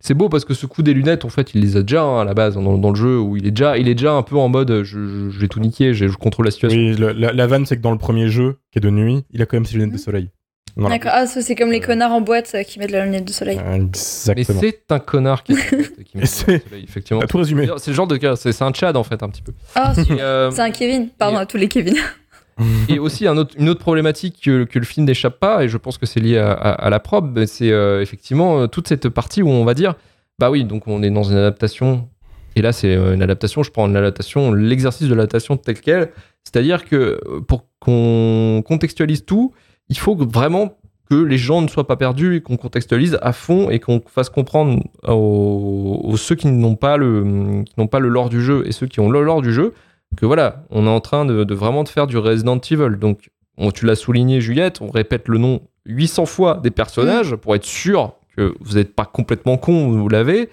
C'est 0.00 0.14
beau 0.14 0.28
parce 0.28 0.44
que 0.44 0.54
ce 0.54 0.64
coup 0.64 0.82
des 0.82 0.94
lunettes, 0.94 1.24
en 1.24 1.28
fait, 1.28 1.54
il 1.54 1.60
les 1.60 1.76
a 1.76 1.82
déjà 1.82 2.02
hein, 2.04 2.20
à 2.20 2.24
la 2.24 2.32
base 2.32 2.54
dans, 2.54 2.78
dans 2.78 2.90
le 2.90 2.94
jeu 2.96 3.18
où 3.18 3.36
il 3.36 3.46
est 3.46 3.50
déjà, 3.50 3.76
il 3.76 3.88
est 3.88 3.94
déjà 3.96 4.12
un 4.12 4.22
peu 4.22 4.36
en 4.36 4.48
mode 4.48 4.82
je, 4.84 5.06
je, 5.06 5.28
je 5.30 5.38
vais 5.40 5.48
tout 5.48 5.58
niquer, 5.60 5.92
je, 5.92 6.06
je 6.06 6.16
contrôle 6.16 6.44
la 6.46 6.52
situation. 6.52 6.78
Oui, 6.78 6.94
le- 6.96 7.12
la, 7.12 7.32
la 7.32 7.46
vanne, 7.48 7.66
c'est 7.66 7.76
que 7.76 7.82
dans 7.82 7.90
le 7.90 7.98
premier 7.98 8.28
jeu, 8.28 8.58
qui 8.72 8.78
est 8.78 8.80
de 8.80 8.90
nuit, 8.90 9.24
il 9.32 9.42
a 9.42 9.46
quand 9.46 9.56
même 9.56 9.64
ses 9.66 9.74
lunettes 9.76 9.92
de 9.92 9.98
soleil. 9.98 10.30
Voilà. 10.76 10.96
D'accord. 10.96 11.10
Ah, 11.14 11.26
c'est 11.26 11.54
comme 11.54 11.70
les 11.72 11.80
connards 11.80 12.12
en 12.12 12.20
boîte 12.20 12.52
euh, 12.54 12.62
qui 12.62 12.78
mettent 12.78 12.90
la 12.90 13.04
lunette 13.04 13.24
de 13.24 13.32
soleil. 13.32 13.58
Euh, 13.58 13.62
Mais 13.78 13.84
Exactement. 13.86 14.60
c'est 14.60 14.82
un 14.90 14.98
connard 14.98 15.42
qui, 15.42 15.54
qui 15.54 16.16
met 16.16 16.22
Et 16.22 16.26
c'est- 16.26 16.52
le 16.52 16.58
soleil, 16.60 16.84
effectivement. 16.84 17.22
Tout 17.22 17.38
résumé. 17.38 17.68
C'est 17.78 17.90
le 17.90 17.96
genre 17.96 18.06
de 18.06 18.16
cas, 18.16 18.36
c'est 18.36 18.62
un 18.62 18.72
Chad 18.72 18.96
en 18.96 19.02
fait 19.04 19.22
un 19.22 19.28
petit 19.28 19.42
peu. 19.42 19.52
Ah, 19.74 19.92
euh, 20.10 20.50
c'est 20.50 20.60
un 20.62 20.70
Kevin. 20.70 21.08
Pardon 21.18 21.38
et- 21.38 21.42
à 21.42 21.46
tous 21.46 21.56
les 21.56 21.68
Kevin. 21.68 21.94
Et 22.88 22.98
aussi 22.98 23.26
un 23.28 23.36
autre- 23.36 23.54
une 23.56 23.68
autre 23.68 23.78
problématique 23.80 24.40
que, 24.44 24.64
que 24.64 24.80
le 24.80 24.84
film 24.84 25.06
n'échappe 25.06 25.38
pas, 25.38 25.62
et 25.62 25.68
je 25.68 25.76
pense 25.76 25.96
que 25.96 26.06
c'est 26.06 26.18
lié 26.18 26.38
à, 26.38 26.50
à- 26.50 26.72
à 26.86 26.90
la 26.90 26.98
prod, 26.98 27.32
ben, 27.32 27.46
c'est 27.46 27.70
euh, 27.70 28.02
effectivement 28.02 28.66
toute 28.66 28.88
cette 28.88 29.08
partie 29.10 29.42
où 29.42 29.48
on 29.48 29.64
va 29.64 29.74
dire, 29.74 29.94
bah 30.40 30.50
oui, 30.50 30.64
donc 30.64 30.88
on 30.88 31.00
est 31.04 31.10
dans 31.10 31.22
une 31.22 31.36
adaptation, 31.36 32.08
et 32.56 32.62
là 32.62 32.72
c'est 32.72 32.94
une 32.94 33.22
adaptation, 33.22 33.62
je 33.62 33.70
prends 33.70 33.86
une 33.86 33.96
adaptation, 33.96 34.50
l'exercice 34.50 35.06
de 35.08 35.14
l'adaptation 35.14 35.56
tel 35.56 35.80
quel, 35.80 36.10
c'est-à-dire 36.42 36.84
que 36.84 37.20
pour 37.46 37.66
qu'on 37.78 38.64
contextualise 38.66 39.24
tout, 39.24 39.52
il 39.88 39.98
faut 39.98 40.14
vraiment 40.16 40.76
que 41.10 41.14
les 41.14 41.38
gens 41.38 41.62
ne 41.62 41.68
soient 41.68 41.86
pas 41.86 41.96
perdus 41.96 42.36
et 42.36 42.40
qu'on 42.42 42.56
contextualise 42.58 43.18
à 43.22 43.32
fond 43.32 43.70
et 43.70 43.78
qu'on 43.80 44.02
fasse 44.06 44.28
comprendre 44.28 44.82
aux, 45.06 46.00
aux 46.04 46.16
ceux 46.16 46.34
qui 46.34 46.48
n'ont 46.48 46.76
pas 46.76 46.96
le 46.96 47.62
qui 47.64 47.72
n'ont 47.78 47.86
pas 47.86 47.98
le 47.98 48.08
lore 48.08 48.28
du 48.28 48.42
jeu 48.42 48.62
et 48.66 48.72
ceux 48.72 48.86
qui 48.86 49.00
ont 49.00 49.08
le 49.10 49.22
lore 49.22 49.40
du 49.42 49.52
jeu 49.52 49.72
que 50.16 50.26
voilà, 50.26 50.64
on 50.70 50.86
est 50.86 50.90
en 50.90 51.00
train 51.00 51.24
de, 51.24 51.44
de 51.44 51.54
vraiment 51.54 51.82
de 51.84 51.88
faire 51.88 52.06
du 52.06 52.16
Resident 52.16 52.58
Evil. 52.70 52.96
Donc, 52.98 53.30
on- 53.58 53.70
tu 53.70 53.84
l'as 53.86 53.94
souligné, 53.96 54.40
Juliette, 54.40 54.80
on 54.80 54.90
répète 54.90 55.28
le 55.28 55.36
nom 55.38 55.60
800 55.86 56.24
fois 56.26 56.60
des 56.62 56.70
personnages 56.70 57.36
pour 57.36 57.54
être 57.54 57.64
sûr 57.66 58.12
que 58.36 58.54
vous 58.60 58.76
n'êtes 58.76 58.94
pas 58.94 59.04
complètement 59.04 59.56
con, 59.58 59.88
vous 59.90 60.08
l'avez. 60.08 60.48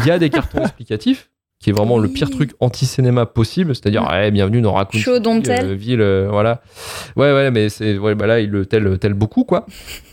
Il 0.00 0.06
y 0.06 0.10
a 0.10 0.18
des 0.18 0.30
cartons 0.30 0.60
explicatifs, 0.62 1.29
qui 1.62 1.68
est 1.68 1.72
vraiment 1.74 1.98
le 1.98 2.08
pire 2.08 2.30
truc 2.30 2.52
anti-cinéma 2.60 3.26
possible, 3.26 3.74
c'est-à-dire, 3.74 4.08
ouais, 4.10 4.30
bienvenue 4.30 4.62
dans 4.62 4.72
Raccoon 4.72 4.98
Show 4.98 5.20
euh, 5.62 5.74
ville, 5.74 6.00
euh, 6.00 6.26
voilà. 6.30 6.62
Ouais, 7.16 7.34
ouais, 7.34 7.50
mais 7.50 7.68
c'est, 7.68 7.98
ouais, 7.98 8.14
bah 8.14 8.26
là, 8.26 8.40
il 8.40 8.48
le 8.48 8.64
tel, 8.64 8.98
tel 8.98 9.12
beaucoup, 9.12 9.44
quoi. 9.44 9.66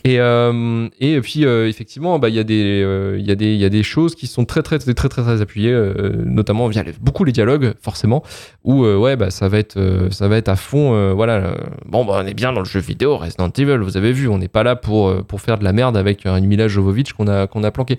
Et, 0.04 0.20
euh, 0.20 0.88
et 1.00 1.18
puis, 1.22 1.44
effectivement, 1.44 2.18
bah, 2.18 2.28
il 2.28 2.34
y, 2.34 2.38
a 2.38 2.44
des, 2.44 2.84
il 3.18 3.26
y, 3.26 3.30
a 3.30 3.34
des- 3.34 3.54
il 3.54 3.58
y 3.60 3.64
a 3.64 3.70
des 3.70 3.82
choses 3.82 4.14
qui 4.14 4.26
sont 4.26 4.44
très, 4.44 4.60
très, 4.62 4.78
très, 4.78 4.92
très, 4.92 5.08
très, 5.08 5.22
très 5.22 5.40
appuyées, 5.40 5.74
notamment 6.22 6.68
via 6.68 6.82
les- 6.82 6.92
beaucoup 7.00 7.24
les 7.24 7.32
dialogues, 7.32 7.72
forcément, 7.80 8.22
où, 8.64 8.84
ouais, 8.84 9.16
bah, 9.16 9.30
ça 9.30 9.48
va 9.48 9.58
être, 9.58 9.78
ça 10.10 10.28
va 10.28 10.36
être 10.36 10.50
à 10.50 10.56
fond, 10.56 11.14
voilà. 11.14 11.54
bon, 11.86 12.04
bah, 12.04 12.20
on 12.22 12.26
est 12.26 12.34
bien 12.34 12.52
dans 12.52 12.60
le 12.60 12.66
jeu 12.66 12.80
vidéo, 12.80 13.16
Resident 13.16 13.48
Evil, 13.56 13.78
vous 13.78 13.96
avez 13.96 14.12
vu, 14.12 14.28
on 14.28 14.36
n'est 14.36 14.48
pas 14.48 14.64
là 14.64 14.76
pour, 14.76 15.24
pour 15.24 15.40
faire 15.40 15.56
de 15.56 15.64
la 15.64 15.72
merde 15.72 15.96
avec 15.96 16.26
un 16.26 16.38
Mila 16.40 16.68
Jovovich 16.68 17.14
qu'on 17.14 17.26
a, 17.26 17.46
qu'on 17.46 17.64
a 17.64 17.70
planqué. 17.70 17.98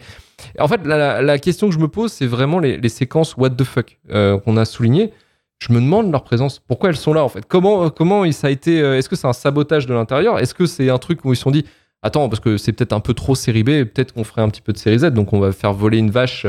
Et 0.58 0.62
En 0.62 0.67
fait, 0.67 0.82
la, 0.86 1.39
question 1.39 1.67
que 1.67 1.73
je 1.73 1.80
me 1.80 1.88
pose, 1.88 2.12
c'est 2.12 2.28
vraiment 2.28 2.60
les, 2.60 2.78
les 2.78 2.89
séquences 2.89 3.38
what 3.38 3.52
the 3.52 3.63
fuck 3.63 3.97
euh, 4.12 4.39
qu'on 4.39 4.58
a 4.58 4.65
soulignées. 4.65 5.12
Je 5.60 5.73
me 5.73 5.82
demande 5.82 6.12
leur 6.12 6.23
présence. 6.23 6.60
Pourquoi 6.60 6.89
elles 6.89 6.95
sont 6.95 7.13
là 7.13 7.23
en 7.23 7.30
fait? 7.30 7.45
Comment 7.45 7.86
euh, 7.86 7.89
comment 7.89 8.30
ça 8.32 8.47
a 8.47 8.49
été 8.49 8.82
euh, 8.82 8.97
Est-ce 8.97 9.10
que 9.10 9.17
c'est 9.17 9.28
un 9.28 9.34
sabotage 9.34 9.86
de 9.88 9.93
l'intérieur? 9.93 10.39
Est-ce 10.39 10.54
que 10.54 10.65
c'est 10.65 10.89
un 10.89 10.97
truc 10.97 11.25
où 11.25 11.34
ils 11.34 11.36
se 11.36 11.41
sont 11.41 11.52
dit 11.52 11.65
attends 12.02 12.30
parce 12.30 12.39
que 12.39 12.56
c'est 12.56 12.71
peut-être 12.71 12.93
un 12.93 13.02
peu 13.02 13.13
trop 13.13 13.36
série 13.36 13.63
B, 13.63 13.84
peut-être 13.84 14.13
qu'on 14.13 14.23
ferait 14.23 14.41
un 14.41 14.47
petit 14.47 14.62
peu 14.62 14.71
de 14.71 14.78
série 14.78 14.99
Z, 14.99 15.08
donc 15.08 15.34
on 15.34 15.39
va 15.39 15.52
faire 15.52 15.73
voler 15.73 15.97
une 15.97 16.12
vache 16.12 16.47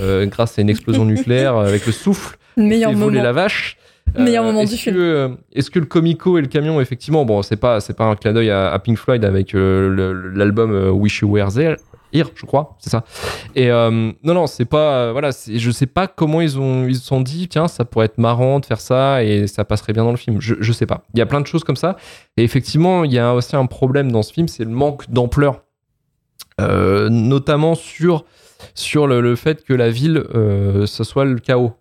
euh, 0.00 0.26
grâce 0.26 0.58
à 0.58 0.62
une 0.62 0.68
explosion 0.68 1.04
nucléaire 1.06 1.56
avec 1.56 1.86
le 1.86 1.92
souffle 1.92 2.36
Le 2.56 2.64
meilleur 2.64 2.90
fait 2.90 2.96
voler 2.96 3.22
la 3.22 3.32
vache. 3.32 3.78
Meilleur 4.18 4.44
moment 4.44 4.64
du 4.64 4.76
film. 4.76 5.36
Est-ce 5.54 5.70
que 5.70 5.78
le 5.78 5.86
comico 5.86 6.36
et 6.36 6.40
le 6.40 6.48
camion, 6.48 6.80
effectivement, 6.80 7.24
bon, 7.24 7.42
c'est 7.42 7.56
pas, 7.56 7.78
c'est 7.78 7.96
pas 7.96 8.06
un 8.06 8.16
clin 8.16 8.32
d'œil 8.32 8.50
à, 8.50 8.72
à 8.72 8.78
Pink 8.80 8.98
Floyd 8.98 9.24
avec 9.24 9.54
euh, 9.54 10.32
l'album 10.34 10.90
Wish 10.90 11.20
You 11.20 11.30
Were 11.30 11.52
There, 11.52 11.76
Here, 12.12 12.28
je 12.34 12.44
crois, 12.46 12.76
c'est 12.78 12.90
ça. 12.90 13.04
Et 13.54 13.70
euh, 13.70 13.90
non, 13.90 14.34
non, 14.34 14.46
c'est 14.46 14.64
pas, 14.64 14.94
euh, 14.94 15.12
voilà, 15.12 15.30
je 15.30 15.70
sais 15.70 15.86
pas 15.86 16.06
comment 16.06 16.40
ils 16.40 16.58
ont, 16.58 16.86
ils 16.86 16.96
se 16.96 17.06
sont 17.06 17.20
dit, 17.20 17.48
tiens, 17.48 17.68
ça 17.68 17.84
pourrait 17.84 18.06
être 18.06 18.18
marrant 18.18 18.58
de 18.60 18.66
faire 18.66 18.80
ça 18.80 19.22
et 19.22 19.46
ça 19.46 19.64
passerait 19.64 19.92
bien 19.92 20.04
dans 20.04 20.10
le 20.10 20.16
film. 20.16 20.40
Je, 20.40 20.54
je 20.58 20.72
sais 20.72 20.86
pas. 20.86 21.04
Il 21.14 21.18
y 21.18 21.22
a 21.22 21.26
plein 21.26 21.40
de 21.40 21.46
choses 21.46 21.64
comme 21.64 21.76
ça. 21.76 21.96
Et 22.36 22.42
effectivement, 22.42 23.04
il 23.04 23.12
y 23.12 23.18
a 23.18 23.34
aussi 23.34 23.54
un 23.54 23.66
problème 23.66 24.10
dans 24.10 24.22
ce 24.22 24.32
film, 24.32 24.48
c'est 24.48 24.64
le 24.64 24.70
manque 24.70 25.10
d'ampleur, 25.10 25.62
Euh, 26.60 27.08
notamment 27.08 27.74
sur 27.74 28.24
sur 28.74 29.06
le, 29.06 29.36
fait 29.36 29.64
que 29.64 29.72
la 29.72 29.88
ville, 29.88 30.22
ce 30.34 31.02
soit 31.04 31.24
le 31.24 31.38
chaos. 31.38 31.72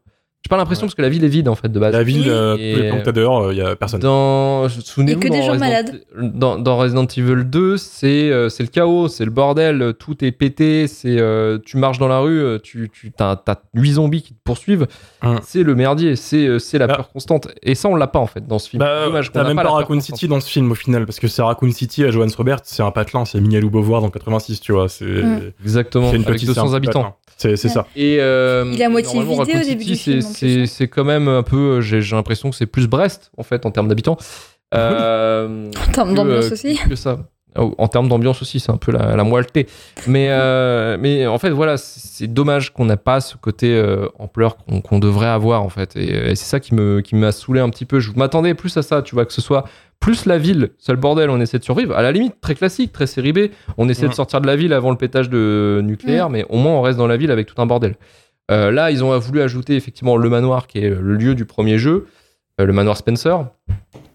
J'ai 0.42 0.50
pas 0.50 0.56
l'impression 0.56 0.88
parce 0.88 0.96
que 0.96 1.02
la 1.02 1.10
ville 1.10 1.26
est 1.26 1.28
vide 1.30 1.50
en 1.50 1.56
fait 1.56 1.68
de 1.68 1.78
base. 1.82 1.92
La 1.94 2.02
ville, 2.02 2.24
euh, 2.30 2.54
tous 2.56 2.60
les 2.82 2.88
plans 2.88 3.00
que 3.00 3.04
t'as 3.04 3.12
dehors, 3.12 3.52
il 3.52 3.58
y 3.58 3.62
a 3.62 3.76
personne. 3.76 4.00
Dans, 4.00 4.70
souvenez-vous, 4.70 5.20
Et 5.20 5.22
que 5.22 5.28
des 5.28 5.40
dans 5.40 5.44
gens 5.44 5.52
Resident- 5.52 5.60
malades. 5.60 6.02
Dans, 6.18 6.58
dans 6.58 6.78
Resident 6.78 7.06
Evil 7.06 7.44
2, 7.44 7.76
c'est 7.76 8.32
euh, 8.32 8.48
c'est 8.48 8.64
le 8.64 8.70
chaos, 8.70 9.10
c'est 9.10 9.26
le 9.26 9.32
bordel, 9.32 9.94
tout 10.00 10.24
est 10.24 10.32
pété, 10.32 10.88
c'est 10.88 11.20
euh, 11.20 11.60
tu 11.66 11.76
marches 11.76 11.98
dans 12.00 12.08
la 12.08 12.20
rue, 12.20 12.40
euh, 12.40 12.58
tu, 12.58 12.90
tu 12.90 13.12
as, 13.20 13.44
8 13.74 13.92
zombies 13.92 14.22
qui 14.22 14.34
te 14.34 14.40
poursuivent, 14.42 14.88
Hum. 15.24 15.40
c'est 15.44 15.64
le 15.64 15.76
merdier, 15.76 16.16
c'est 16.16 16.48
euh, 16.48 16.58
c'est 16.58 16.78
la 16.78 16.88
Bah. 16.88 16.96
peur 16.96 17.10
constante. 17.12 17.50
Et 17.62 17.76
ça, 17.76 17.90
on 17.90 17.96
l'a 17.96 18.08
pas 18.08 18.20
en 18.20 18.28
fait 18.28 18.48
dans 18.48 18.60
ce 18.60 18.70
film. 18.70 18.80
Bah, 18.80 19.08
Dommage 19.08 19.34
t'as 19.34 19.44
même 19.44 19.58
pas 19.58 19.64
pas 19.64 19.72
Raccoon 19.72 19.96
constante. 19.96 20.16
City 20.20 20.30
dans 20.30 20.40
ce 20.40 20.50
film 20.50 20.72
au 20.72 20.76
final, 20.76 21.06
parce 21.06 21.20
que 21.20 21.28
c'est 21.28 21.42
Raccoon 21.42 21.72
City 21.74 22.06
à 22.06 22.12
Johannes 22.12 22.32
Robert, 22.38 22.60
c'est 22.64 22.82
un 22.82 22.92
patelin, 22.92 23.26
c'est 23.26 23.42
Mignalou 23.42 23.70
Beauvoir 23.70 24.00
dans 24.02 24.10
86, 24.10 24.62
tu 24.62 24.72
vois. 24.72 24.88
C'est 24.88 25.04
Mm. 25.06 25.52
Exactement, 25.66 26.10
c'est 26.12 26.16
une 26.16 26.22
avec 26.22 26.36
petite 26.36 26.48
200 26.48 26.68
c'est 26.68 26.74
un 26.74 26.78
habitants. 26.78 27.04
patelin. 27.04 27.16
C'est 27.42 27.52
Ouais. 27.52 27.58
ça. 27.58 27.88
Et 27.96 28.18
euh, 28.20 28.70
Il 28.74 28.82
est 28.82 28.84
à 28.86 28.90
moitié 28.90 29.18
vidé 29.22 29.34
au 29.60 29.64
début 29.64 29.86
du 29.86 29.96
c'est- 29.96 30.88
quand 30.90 31.06
même 31.06 31.28
un 31.30 31.42
peu, 31.42 31.78
euh, 31.78 31.82
j'ai 31.82 32.02
l'impression 32.16 32.50
que 32.50 32.56
c'est 32.56 32.66
plus 32.66 32.88
Brest 32.88 33.32
en 33.38 33.44
fait 33.44 33.66
en 33.66 33.72
termes 33.72 33.88
d'habitants. 33.88 34.18
Euh, 34.76 35.72
En 35.88 35.92
termes 35.92 36.14
d'ambiance 36.14 36.46
euh, 36.46 36.52
aussi. 36.54 36.78
que 36.88 36.96
ça. 36.96 37.20
Oh, 37.58 37.74
En 37.78 37.88
termes 37.88 38.08
d'ambiance 38.08 38.42
aussi, 38.42 38.60
c'est 38.60 38.72
un 38.72 38.78
peu 38.78 38.92
la, 38.92 39.16
la 39.16 39.24
moelleté. 39.24 39.68
Mais, 40.08 40.28
euh, 40.30 40.98
mais 41.02 41.26
en 41.28 41.38
fait, 41.40 41.50
voilà, 41.50 41.78
c'est 41.78 42.00
c'est 42.20 42.28
dommage 42.28 42.74
qu'on 42.74 42.84
n'a 42.86 42.98
pas 42.98 43.22
ce 43.22 43.38
côté 43.38 43.74
euh, 43.74 44.08
ampleur 44.20 44.58
qu'on 44.84 45.00
devrait 45.00 45.28
avoir, 45.28 45.64
en 45.64 45.70
fait. 45.70 45.96
Et, 45.96 46.32
et 46.32 46.36
c'est 46.36 46.46
ça 46.46 46.60
qui 46.60 46.76
me 46.76 47.00
qui 47.02 47.16
m'a 47.16 47.32
saoulé 47.32 47.62
un 47.62 47.70
petit 47.70 47.86
peu. 47.86 48.00
Je 48.02 48.12
m'attendais 48.16 48.54
plus 48.54 48.76
à 48.76 48.82
ça, 48.82 49.02
tu 49.02 49.16
vois, 49.16 49.26
que 49.26 49.32
ce 49.34 49.40
soit 49.42 49.64
plus 50.02 50.26
la 50.26 50.38
ville, 50.38 50.70
seul 50.78 50.96
bordel, 50.98 51.30
on 51.30 51.40
essaie 51.42 51.60
de 51.60 51.64
survivre. 51.64 51.96
À 51.96 52.02
la 52.02 52.12
limite, 52.12 52.40
très 52.42 52.56
classique, 52.56 52.92
très 52.92 53.08
série 53.08 53.34
B. 53.34 53.40
On 53.78 53.88
essaie 53.90 54.04
Ouais. 54.04 54.10
de 54.10 54.14
sortir 54.14 54.40
de 54.42 54.48
la 54.48 54.56
ville 54.58 54.74
avant 54.74 54.92
le 54.92 54.98
pétage 54.98 55.30
de 55.30 55.82
nucléaire, 55.84 56.30
mais 56.30 56.46
au 56.50 56.58
moins 56.58 56.74
on 56.74 56.82
reste 56.82 56.98
dans 56.98 57.08
la 57.08 57.18
ville 57.18 57.32
avec 57.32 57.48
tout 57.48 57.62
un 57.62 57.66
bordel. 57.66 57.96
Euh, 58.52 58.72
là, 58.72 58.92
ils 58.92 59.04
ont 59.04 59.18
voulu 59.20 59.42
ajouter 59.42 59.76
effectivement 59.76 60.18
le 60.18 60.30
manoir, 60.30 60.68
qui 60.68 60.80
est 60.80 60.90
le 60.90 61.16
lieu 61.16 61.36
du 61.36 61.46
premier 61.46 61.78
jeu, 61.78 62.08
euh, 62.60 62.66
le 62.66 62.74
manoir 62.74 62.98
Spencer. 62.98 63.46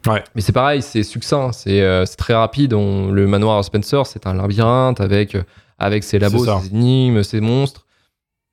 Ouais. 0.07 0.23
Mais 0.35 0.41
c'est 0.43 0.53
pareil, 0.53 0.83
c'est 0.83 1.03
succinct, 1.03 1.53
c'est 1.53 1.81
euh, 1.81 2.05
c'est 2.07 2.17
très 2.17 2.35
rapide. 2.35 2.75
On- 2.75 3.11
le 3.11 3.27
manoir 3.27 3.65
Spencer, 3.65 4.07
c'est 4.07 4.27
un 4.27 4.35
labyrinthe 4.35 5.01
avec, 5.01 5.35
euh, 5.35 5.43
avec 5.79 6.05
ses 6.05 6.19
labos, 6.19 6.45
ses 6.61 6.69
énigmes, 6.69 7.23
ses 7.23 7.41
monstres, 7.41 7.87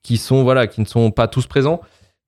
qui 0.04 0.18
sont 0.18 0.44
voilà, 0.44 0.68
qui 0.68 0.80
ne 0.82 0.86
sont 0.86 1.12
pas 1.12 1.28
tous 1.28 1.48
présents. 1.48 1.82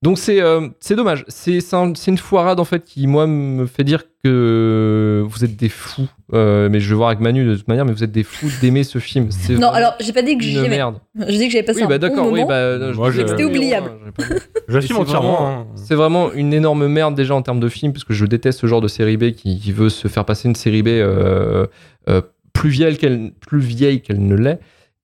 Donc 0.04 0.18
c'est 0.18 0.40
euh, 0.42 0.68
c'est 0.80 0.96
dommage. 0.96 1.24
C'est 1.28 1.60
c'est 1.60 1.74
un- 1.76 1.94
une 1.94 2.18
foirade 2.18 2.60
en 2.60 2.64
fait 2.66 2.84
qui 2.84 3.06
moi 3.06 3.26
me 3.26 3.64
fait 3.64 3.84
dire 3.84 4.02
que 4.22 5.24
vous 5.26 5.44
êtes 5.46 5.56
des 5.56 5.70
fous. 5.70 6.06
Euh, 6.34 6.68
mais 6.70 6.78
je 6.78 6.90
vais 6.90 6.94
voir 6.94 7.08
avec 7.08 7.20
Manu 7.20 7.46
de 7.46 7.54
toute 7.56 7.68
manière, 7.68 7.86
mais 7.86 7.92
vous 7.92 8.04
êtes 8.04 8.12
des 8.12 8.22
fous 8.22 8.50
d'aimer 8.60 8.84
ce 8.84 8.98
film. 8.98 9.30
Non, 9.58 9.68
alors 9.70 9.94
j'ai 10.00 10.12
pas 10.12 10.20
dit 10.20 10.36
que 10.36 10.44
j'aimais. 10.44 10.68
merde. 10.68 10.96
Je 11.18 11.24
dis 11.24 11.46
que 11.46 11.52
j'avais 11.52 11.62
passé 11.64 11.78
Oui, 11.80 11.84
un 11.86 11.88
bah 11.88 11.98
bon 11.98 12.06
d'accord, 12.06 12.30
oui, 12.30 12.44
bah, 12.46 13.10
que 13.10 13.28
C'était 13.28 13.44
oubliable. 13.44 13.92
J'assume 14.68 14.96
c'est 14.96 15.02
entièrement. 15.02 15.32
vraiment- 15.36 15.60
hein. 15.62 15.66
C'est 15.74 15.94
vraiment 15.94 16.32
une 16.34 16.52
énorme 16.52 16.86
merde 16.86 17.14
déjà 17.14 17.34
en 17.34 17.40
termes 17.40 17.60
de 17.60 17.68
film, 17.70 17.92
parce 17.94 18.04
que 18.04 18.12
je 18.12 18.26
déteste 18.26 18.60
ce 18.60 18.66
genre 18.66 18.82
de 18.82 18.88
série 18.88 19.16
B 19.16 19.30
qui, 19.32 19.58
qui 19.58 19.72
veut 19.72 19.88
se 19.88 20.06
faire 20.08 20.26
passer 20.26 20.48
une 20.48 20.54
série 20.54 20.82
B 20.82 20.88
euh, 20.88 21.66
euh, 22.10 22.20
plus 22.52 22.68
vieille 22.70 22.98
qu'elle 22.98 23.32
plus 23.48 23.60
vieille 23.60 24.02
qu'elle 24.02 24.22
ne 24.26 24.34
l'est. 24.36 24.60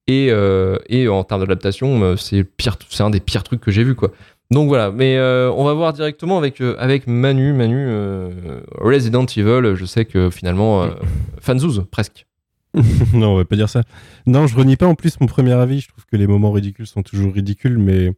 Et, 0.09 0.29
euh, 0.31 0.77
et 0.89 1.09
en 1.09 1.23
termes 1.25 1.41
d'adaptation, 1.41 2.17
c'est 2.19 2.43
pire, 2.45 2.77
c'est 2.91 3.03
un 3.03 3.11
des 3.11 3.21
pires 3.21 3.45
trucs 3.45 3.61
que 3.61 3.71
j'ai 3.71 3.85
vu 3.85 3.95
quoi. 3.95 4.11
Donc 4.51 4.67
voilà, 4.67 4.91
mais 4.91 5.17
euh, 5.17 5.53
on 5.53 5.65
va 5.65 5.75
voir 5.75 5.93
directement 5.93 6.37
avec 6.37 6.61
euh, 6.61 6.75
avec 6.79 7.07
Manu, 7.07 7.53
Manu 7.53 7.87
euh, 7.89 8.61
Resident 8.79 9.25
Evil. 9.25 9.77
Je 9.77 9.85
sais 9.85 10.05
que 10.05 10.29
finalement, 10.29 10.89
fanzouz 11.41 11.85
presque. 11.91 12.27
non, 13.15 13.35
on 13.35 13.37
va 13.37 13.45
pas 13.45 13.55
dire 13.55 13.69
ça. 13.69 13.83
Non, 14.27 14.49
je 14.49 14.57
renie 14.57 14.77
pas 14.77 14.87
en 14.87 14.97
plus 14.97 15.21
mon 15.21 15.27
premier 15.27 15.53
avis. 15.53 15.81
Je 15.81 15.89
trouve 15.89 16.05
que 16.05 16.17
les 16.17 16.27
moments 16.27 16.51
ridicules 16.51 16.87
sont 16.87 17.03
toujours 17.03 17.33
ridicules, 17.33 17.79
mais 17.79 18.13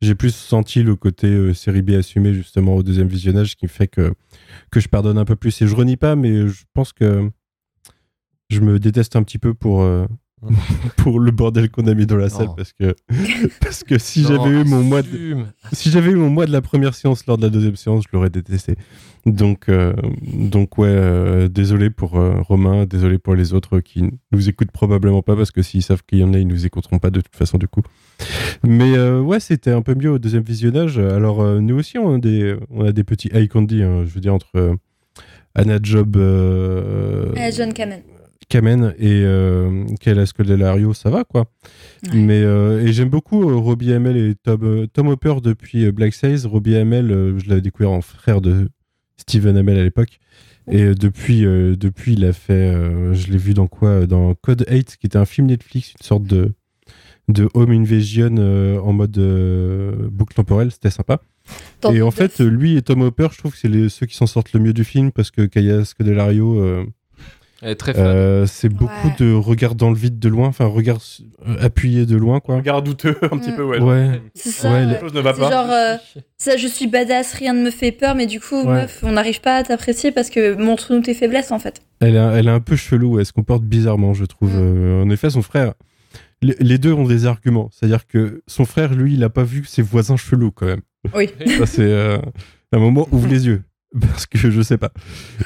j'ai 0.00 0.14
plus 0.14 0.34
senti 0.34 0.84
le 0.84 0.94
côté 0.94 1.52
série 1.54 1.82
B 1.82 1.90
assumé 1.90 2.32
justement 2.32 2.76
au 2.76 2.84
deuxième 2.84 3.08
visionnage 3.08 3.56
qui 3.56 3.66
fait 3.66 3.88
que, 3.88 4.12
que 4.70 4.78
je 4.78 4.88
pardonne 4.88 5.18
un 5.18 5.24
peu 5.24 5.36
plus. 5.36 5.62
Et 5.62 5.66
je 5.66 5.74
renie 5.74 5.96
pas, 5.96 6.14
mais 6.14 6.46
je 6.46 6.62
pense 6.74 6.92
que 6.92 7.28
je 8.50 8.60
me 8.60 8.78
déteste 8.78 9.16
un 9.16 9.22
petit 9.24 9.38
peu 9.38 9.52
pour, 9.52 9.84
pour 10.96 11.20
le 11.20 11.30
bordel 11.30 11.70
qu'on 11.70 11.86
a 11.86 11.94
mis 11.94 12.06
dans 12.06 12.16
la 12.16 12.28
salle 12.28 12.46
Non. 12.46 12.54
parce 12.54 12.72
que, 12.72 12.94
parce 13.60 13.84
que 13.84 13.98
si 13.98 14.22
j'avais 14.24 14.50
eu 14.50 14.64
mon 14.64 14.82
mois 14.82 15.02
de, 15.02 15.36
si 15.72 15.90
j'avais 15.90 16.10
eu 16.10 16.16
mon 16.16 16.30
mois 16.30 16.46
de 16.46 16.52
la 16.52 16.60
première 16.62 16.94
séance 16.94 17.26
lors 17.26 17.38
de 17.38 17.42
la 17.42 17.50
deuxième 17.50 17.76
séance, 17.76 18.04
je 18.04 18.08
l'aurais 18.16 18.30
détesté. 18.30 18.74
Donc, 19.24 19.68
euh, 19.68 19.92
donc 20.32 20.78
ouais, 20.78 20.88
euh, 20.90 21.48
désolé 21.48 21.90
pour 21.90 22.16
euh, 22.18 22.40
Romain, 22.40 22.86
désolé 22.86 23.18
pour 23.18 23.36
les 23.36 23.52
autres 23.52 23.78
qui 23.78 24.02
nous 24.32 24.48
écoutent 24.48 24.72
probablement 24.72 25.22
pas 25.22 25.36
parce 25.36 25.52
que 25.52 25.62
s'ils 25.62 25.82
savent 25.84 26.02
qu'il 26.04 26.18
y 26.18 26.24
en 26.24 26.34
a, 26.34 26.38
ils 26.38 26.46
nous 26.48 26.66
écouteront 26.66 26.98
pas 26.98 27.10
de 27.10 27.20
toute 27.20 27.36
façon 27.36 27.56
du 27.56 27.68
coup. 27.68 27.82
Mais 28.64 28.96
euh, 28.96 29.20
ouais, 29.20 29.38
c'était 29.38 29.70
un 29.70 29.82
peu 29.82 29.94
mieux 29.94 30.10
au 30.10 30.18
deuxième 30.18 30.42
visionnage. 30.42 30.98
Alors 30.98 31.40
euh, 31.40 31.60
nous 31.60 31.76
aussi, 31.78 31.98
on 31.98 32.14
a 32.14 32.18
des, 32.18 32.56
on 32.70 32.84
a 32.84 32.90
des 32.92 33.04
petits 33.04 33.28
high 33.32 33.48
candy, 33.48 33.82
hein, 33.84 34.02
je 34.06 34.12
veux 34.12 34.20
dire 34.20 34.34
entre 34.34 34.48
euh, 34.56 34.74
Anna 35.54 35.78
Job, 35.80 36.16
euh, 36.16 37.32
Euh, 37.36 37.50
John 37.56 37.72
Kamen. 37.72 38.00
Kamen 38.52 38.94
et 38.98 39.22
euh, 39.24 39.86
Kayla 39.98 40.26
Scodelario, 40.26 40.92
ça 40.92 41.08
va 41.08 41.24
quoi. 41.24 41.46
Ouais. 42.02 42.10
Mais 42.12 42.42
euh, 42.42 42.84
et 42.84 42.92
j'aime 42.92 43.08
beaucoup 43.08 43.48
euh, 43.48 43.54
Robbie 43.54 43.94
Hamel 43.94 44.14
et 44.18 44.34
Tom, 44.34 44.60
euh, 44.62 44.86
Tom 44.86 45.08
Hopper 45.08 45.36
depuis 45.42 45.86
euh, 45.86 45.90
Black 45.90 46.12
Sails. 46.12 46.44
Robbie 46.44 46.76
Hamel, 46.76 47.08
je 47.38 47.48
l'avais 47.48 47.62
découvert 47.62 47.92
en 47.92 48.02
frère 48.02 48.42
de 48.42 48.68
Steven 49.16 49.56
Hamel 49.56 49.78
à 49.78 49.82
l'époque. 49.82 50.18
Et 50.70 50.94
depuis, 50.94 51.40
depuis, 51.40 52.12
il 52.12 52.24
a 52.24 52.32
fait, 52.32 52.72
je 53.14 53.32
l'ai 53.32 53.38
vu 53.38 53.52
dans 53.52 53.66
quoi 53.66 54.06
Dans 54.06 54.34
Code 54.34 54.64
8, 54.70 54.96
qui 54.96 55.06
était 55.06 55.16
un 55.16 55.24
film 55.24 55.48
Netflix, 55.48 55.94
une 55.98 56.06
sorte 56.06 56.22
de, 56.22 56.52
de 57.28 57.48
home 57.54 57.72
invasion 57.72 58.36
en 58.36 58.92
mode 58.92 59.18
boucle 60.12 60.34
temporelle, 60.34 60.70
c'était 60.70 60.90
sympa. 60.90 61.20
Et 61.92 62.00
en 62.00 62.12
fait, 62.12 62.38
lui 62.38 62.76
et 62.76 62.82
Tom 62.82 63.00
Hopper, 63.00 63.26
je 63.32 63.38
trouve 63.38 63.52
que 63.52 63.58
c'est 63.58 63.88
ceux 63.88 64.06
qui 64.06 64.14
s'en 64.14 64.26
sortent 64.26 64.52
le 64.52 64.60
mieux 64.60 64.72
du 64.72 64.84
film 64.84 65.10
parce 65.10 65.32
que 65.32 65.42
Kaya 65.46 65.84
Scodelario, 65.84 66.84
Elle 67.62 67.70
est 67.70 67.76
très 67.76 67.94
fan. 67.94 68.04
euh, 68.04 68.44
c'est 68.46 68.68
beaucoup 68.68 69.06
Ouais. 69.08 69.14
de 69.18 69.32
regard 69.32 69.74
dans 69.76 69.88
le 69.90 69.96
vide 69.96 70.18
de 70.18 70.28
loin, 70.28 70.48
enfin 70.48 70.66
regard 70.66 70.98
euh, 71.46 71.56
appuyé 71.60 72.06
de 72.06 72.16
loin, 72.16 72.40
quoi. 72.40 72.56
Regard 72.56 72.82
douteux, 72.82 73.16
un 73.22 73.38
petit 73.38 73.52
Mm. 73.52 73.56
peu, 73.56 73.62
ouais. 73.64 73.80
Ouais. 73.80 74.20
C'est 74.34 74.50
ça. 74.50 74.70
Ouais, 74.72 74.84
les- 74.84 74.92
Quelque 74.94 75.00
chose 75.02 75.14
ne 75.14 75.20
va 75.20 75.32
pas. 75.32 75.50
genre, 75.50 75.70
euh, 75.70 75.96
ça, 76.38 76.56
je 76.56 76.66
suis 76.66 76.88
badass, 76.88 77.34
rien 77.34 77.54
ne 77.54 77.62
me 77.62 77.70
fait 77.70 77.92
peur, 77.92 78.14
mais 78.16 78.26
du 78.26 78.40
coup, 78.40 78.56
Ouais. 78.62 78.82
meuf, 78.82 79.00
on 79.04 79.12
n'arrive 79.12 79.40
pas 79.40 79.56
à 79.56 79.62
t'apprécier 79.62 80.10
parce 80.12 80.28
que 80.28 80.54
montre-nous 80.54 81.02
tes 81.02 81.14
faiblesses 81.14 81.52
en 81.52 81.58
fait. 81.58 81.82
Elle 82.00 82.16
est, 82.16 82.18
un- 82.18 82.34
elle 82.34 82.48
est 82.48 82.50
un 82.50 82.60
peu 82.60 82.74
chelou, 82.76 83.18
elle 83.20 83.26
se 83.26 83.32
comporte 83.32 83.62
bizarrement, 83.62 84.12
je 84.12 84.24
trouve. 84.24 84.50
Mm. 84.54 84.58
Euh, 84.60 85.02
en 85.04 85.10
effet, 85.10 85.30
son 85.30 85.42
frère, 85.42 85.74
les, 86.42 86.56
les 86.58 86.78
deux 86.78 86.92
ont 86.92 87.06
des 87.06 87.26
arguments. 87.26 87.70
C'est-à-dire 87.72 88.06
que 88.08 88.42
son 88.48 88.64
frère, 88.64 88.92
lui, 88.92 89.14
il 89.14 89.22
a 89.22 89.30
pas 89.30 89.44
vu 89.44 89.64
ses 89.64 89.82
voisins 89.82 90.16
chelous 90.16 90.50
quand 90.50 90.66
même. 90.66 90.80
Oui. 91.14 91.30
Ça, 91.58 91.66
c'est 91.66 91.82
euh, 91.82 92.18
un 92.72 92.78
moment, 92.80 93.06
ouvre 93.12 93.28
les 93.28 93.46
yeux. 93.46 93.62
Parce 94.00 94.26
que 94.26 94.38
je 94.38 94.62
sais 94.62 94.78
pas. 94.78 94.90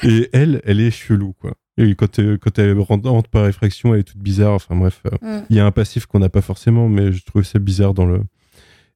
Et 0.03 0.29
elle, 0.33 0.61
elle 0.65 0.79
est 0.79 0.89
chelou, 0.89 1.33
quoi. 1.39 1.53
Et 1.77 1.93
quand, 1.95 2.19
euh, 2.19 2.37
quand 2.37 2.57
elle 2.59 2.77
rentre 2.79 3.29
par 3.29 3.47
effraction, 3.47 3.93
elle 3.93 3.99
est 4.01 4.03
toute 4.03 4.17
bizarre. 4.17 4.53
Enfin 4.53 4.75
bref, 4.75 5.01
euh, 5.05 5.17
Mm. 5.41 5.43
il 5.49 5.55
y 5.55 5.59
a 5.59 5.65
un 5.65 5.71
passif 5.71 6.05
qu'on 6.07 6.19
n'a 6.19 6.29
pas 6.29 6.41
forcément, 6.41 6.89
mais 6.89 7.11
je 7.11 7.23
trouve 7.23 7.43
ça 7.43 7.59
bizarre 7.59 7.93
dans 7.93 8.05
le. 8.05 8.21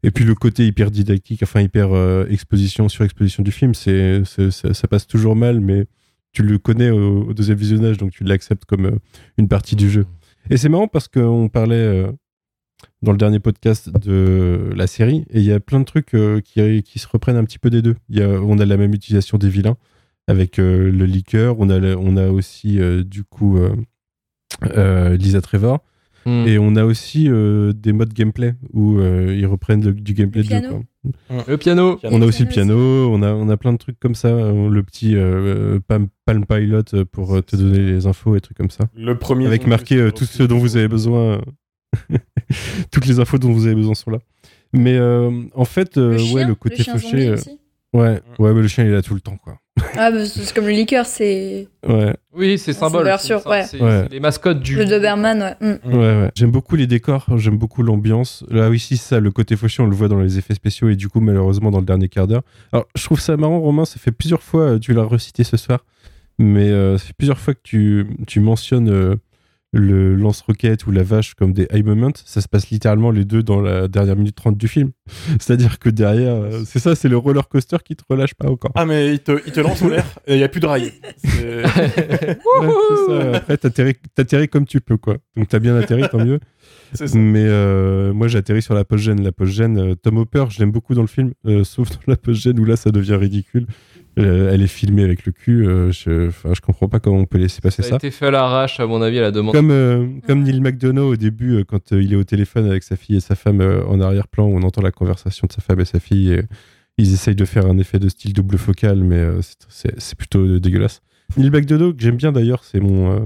Et 0.04 0.10
puis 0.10 0.26
le 0.26 0.34
côté 0.34 0.66
hyper 0.66 0.90
didactique, 0.90 1.44
enfin 1.44 1.62
hyper 1.62 1.90
euh, 1.94 2.26
exposition 2.28 2.90
sur 2.90 3.04
exposition 3.06 3.44
du 3.44 3.52
film, 3.52 3.76
c'est, 3.76 4.24
c'est- 4.26 4.50
ça, 4.50 4.74
ça 4.74 4.88
passe 4.88 5.06
toujours 5.06 5.36
mal, 5.36 5.60
mais 5.60 5.86
tu 6.32 6.42
le 6.42 6.58
connais 6.58 6.90
au, 6.90 7.28
au 7.28 7.34
deuxième 7.36 7.58
visionnage, 7.58 7.98
donc 7.98 8.12
tu 8.12 8.24
l'acceptes 8.24 8.66
comme 8.66 8.86
euh, 8.88 9.00
une 9.38 9.48
partie 9.48 9.76
du 9.76 9.90
jeu. 9.92 10.06
Et 10.50 10.58
c'est 10.58 10.70
marrant 10.70 10.88
parce 10.88 11.08
qu'on 11.08 11.50
parlait 11.50 11.76
euh, 11.76 12.12
dans 13.04 13.12
le 13.12 13.18
dernier 13.20 13.40
podcast 13.40 13.92
de 13.96 14.72
la 14.76 14.88
série, 14.88 15.24
et 15.30 15.38
il 15.40 15.44
y 15.46 15.52
a 15.52 15.60
plein 15.60 15.80
de 15.80 15.86
trucs 15.86 16.16
qui, 16.44 16.82
qui 16.84 16.98
se 17.00 17.08
reprennent 17.08 17.38
un 17.38 17.44
petit 17.44 17.60
peu 17.60 17.70
des 17.70 17.84
deux. 17.84 17.96
Il 18.10 18.18
y 18.18 18.24
a, 18.24 18.28
on 18.42 18.58
a 18.58 18.66
la 18.66 18.78
même 18.78 18.94
utilisation 18.96 19.38
des 19.38 19.50
vilains 19.50 19.78
avec 20.28 20.60
euh, 20.60 20.92
le 20.92 21.06
liqueur, 21.06 21.56
on 21.60 21.70
a, 21.70 21.80
on 21.96 22.18
a 22.18 22.30
aussi 22.30 22.80
euh, 22.80 23.04
du 23.04 23.24
coup 23.24 23.58
euh, 23.58 23.76
euh, 24.76 25.16
Lisa 25.18 25.42
Trevor, 25.42 25.80
Hmm. 26.24 26.46
et 26.48 26.60
on 26.60 26.76
a 26.76 26.84
aussi 26.86 27.28
euh, 27.30 27.74
des 27.74 27.94
modes 27.94 28.14
gameplay 28.14 28.54
où 28.74 29.00
euh, 29.00 29.36
ils 29.36 29.48
reprennent 29.48 29.84
le- 29.84 29.92
du 29.96 30.14
gameplay 30.14 30.44
Le 30.44 30.50
de 30.50 30.68
jeu. 30.68 31.44
Le 31.48 31.58
piano. 31.58 31.98
On 32.04 32.22
a 32.22 32.26
aussi 32.28 32.44
le 32.44 32.50
piano 32.50 32.76
on 33.12 33.24
a, 33.24 33.34
on 33.34 33.50
a 33.50 33.58
plein 33.58 33.74
de 33.74 33.80
trucs 33.80 34.00
comme 34.00 34.14
ça, 34.14 34.30
le 34.30 34.84
petit 34.84 35.16
euh, 35.16 35.80
Palm, 35.88 36.10
Palm 36.26 36.46
Pilot 36.46 37.06
pour 37.12 37.34
euh, 37.34 37.42
te 37.42 37.56
donner 37.56 37.80
les 37.80 38.06
infos 38.06 38.36
et 38.36 38.40
trucs 38.42 38.56
comme 38.56 38.70
ça. 38.70 38.86
Le 38.96 39.18
premier. 39.18 39.48
Avec 39.48 39.66
marqué 39.66 39.96
euh, 39.98 40.12
tout 40.12 40.26
ce 40.26 40.44
dont 40.44 40.60
vous 40.60 40.78
avez 40.78 40.88
besoin. 40.88 41.42
Toutes 42.92 43.08
les 43.08 43.20
infos 43.20 43.40
dont 43.40 43.52
vous 43.52 43.66
avez 43.66 43.74
besoin 43.76 43.96
sont 43.96 44.12
là. 44.12 44.20
Mais 44.74 44.98
euh, 44.98 45.32
en 45.56 45.66
fait, 45.66 45.98
euh, 45.98 46.12
Le 46.12 46.18
chien, 46.20 46.36
ouais, 46.36 46.46
le 46.46 46.54
côté 46.54 46.84
chien 46.84 46.98
fauché. 47.00 47.34
Aussi. 47.94 48.02
ouais, 48.04 48.22
ouais, 48.40 48.54
mais 48.54 48.62
le 48.62 48.68
chien 48.68 48.84
il 48.84 48.90
est 48.90 48.94
là 48.94 49.02
tout 49.02 49.14
le 49.14 49.22
temps, 49.22 49.38
quoi. 49.38 49.58
Ah, 49.98 50.12
bah, 50.12 50.26
c'est 50.26 50.54
comme 50.54 50.66
le 50.66 50.72
liqueur, 50.72 51.06
c'est 51.06 51.68
Ouais, 51.88 52.16
Oui, 52.34 52.58
c'est 52.58 52.74
symbole. 52.74 53.10
c'est- 53.20 53.34
ouais. 53.48 53.66
Ouais. 53.82 54.08
les 54.12 54.20
mascottes 54.20 54.60
du. 54.62 54.76
le 54.76 54.86
Doberman, 54.86 55.42
ouais. 55.42 55.56
Mm. 55.86 55.94
ouais, 55.94 55.98
ouais. 55.98 56.32
J'aime 56.36 56.52
beaucoup 56.52 56.76
les 56.76 56.88
décors, 56.88 57.26
j'aime 57.38 57.58
beaucoup 57.58 57.82
l'ambiance. 57.84 58.44
Là, 58.50 58.70
oui, 58.70 58.80
si, 58.80 58.98
ça, 58.98 59.20
le 59.20 59.32
côté 59.32 59.56
fauché, 59.56 59.82
on 59.82 59.88
le 59.88 59.96
voit 59.96 60.08
dans 60.08 60.20
les 60.20 60.38
effets 60.38 60.54
spéciaux 60.54 60.90
et 60.90 60.96
du 60.96 61.08
coup, 61.10 61.20
malheureusement, 61.20 61.72
dans 61.72 61.80
le 61.80 61.86
dernier 61.86 62.10
quart 62.10 62.28
d'heure. 62.28 62.44
Alors, 62.72 62.86
je 62.96 63.04
trouve 63.04 63.20
ça 63.20 63.36
marrant, 63.38 63.60
Romain, 63.60 63.86
ça 63.86 63.98
fait 64.00 64.12
plusieurs 64.12 64.44
fois, 64.44 64.62
euh, 64.62 64.80
tu 64.80 64.94
l'as 64.94 65.04
recité 65.04 65.44
ce 65.44 65.58
soir, 65.58 65.86
mais 66.38 66.70
euh, 66.70 66.98
ça 66.98 67.06
fait 67.06 67.14
plusieurs 67.18 67.40
fois 67.40 67.54
que 67.54 67.62
tu, 67.64 68.06
tu 68.28 68.40
mentionnes 68.40 68.90
euh, 68.90 69.16
le 69.74 70.16
lance-roquette 70.16 70.86
ou 70.86 70.92
la 70.92 71.04
vache 71.04 71.34
comme 71.34 71.54
des 71.54 71.68
high 71.72 71.86
moments, 71.86 72.12
ça 72.26 72.42
se 72.42 72.48
passe 72.48 72.70
littéralement 72.70 73.12
les 73.12 73.24
deux 73.24 73.42
dans 73.42 73.62
la 73.62 73.88
dernière 73.88 74.16
minute 74.16 74.36
30 74.36 74.58
du 74.58 74.68
film. 74.68 74.92
C'est-à-dire 75.40 75.80
que 75.80 75.90
derrière, 75.90 76.36
euh, 76.36 76.64
c'est 76.66 76.80
ça, 76.80 76.96
c'est 76.96 77.08
le 77.08 77.18
roller 77.18 77.48
coaster 77.48 77.78
qui 77.84 77.96
te 77.96 78.04
relâche 78.10 78.34
pas 78.34 78.50
encore. 78.50 78.72
Ah, 78.76 78.86
mais 78.86 79.14
il 79.14 79.20
te, 79.20 79.42
il 79.46 79.52
te 79.52 79.60
lance 79.60 79.82
en 79.82 79.90
l'air 79.90 80.06
et 80.28 80.34
il 80.34 80.38
n'y 80.38 80.44
a 80.44 80.50
plus 80.50 80.60
de 80.60 80.68
rail. 80.68 80.92
Ouais, 81.42 82.70
c'est 82.90 83.06
ça. 83.08 83.38
Après, 83.38 83.58
t'atterris 83.58 83.96
t'atterris 84.14 84.48
comme 84.48 84.66
tu 84.66 84.82
peux, 84.82 84.98
quoi. 84.98 85.18
Donc 85.36 85.48
t'as 85.48 85.60
bien 85.60 85.76
atterri, 85.76 86.04
tant 86.10 86.24
mieux. 86.24 86.40
Mais 87.14 87.46
euh, 87.48 88.14
moi, 88.14 88.28
j'ai 88.28 88.38
atterri 88.38 88.62
sur 88.62 88.74
la 88.74 88.84
post-gène. 88.84 89.24
La 89.24 89.32
post-gène, 89.32 89.78
euh, 89.78 89.96
Tom 89.96 90.18
Hopper, 90.18 90.46
je 90.50 90.60
l'aime 90.60 90.72
beaucoup 90.72 90.94
dans 90.94 91.02
le 91.02 91.08
film, 91.08 91.34
euh, 91.46 91.64
sauf 91.64 91.90
dans 91.90 92.00
la 92.08 92.18
post-gène 92.18 92.60
où 92.60 92.66
là, 92.66 92.76
ça 92.76 92.92
devient 92.92 93.16
ridicule. 93.16 93.68
Euh, 94.20 94.52
elle 94.54 94.62
est 94.62 94.68
filmée 94.68 95.04
avec 95.04 95.26
le 95.26 95.32
cul. 95.32 95.66
euh, 95.66 95.92
je, 95.92 96.28
enfin, 96.28 96.54
je 96.54 96.60
comprends 96.62 96.90
pas 96.90 97.00
comment 97.00 97.20
on 97.20 97.26
peut 97.26 97.38
laisser 97.38 97.62
passer 97.62 97.82
Ça 97.82 97.90
ça. 97.90 97.96
a 97.96 97.98
été 97.98 98.12
fait 98.12 98.26
à 98.28 98.32
l'arrache, 98.32 98.80
à 98.82 98.86
mon 98.86 99.02
avis, 99.02 99.20
à 99.20 99.22
la 99.22 99.32
demande. 99.32 99.54
Comme, 99.56 99.72
euh, 99.72 100.06
comme 100.28 100.44
Neil 100.44 100.60
McDonough 100.60 101.12
au 101.12 101.16
début, 101.16 101.56
euh, 101.56 101.64
quand 101.64 101.94
euh, 101.94 102.04
il 102.04 102.12
est 102.12 102.18
au 102.18 102.24
téléphone 102.26 102.66
avec 102.70 102.84
sa 102.84 102.98
fille 102.98 103.16
et 103.16 103.20
sa 103.22 103.36
femme 103.36 103.62
euh, 103.62 103.86
en 103.86 104.02
arrière-plan, 104.02 104.46
où 104.48 104.58
on 104.58 104.64
entend 104.64 104.82
la 104.82 104.92
conversation 104.92 105.48
de 105.48 105.54
sa 105.54 105.62
femme 105.62 105.80
et 105.80 105.86
sa 105.86 106.00
fille. 106.02 106.34
Et 106.34 106.42
ils 106.98 107.14
essayent 107.14 107.36
de 107.36 107.46
faire 107.46 107.66
un 107.66 107.78
effet 107.78 108.00
de 108.00 108.10
style 108.10 108.34
double 108.34 108.58
focal, 108.58 109.02
mais 109.02 109.16
euh, 109.16 109.40
c'est- 109.70 110.16
plutôt 110.16 110.40
euh, 110.40 110.60
dégueulasse. 110.60 111.02
Neil 111.38 111.50
McDonough, 111.50 111.96
que 111.96 112.04
j'aime 112.04 112.18
bien 112.18 112.34
d'ailleurs, 112.34 112.66
c'est 112.66 112.82
mon, 112.82 113.14
euh, 113.16 113.20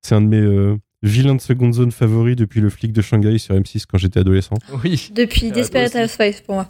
c'est 0.00 0.14
un 0.14 0.22
de 0.22 0.28
mes 0.28 0.40
euh, 0.40 0.76
vilains 1.02 1.34
de 1.34 1.42
seconde 1.42 1.74
zone 1.74 1.92
favoris 1.92 2.36
depuis 2.36 2.62
le 2.62 2.70
flic 2.70 2.92
de 2.94 3.02
Shanghai 3.02 3.36
sur 3.36 3.54
M6 3.54 3.84
quand 3.86 3.98
j'étais 3.98 4.20
adolescent. 4.20 4.56
Oui. 4.82 5.10
Depuis 5.14 5.50
Euh, 5.50 5.54
Desperate. 5.54 5.94
Housewives 5.94 6.42
pour 6.44 6.54
moi. 6.54 6.68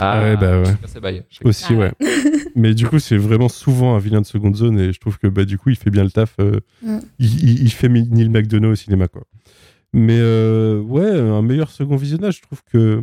Ah 0.00 0.22
ouais, 0.22 0.36
bah 0.36 0.60
ouais. 0.60 1.22
Aussi, 1.44 1.66
Ah 1.70 1.74
ouais. 1.74 1.92
mais 2.54 2.74
du 2.74 2.86
coup, 2.86 2.98
c'est 2.98 3.16
vraiment 3.16 3.48
souvent 3.48 3.94
un 3.94 3.98
vilain 3.98 4.20
de 4.20 4.26
seconde 4.26 4.56
zone 4.56 4.78
et 4.78 4.92
je 4.92 5.00
trouve 5.00 5.18
que 5.18 5.26
bah, 5.26 5.44
du 5.44 5.58
coup, 5.58 5.70
il 5.70 5.76
fait 5.76 5.90
bien 5.90 6.04
le 6.04 6.10
taf. 6.10 6.34
euh, 6.40 6.60
Mm. 6.82 6.98
il, 7.18 7.70
fait 7.72 7.88
Neil 7.88 8.28
McDonough 8.28 8.72
au 8.72 8.74
cinéma, 8.74 9.08
quoi. 9.08 9.24
Mais 9.92 10.18
euh, 10.18 10.80
ouais, 10.80 11.08
un 11.08 11.42
meilleur 11.42 11.70
second 11.70 11.96
visionnage, 11.96 12.36
je 12.36 12.42
trouve 12.42 12.62
que. 12.70 13.02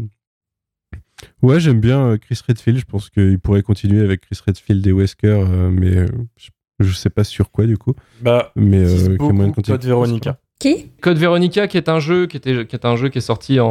Ouais, 1.42 1.60
j'aime 1.60 1.80
bien 1.80 2.08
euh, 2.10 2.18
Chris 2.18 2.40
Redfield. 2.48 2.80
Je 2.80 2.86
pense 2.86 3.10
qu'il 3.10 3.40
pourrait 3.40 3.64
continuer 3.64 4.02
avec 4.02 4.22
Chris 4.22 4.40
Redfield 4.46 4.86
et 4.86 4.92
Wesker, 4.92 5.28
euh, 5.28 5.70
mais 5.72 5.96
euh, 5.96 6.08
je, 6.80 6.92
sais 6.92 7.10
pas 7.10 7.24
sur 7.24 7.52
quoi 7.52 7.66
du 7.66 7.78
coup. 7.78 7.94
Bah, 8.22 8.52
Mais 8.56 8.84
euh, 8.84 9.18
moyen 9.32 9.52
de 9.52 9.54
beaucoup. 9.54 10.12
Qui? 10.60 10.90
Code 11.02 11.18
Veronica, 11.18 11.68
qui 11.68 11.78
est 11.78 11.90
un 11.90 12.00
jeu 12.00 12.28
qui, 12.28 12.38
était, 12.38 12.66
qui 12.66 12.76
est 12.76 12.86
un 12.86 12.96
jeu 12.96 13.10
qui 13.10 13.18
est 13.18 13.22
sorti 13.22 13.60
en, 13.60 13.68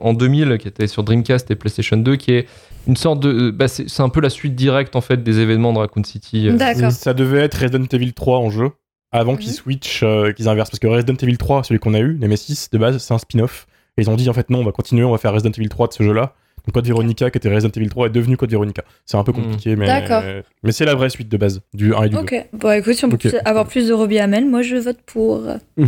en 0.00 0.12
2000, 0.12 0.58
qui 0.58 0.66
était 0.68 0.88
sur 0.88 1.04
Dreamcast 1.04 1.50
et 1.50 1.54
PlayStation 1.54 1.96
2, 1.96 2.16
qui 2.16 2.32
est 2.32 2.46
une 2.88 2.96
sorte 2.96 3.20
de. 3.20 3.50
Bah 3.50 3.68
c'est 3.68 3.88
c'est 3.88 4.02
un 4.02 4.08
peu 4.08 4.20
la 4.20 4.30
suite 4.30 4.54
directe 4.56 4.96
en 4.96 5.00
fait 5.00 5.22
des 5.22 5.38
événements 5.38 5.72
de 5.72 5.78
Raccoon 5.78 6.02
City. 6.04 6.48
euh. 6.48 6.56
D'accord. 6.56 6.90
Ça 6.90 7.14
devait 7.14 7.40
être 7.40 7.54
Resident 7.54 7.84
Evil 7.92 8.12
3 8.12 8.38
en 8.38 8.50
jeu, 8.50 8.70
avant 9.12 9.36
qu'ils 9.36 9.50
Mhm. 9.50 9.54
switchent, 9.54 10.02
euh, 10.02 10.32
qu'ils 10.32 10.48
inversent. 10.48 10.70
Parce 10.70 10.80
que 10.80 10.88
Resident 10.88 11.14
Evil 11.22 11.38
3, 11.38 11.62
celui 11.62 11.78
qu'on 11.78 11.94
a 11.94 12.00
eu, 12.00 12.18
Nemesis, 12.20 12.68
de 12.72 12.78
base, 12.78 12.98
c'est 12.98 13.14
un 13.14 13.18
spin-off. 13.18 13.66
Et 13.96 14.02
ils 14.02 14.10
ont 14.10 14.16
dit, 14.16 14.28
en 14.28 14.32
fait, 14.34 14.50
non, 14.50 14.58
on 14.60 14.64
va 14.64 14.72
continuer, 14.72 15.04
on 15.04 15.12
va 15.12 15.18
faire 15.18 15.32
Resident 15.32 15.52
Evil 15.56 15.68
3 15.68 15.86
de 15.88 15.92
ce 15.94 16.02
jeu-là. 16.02 16.34
Donc 16.66 16.74
Code 16.74 16.86
Veronica, 16.86 17.30
qui 17.30 17.38
était 17.38 17.48
Resident 17.54 17.70
Evil 17.76 17.88
3, 17.88 18.06
est 18.08 18.10
devenu 18.10 18.36
Code 18.36 18.50
Veronica. 18.50 18.82
C'est 19.04 19.16
un 19.16 19.22
peu 19.24 19.32
Mhm. 19.32 19.42
compliqué, 19.42 19.76
mais, 19.76 19.86
D'accord. 19.86 20.22
mais 20.64 20.72
c'est 20.72 20.84
la 20.84 20.94
vraie 20.96 21.10
suite 21.10 21.28
de 21.28 21.36
base, 21.36 21.60
du 21.72 21.94
1 21.94 22.02
et 22.02 22.08
du 22.08 22.16
2. 22.16 22.20
Ok. 22.22 22.46
Bon, 22.54 22.72
écoute, 22.72 22.94
si 22.94 23.04
on 23.04 23.08
peut 23.08 23.18
avoir 23.44 23.66
plus 23.66 23.86
de 23.88 23.92
Robbie 23.92 24.18
Hamel, 24.18 24.46
moi 24.48 24.62
je 24.62 24.76
vote 24.76 24.98
pour. 25.06 25.46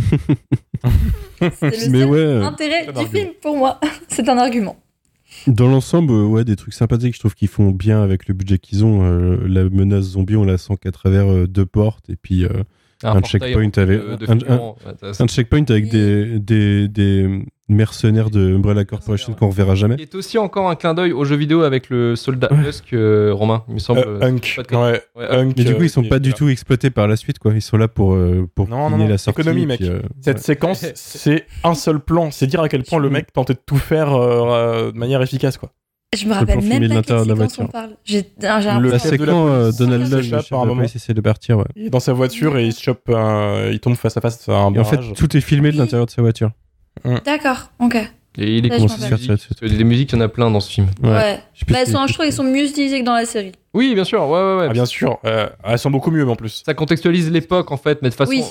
C'est 1.41 1.85
le 1.85 1.91
Mais 1.91 1.99
seul 2.01 2.09
ouais, 2.09 2.17
euh, 2.19 2.43
intérêt 2.45 2.87
du 2.87 3.05
film 3.07 3.29
pour 3.41 3.57
moi. 3.57 3.79
C'est 4.07 4.27
un 4.29 4.37
argument. 4.37 4.77
dans 5.47 5.67
l'ensemble, 5.67 6.11
euh, 6.13 6.25
ouais, 6.25 6.43
des 6.43 6.55
trucs 6.55 6.73
sympathiques. 6.73 7.13
Je 7.15 7.19
trouve 7.19 7.35
qu'ils 7.35 7.47
font 7.47 7.71
bien 7.71 8.01
avec 8.01 8.27
le 8.27 8.33
budget 8.33 8.57
qu'ils 8.57 8.83
ont. 8.85 9.01
Euh, 9.03 9.37
la 9.47 9.63
menace 9.65 10.03
zombie, 10.05 10.35
on 10.35 10.43
la 10.45 10.57
sent 10.57 10.75
qu'à 10.81 10.91
travers 10.91 11.29
euh, 11.31 11.47
deux 11.47 11.65
portes 11.65 12.09
et 12.09 12.15
puis. 12.15 12.45
euh, 12.45 12.49
un 13.03 13.21
checkpoint 13.21 13.69
avec- 13.77 13.77
de- 13.77 14.15
de 14.17 14.29
un- 14.31 14.39
figurants. 14.39 14.75
Ouais, 14.85 14.93
t'as- 14.99 15.23
Un 15.23 15.27
checkpoint 15.27 15.63
avec 15.69 15.89
des, 15.89 16.39
des, 16.39 16.87
des 16.87 17.43
mercenaires 17.69 18.29
de 18.31 18.55
Umbrella 18.55 18.83
Corporation 18.83 19.33
qu'on 19.33 19.49
reverra 19.49 19.75
jamais. 19.75 19.95
Qui 19.95 20.01
est 20.03 20.15
aussi 20.15 20.37
encore 20.37 20.69
un 20.69 20.75
clin 20.75 20.93
d'œil 20.95 21.11
aux 21.13 21.23
jeux 21.23 21.35
vidéo 21.35 21.61
avec 21.61 21.89
le 21.89 22.15
soldat 22.15 22.51
Ouais. 22.51 22.67
Husk, 22.69 22.93
euh, 22.93 23.31
Romain, 23.33 23.63
il 23.67 23.75
me 23.75 23.79
semble. 23.79 23.99
Euh, 24.07 24.19
Hunk. 24.21 24.57
Ouais, 24.71 25.01
Ouais, 25.15 25.27
Hunk, 25.29 25.53
Mais 25.57 25.63
du 25.63 25.75
coup, 25.75 25.81
euh, 25.81 25.85
ils 25.85 25.89
sont 25.89 26.01
qui 26.01 26.07
est- 26.07 26.09
pas 26.09 26.19
du 26.19 26.33
tout 26.33 26.49
exploités 26.49 26.89
par 26.89 27.07
la 27.07 27.15
suite, 27.15 27.37
quoi. 27.39 27.53
Ils 27.53 27.61
sont 27.61 27.77
là 27.77 27.87
pour, 27.87 28.13
euh, 28.15 28.47
pour 28.55 28.67
Non, 28.67 28.77
non, 28.89 28.95
piner 28.95 29.03
non, 29.05 29.09
la 29.11 29.17
sortie. 29.19 29.41
économie, 29.41 29.65
mec. 29.67 29.79
puis, 29.79 29.89
euh, 29.89 29.99
Cette 30.21 30.37
ouais. 30.37 30.43
séquence, 30.43 30.83
c'est 30.95 31.45
un 31.63 31.75
seul 31.75 31.99
plan. 31.99 32.31
C'est 32.31 32.47
dire 32.47 32.61
à 32.61 32.69
quel 32.69 32.83
point 32.83 32.99
le 32.99 33.09
mec 33.09 33.31
tentait 33.31 33.53
de 33.53 33.59
tout 33.65 33.77
faire 33.77 34.13
euh, 34.15 34.91
de 34.91 34.97
manière 34.97 35.21
efficace, 35.21 35.57
quoi. 35.57 35.71
Je 36.17 36.25
me 36.25 36.29
Le 36.33 36.39
rappelle 36.39 36.61
même 36.63 36.67
de 36.67 36.71
pas 36.71 36.79
quelle 36.79 36.89
l'intérieur 36.95 37.25
de 37.25 37.29
la 37.29 37.35
séquence 37.47 37.59
on 37.59 37.61
voiture. 37.65 37.71
parle. 37.71 37.95
J'ai 38.03 38.33
un 38.47 38.79
Le 38.79 38.89
quand 39.27 39.47
euh, 39.47 39.71
Donald 39.71 40.11
Lodge, 40.11 40.31
le 40.31 40.37
chef 40.39 40.49
par 40.49 40.59
un 40.61 40.65
moment. 40.65 40.77
police, 40.77 40.95
essaie 40.95 41.13
de 41.13 41.21
partir, 41.21 41.59
ouais. 41.59 41.65
Il 41.75 41.85
est 41.85 41.89
dans 41.91 41.99
sa 41.99 42.13
voiture 42.13 42.57
et 42.57 42.65
il 42.65 42.73
se 42.73 42.81
chope, 42.81 43.07
un- 43.09 43.69
il 43.69 43.79
tombe 43.79 43.95
face 43.95 44.17
à 44.17 44.21
face 44.21 44.49
à 44.49 44.53
un 44.53 44.73
Et 44.73 44.79
en 44.79 44.83
fait, 44.85 44.97
tout 45.15 45.37
est 45.37 45.41
filmé 45.41 45.71
de 45.71 45.77
l'intérieur 45.77 46.07
de 46.07 46.11
sa 46.11 46.23
voiture. 46.23 46.49
D'accord, 47.25 47.71
ok. 47.79 48.11
Et 48.41 48.57
il 48.57 48.65
est 48.65 48.69
comment 48.69 48.87
ça 48.87 49.15
Les 49.61 49.83
musiques, 49.83 50.11
il 50.13 50.15
y 50.15 50.17
en 50.17 50.21
a 50.21 50.29
plein 50.29 50.49
dans 50.49 50.61
ce 50.61 50.71
film. 50.71 50.87
Ouais. 51.03 51.09
Ouais. 51.09 51.39
Bah, 51.67 51.79
elles 51.81 51.87
sont, 51.87 52.07
je 52.07 52.13
trouve 52.13 52.25
qu'elles 52.25 52.33
sont 52.33 52.43
mieux 52.43 52.63
utilisées 52.63 53.01
que 53.01 53.05
dans 53.05 53.13
la 53.15 53.25
série. 53.25 53.51
Oui, 53.73 53.93
bien 53.93 54.05
sûr, 54.05 54.21
ouais, 54.27 54.39
ouais, 54.39 54.57
ouais. 54.59 54.65
Ah, 54.69 54.73
bien 54.73 54.85
sûr, 54.85 55.19
euh, 55.25 55.47
elles 55.65 55.77
sont 55.77 55.91
beaucoup 55.91 56.09
mieux, 56.09 56.23
mais 56.25 56.31
en 56.31 56.35
plus. 56.37 56.63
Ça 56.65 56.73
contextualise 56.73 57.29
l'époque 57.31 57.71
en 57.71 57.77
fait, 57.77 57.99
mais 58.01 58.09
de 58.09 58.13
façon 58.13 58.31
Oui. 58.31 58.43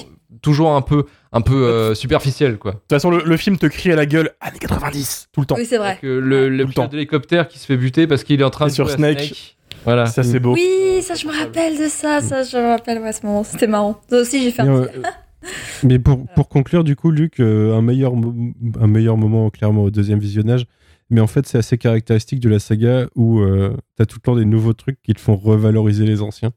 toujours 0.43 0.72
un 0.72 0.82
peu, 0.82 1.05
un 1.32 1.41
peu 1.41 1.64
euh, 1.66 1.95
superficielle 1.95 2.59
quoi. 2.59 2.72
De 2.72 2.76
toute 2.76 2.91
façon, 2.91 3.11
le, 3.11 3.22
le 3.24 3.36
film 3.39 3.57
te 3.57 3.66
crie 3.66 3.91
à 3.91 3.97
la 3.97 4.05
gueule 4.07 4.30
années 4.41 4.59
90 4.61 5.28
tout 5.32 5.41
le 5.41 5.47
temps. 5.47 5.57
Oui, 5.57 5.64
c'est 5.64 5.78
vrai. 5.78 5.99
Que 6.03 6.07
le, 6.07 6.49
le 6.51 6.64
Tout 6.64 6.68
le 6.68 6.74
temps. 6.74 6.82
pilote 6.82 6.91
d'hélicoptère 6.93 7.49
qui 7.49 7.59
se 7.59 7.64
fait 7.66 7.76
buter 7.78 8.07
parce 8.07 8.24
qu'il 8.24 8.41
est 8.41 8.45
en 8.45 8.51
train 8.51 8.66
Et 8.66 8.70
de 8.70 8.74
sur 8.74 8.91
Snake. 8.91 9.57
Voilà. 9.84 10.05
Ça, 10.07 10.22
c'est 10.22 10.39
beau. 10.39 10.53
Oui, 10.53 11.01
ça, 11.03 11.14
je 11.14 11.26
me 11.26 11.32
rappelle 11.32 11.78
de 11.78 11.86
ça. 11.89 12.20
Ça, 12.20 12.43
je 12.43 12.57
me 12.59 12.68
rappelle 12.68 12.99
ouais, 12.99 13.09
à 13.09 13.12
ce 13.12 13.24
moment. 13.24 13.43
C'était 13.43 13.66
marrant. 13.68 13.99
Ça 14.11 14.16
aussi, 14.18 14.43
j'ai 14.43 14.51
fait 14.51 14.62
un. 14.62 14.86
mais 15.84 15.99
pour, 15.99 16.26
pour 16.34 16.49
conclure, 16.49 16.84
du 16.84 16.96
coup, 16.96 17.11
Luc, 17.11 17.40
euh, 17.40 17.76
un, 17.76 17.82
meilleur, 17.82 18.12
un 18.80 18.86
meilleur 18.86 19.16
moment, 19.16 19.51
clairement, 19.51 19.84
au 19.84 19.90
deuxième 19.90 20.18
visionnage. 20.18 20.66
Mais 21.11 21.20
en 21.20 21.26
fait, 21.26 21.46
c'est 21.46 21.59
assez 21.59 21.78
caractéristique 21.78 22.40
de 22.40 22.49
la 22.49 22.59
saga 22.59 23.07
où 23.14 23.40
euh, 23.40 23.74
t'as 23.96 24.05
tout 24.05 24.18
le 24.18 24.22
temps 24.22 24.36
des 24.36 24.44
nouveaux 24.44 24.74
trucs 24.74 25.01
qui 25.03 25.14
te 25.14 25.20
font 25.20 25.36
revaloriser 25.36 26.05
les 26.05 26.20
anciens. 26.20 26.53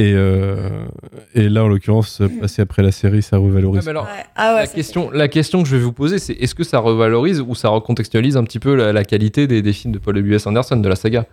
Et, 0.00 0.12
euh, 0.14 0.86
et 1.34 1.48
là, 1.48 1.64
en 1.64 1.68
l'occurrence, 1.68 2.22
passer 2.40 2.62
après 2.62 2.82
la 2.82 2.92
série, 2.92 3.20
ça 3.20 3.36
revalorise. 3.36 3.84
mais 3.84 3.90
alors, 3.90 4.04
Ouais. 4.04 4.24
Ah 4.36 4.54
ouais, 4.54 4.60
la, 4.60 4.66
question, 4.68 5.10
la 5.10 5.28
question 5.28 5.62
que 5.62 5.68
je 5.68 5.76
vais 5.76 5.82
vous 5.82 5.92
poser, 5.92 6.18
c'est 6.18 6.34
est-ce 6.34 6.54
que 6.54 6.62
ça 6.62 6.78
revalorise 6.78 7.40
ou 7.40 7.54
ça 7.56 7.68
recontextualise 7.68 8.36
un 8.36 8.44
petit 8.44 8.60
peu 8.60 8.76
la, 8.76 8.92
la 8.92 9.04
qualité 9.04 9.46
des, 9.48 9.60
des 9.60 9.72
films 9.72 9.92
de 9.92 9.98
Paul 9.98 10.14
W.S. 10.14 10.46
Anderson, 10.46 10.76
de 10.76 10.88
la 10.88 10.96
saga? 10.96 11.26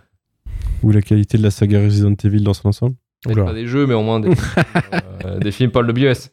Ou 0.82 0.90
la 0.90 1.00
qualité 1.00 1.38
de 1.38 1.42
la 1.44 1.52
saga 1.52 1.80
Resident 1.80 2.16
Evil 2.24 2.42
dans 2.42 2.54
son 2.54 2.68
ensemble? 2.68 2.96
Peut-être 3.24 3.44
pas 3.44 3.54
des 3.54 3.66
jeux, 3.66 3.86
mais 3.86 3.94
au 3.94 4.02
moins 4.02 4.20
des, 4.20 4.30
euh, 5.24 5.38
des 5.38 5.52
films 5.52 5.70
Paul 5.70 5.86
W.S. 5.86 6.32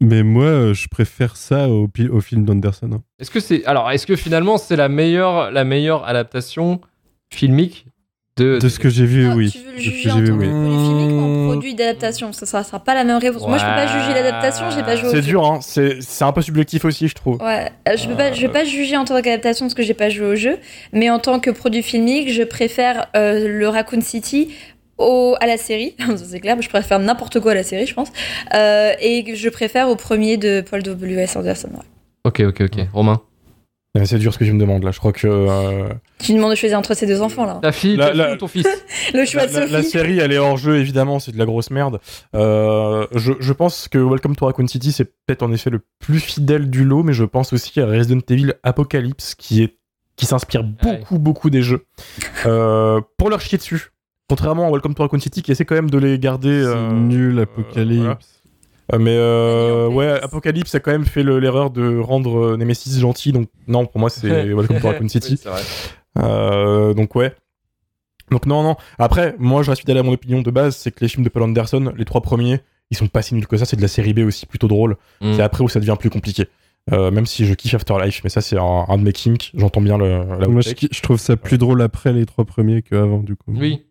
Mais 0.00 0.22
moi, 0.22 0.44
euh, 0.46 0.74
je 0.74 0.88
préfère 0.88 1.36
ça 1.36 1.68
au, 1.68 1.88
film 2.20 2.44
d'Anderson. 2.44 2.90
hein. 2.92 3.02
Est-ce 3.18 3.30
que 3.30 3.40
c'est 3.40 3.64
alors 3.66 3.90
est-ce 3.90 4.06
que 4.06 4.16
finalement 4.16 4.56
c'est 4.58 4.76
la 4.76 4.88
meilleure 4.88 5.50
la 5.50 5.64
meilleure 5.64 6.06
adaptation 6.08 6.80
filmique 7.32 7.86
de, 8.36 8.58
De 8.58 8.68
ce 8.70 8.78
que 8.78 8.88
j'ai 8.88 9.04
vu, 9.04 9.28
Ah, 9.30 9.34
oui. 9.36 9.50
Tu 9.50 9.58
veux 9.58 9.72
le 9.72 9.78
juger 9.78 10.10
en 10.10 10.14
j'ai 10.14 10.20
vu, 10.22 10.28
tant 10.30 10.36
que 10.38 10.40
oui. 10.40 10.48
produit 10.48 10.78
filmique 10.86 11.10
ou 11.12 11.20
en 11.20 11.28
Mmh. 11.28 11.46
produit 11.52 11.74
d'adaptation? 11.74 12.32
Ça 12.32 12.46
sera, 12.46 12.64
sera 12.64 12.78
pas 12.82 12.94
la 12.94 13.04
même 13.04 13.18
réponse. 13.18 13.46
Moi, 13.46 13.58
je 13.58 13.64
peux 13.64 13.70
pas 13.70 13.86
juger 13.88 14.14
l'adaptation, 14.14 14.70
j'ai 14.70 14.82
pas 14.82 14.96
joué 14.96 15.08
au 15.08 15.12
C'est 15.12 15.20
dur, 15.20 15.44
hein. 15.44 15.58
C'est 15.60 16.00
c'est 16.00 16.24
un 16.24 16.32
peu 16.32 16.40
subjectif 16.40 16.84
aussi, 16.86 17.08
je 17.08 17.14
trouve. 17.14 17.36
Ouais, 17.42 17.70
euh, 17.88 17.96
je 17.98 18.06
peux 18.08 18.16
pas, 18.16 18.32
je 18.32 18.40
vais 18.40 18.48
pas 18.52 18.64
juger 18.64 18.96
en 18.96 19.04
tant 19.04 19.20
qu'adaptation 19.20 19.66
parce 19.66 19.74
que 19.74 19.82
j'ai 19.82 19.94
pas 19.94 20.08
joué 20.08 20.26
au 20.26 20.36
jeu, 20.36 20.56
mais 20.92 21.10
en 21.10 21.18
tant 21.18 21.38
que 21.40 21.50
produit 21.50 21.82
filmique, 21.82 22.32
je 22.32 22.42
préfère 22.44 23.08
euh, 23.16 23.46
le 23.48 23.68
Raccoon 23.68 24.00
City 24.00 24.48
au, 25.00 25.36
à 25.40 25.46
la 25.46 25.56
série, 25.56 25.94
c'est 26.16 26.40
clair, 26.40 26.60
je 26.60 26.68
préfère 26.68 26.98
n'importe 26.98 27.40
quoi 27.40 27.52
à 27.52 27.54
la 27.54 27.62
série, 27.62 27.86
je 27.86 27.94
pense, 27.94 28.08
euh, 28.54 28.92
et 29.00 29.24
que 29.24 29.34
je 29.34 29.48
préfère 29.48 29.88
au 29.88 29.96
premier 29.96 30.36
de 30.36 30.60
Paul 30.60 30.82
W.S. 30.82 31.36
Anderson. 31.36 31.68
ouais. 31.72 31.84
Ok 32.24 32.40
ok 32.40 32.60
ok. 32.62 32.86
Romain. 32.92 33.20
C'est 34.04 34.18
dur 34.18 34.32
ce 34.32 34.38
que 34.38 34.44
tu 34.44 34.52
me 34.52 34.60
demandes 34.60 34.84
là. 34.84 34.92
Je 34.92 35.00
crois 35.00 35.12
que 35.12 35.26
euh, 35.26 35.88
Tu 36.20 36.32
demandes 36.32 36.50
de 36.52 36.54
choisir 36.54 36.78
entre 36.78 36.94
ces 36.94 37.06
deux 37.08 37.22
enfants 37.22 37.44
là. 37.44 37.58
Ta 37.60 37.72
fille, 37.72 37.96
La- 37.96 38.10
ta 38.10 38.14
la- 38.14 38.24
fille 38.26 38.34
ou 38.34 38.36
ton 38.38 38.46
fils 38.46 38.68
Le 39.14 39.24
choix 39.24 39.46
la, 39.46 39.48
de 39.48 39.52
la- 39.54 39.60
Sophie. 39.62 39.72
la 39.72 39.82
série, 39.82 40.18
elle 40.20 40.30
est 40.32 40.38
hors 40.38 40.56
jeu 40.58 40.78
évidemment. 40.78 41.18
C'est 41.18 41.32
de 41.32 41.38
la 41.38 41.44
grosse 41.44 41.70
merde. 41.70 41.98
Euh, 42.36 43.06
je, 43.16 43.32
je 43.40 43.52
pense 43.52 43.88
que 43.88 43.98
Welcome 43.98 44.36
to 44.36 44.46
Raccoon 44.46 44.68
City 44.68 44.92
c'est 44.92 45.06
peut-être 45.06 45.42
en 45.42 45.50
effet 45.50 45.70
le 45.70 45.80
plus 45.98 46.20
fidèle 46.20 46.70
du 46.70 46.84
lot, 46.84 47.02
mais 47.02 47.12
je 47.14 47.24
pense 47.24 47.52
aussi 47.52 47.80
à 47.80 47.86
Resident 47.86 48.20
Evil 48.28 48.52
Apocalypse 48.62 49.34
qui 49.34 49.62
est 49.64 49.76
qui 50.14 50.24
s'inspire 50.26 50.62
beaucoup 50.62 51.18
beaucoup 51.18 51.50
des 51.50 51.62
jeux 51.62 51.84
euh, 52.46 53.00
pour 53.16 53.28
leur 53.28 53.40
chier 53.40 53.58
dessus. 53.58 53.88
Contrairement 54.30 54.66
à 54.66 54.70
Welcome 54.70 54.94
to 54.94 55.02
Raccoon 55.02 55.20
City 55.20 55.42
qui 55.42 55.50
essaie 55.52 55.64
quand 55.66 55.74
même 55.74 55.90
de 55.90 55.98
les 55.98 56.18
garder. 56.18 56.62
C'est 56.62 56.68
euh, 56.68 56.90
nul, 56.92 57.38
euh, 57.38 57.42
Apocalypse. 57.42 58.00
voilà. 58.00 58.18
Euh, 58.94 58.98
mais 58.98 59.16
euh, 59.16 59.88
en 59.88 59.94
ouais. 59.94 60.20
Apocalypse 60.22 60.74
a 60.74 60.80
quand 60.80 60.90
même 60.92 61.04
fait 61.04 61.22
le- 61.22 61.38
l'erreur 61.38 61.70
de 61.70 61.98
rendre 61.98 62.56
Nemesis 62.56 62.98
gentil, 62.98 63.32
donc 63.32 63.48
non, 63.68 63.86
pour 63.86 64.00
moi 64.00 64.08
c'est 64.10 64.28
Welcome 64.54 64.80
to 64.80 64.86
Raccoon 64.88 65.08
City. 65.08 65.32
Oui, 65.32 65.38
c'est 65.42 65.48
vrai. 65.48 65.60
Euh, 66.18 66.94
donc 66.94 67.14
ouais. 67.14 67.32
Donc 68.30 68.46
non, 68.46 68.62
non. 68.62 68.76
Après, 68.98 69.34
moi 69.38 69.62
je 69.62 69.70
reste 69.70 69.80
fidèle 69.80 69.98
à 69.98 70.02
mon 70.02 70.12
opinion 70.12 70.40
de 70.42 70.50
base, 70.50 70.76
c'est 70.76 70.90
que 70.92 71.00
les 71.00 71.08
films 71.08 71.24
de 71.24 71.28
Paul 71.28 71.42
Anderson, 71.42 71.92
les 71.96 72.04
trois 72.04 72.20
premiers, 72.20 72.60
ils 72.90 72.96
sont 72.96 73.08
pas 73.08 73.22
si 73.22 73.34
nuls 73.34 73.46
que 73.46 73.56
ça, 73.56 73.64
c'est 73.64 73.76
de 73.76 73.82
la 73.82 73.88
série 73.88 74.14
B 74.14 74.20
aussi 74.20 74.46
plutôt 74.46 74.68
drôle. 74.68 74.96
Mm. 75.20 75.34
C'est 75.34 75.42
après 75.42 75.62
où 75.64 75.68
ça 75.68 75.80
devient 75.80 75.96
plus 75.98 76.10
compliqué. 76.10 76.46
Euh, 76.92 77.10
même 77.10 77.26
si 77.26 77.44
je 77.46 77.54
kiffe 77.54 77.74
Afterlife, 77.74 78.22
mais 78.24 78.30
ça 78.30 78.40
c'est 78.40 78.56
un, 78.56 78.84
un 78.88 78.98
de 78.98 79.02
mes 79.02 79.12
kinks, 79.12 79.52
j'entends 79.54 79.82
bien 79.82 79.98
le, 79.98 80.24
la 80.40 80.48
Moi, 80.48 80.62
je 80.62 81.02
trouve 81.02 81.18
ça 81.18 81.36
plus 81.36 81.58
drôle 81.58 81.82
après 81.82 82.12
les 82.12 82.24
trois 82.24 82.44
premiers 82.44 82.82
qu'avant, 82.82 83.18
du 83.18 83.36
coup. 83.36 83.52
Oui. 83.54 83.84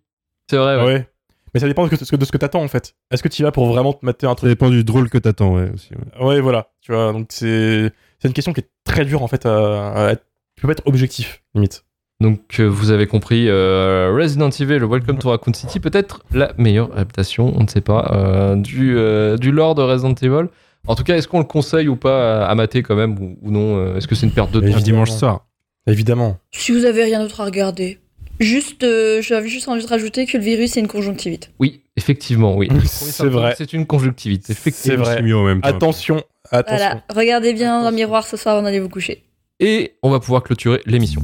C'est 0.49 0.57
vrai. 0.57 0.77
ouais. 0.77 0.85
Ouais. 0.85 1.07
Mais 1.53 1.59
ça 1.59 1.67
dépend 1.67 1.87
de 1.87 1.95
ce 1.95 2.05
que, 2.11 2.15
de 2.15 2.25
ce 2.25 2.31
que 2.31 2.37
t'attends 2.37 2.61
en 2.63 2.67
fait. 2.67 2.93
Est-ce 3.11 3.23
que 3.23 3.27
tu 3.27 3.41
y 3.41 3.43
vas 3.43 3.51
pour 3.51 3.65
vraiment 3.67 3.93
te 3.93 4.05
mater 4.05 4.27
un 4.27 4.31
Ça 4.31 4.35
truc 4.35 4.49
dépend 4.49 4.69
du 4.69 4.83
drôle 4.83 5.09
que 5.09 5.17
t'attends, 5.17 5.55
ouais, 5.55 5.69
aussi. 5.73 5.89
ouais. 6.19 6.25
Ouais, 6.25 6.41
voilà. 6.41 6.67
Tu 6.81 6.91
vois, 6.91 7.11
donc 7.11 7.27
c'est 7.29 7.91
c'est 8.19 8.27
une 8.27 8.33
question 8.35 8.53
qui 8.53 8.61
est 8.61 8.69
très 8.83 9.03
dure 9.05 9.23
en 9.23 9.27
fait 9.27 9.45
à, 9.47 9.91
à 9.93 10.11
être- 10.11 10.25
Tu 10.55 10.61
peux 10.61 10.67
pas 10.67 10.73
être 10.73 10.85
objectif, 10.87 11.41
limite. 11.55 11.85
Donc 12.21 12.59
euh, 12.59 12.65
vous 12.67 12.91
avez 12.91 13.07
compris, 13.07 13.47
euh, 13.47 14.13
Resident 14.15 14.49
Evil, 14.49 14.83
Welcome 14.85 15.17
to 15.19 15.29
Raccoon 15.29 15.53
City, 15.53 15.79
peut-être 15.79 16.21
la 16.33 16.51
meilleure 16.57 16.91
adaptation, 16.93 17.53
on 17.55 17.63
ne 17.63 17.67
sait 17.67 17.81
pas, 17.81 18.11
euh, 18.13 18.55
du, 18.55 18.95
euh, 18.97 19.37
du 19.37 19.51
lore 19.51 19.73
de 19.73 19.81
Resident 19.81 20.13
Evil. 20.21 20.49
En 20.87 20.95
tout 20.95 21.03
cas, 21.03 21.15
est-ce 21.15 21.27
qu'on 21.27 21.39
le 21.39 21.45
conseille 21.45 21.87
ou 21.87 21.95
pas 21.95 22.45
à, 22.45 22.53
mater 22.55 22.83
quand 22.83 22.95
même 22.95 23.17
ou, 23.19 23.37
ou 23.41 23.51
non 23.51 23.95
Est-ce 23.95 24.07
que 24.07 24.15
c'est 24.15 24.25
une 24.27 24.33
perte 24.33 24.51
de 24.51 24.59
temps? 24.59 24.65
Évidemment. 24.65 24.83
dimanche 24.83 25.11
soir. 25.11 25.45
Évidemment. 25.87 26.37
Si 26.51 26.71
vous 26.73 26.85
avez 26.85 27.03
rien 27.05 27.19
d'autre 27.21 27.39
à 27.41 27.45
regarder, 27.45 27.99
juste, 28.39 28.83
euh, 28.83 29.21
j'avais 29.21 29.47
juste 29.49 29.67
envie 29.67 29.83
de 29.83 29.87
rajouter 29.87 30.25
que 30.25 30.37
le 30.37 30.43
virus 30.43 30.71
c'est 30.71 30.79
une 30.79 30.87
conjonctivite. 30.87 31.51
Oui, 31.59 31.81
effectivement, 31.95 32.55
oui. 32.55 32.69
C'est 32.85 33.27
vrai. 33.27 33.55
C'est 33.57 33.73
une 33.73 33.85
conjonctivite, 33.85 34.45
C'est 34.45 34.53
effectivement. 34.53 35.03
vrai. 35.03 35.21
mieux 35.21 35.37
en 35.37 35.43
même 35.45 35.61
temps. 35.61 35.69
Attention, 35.69 36.23
attention. 36.51 36.77
Voilà, 36.77 37.03
regardez 37.09 37.53
bien 37.53 37.81
dans 37.83 37.89
le 37.89 37.95
miroir 37.95 38.25
ce 38.25 38.37
soir 38.37 38.55
avant 38.55 38.63
d'aller 38.63 38.79
vous 38.79 38.89
coucher. 38.89 39.23
Et 39.59 39.95
on 40.03 40.09
va 40.09 40.19
pouvoir 40.19 40.43
clôturer 40.43 40.81
l'émission. 40.85 41.21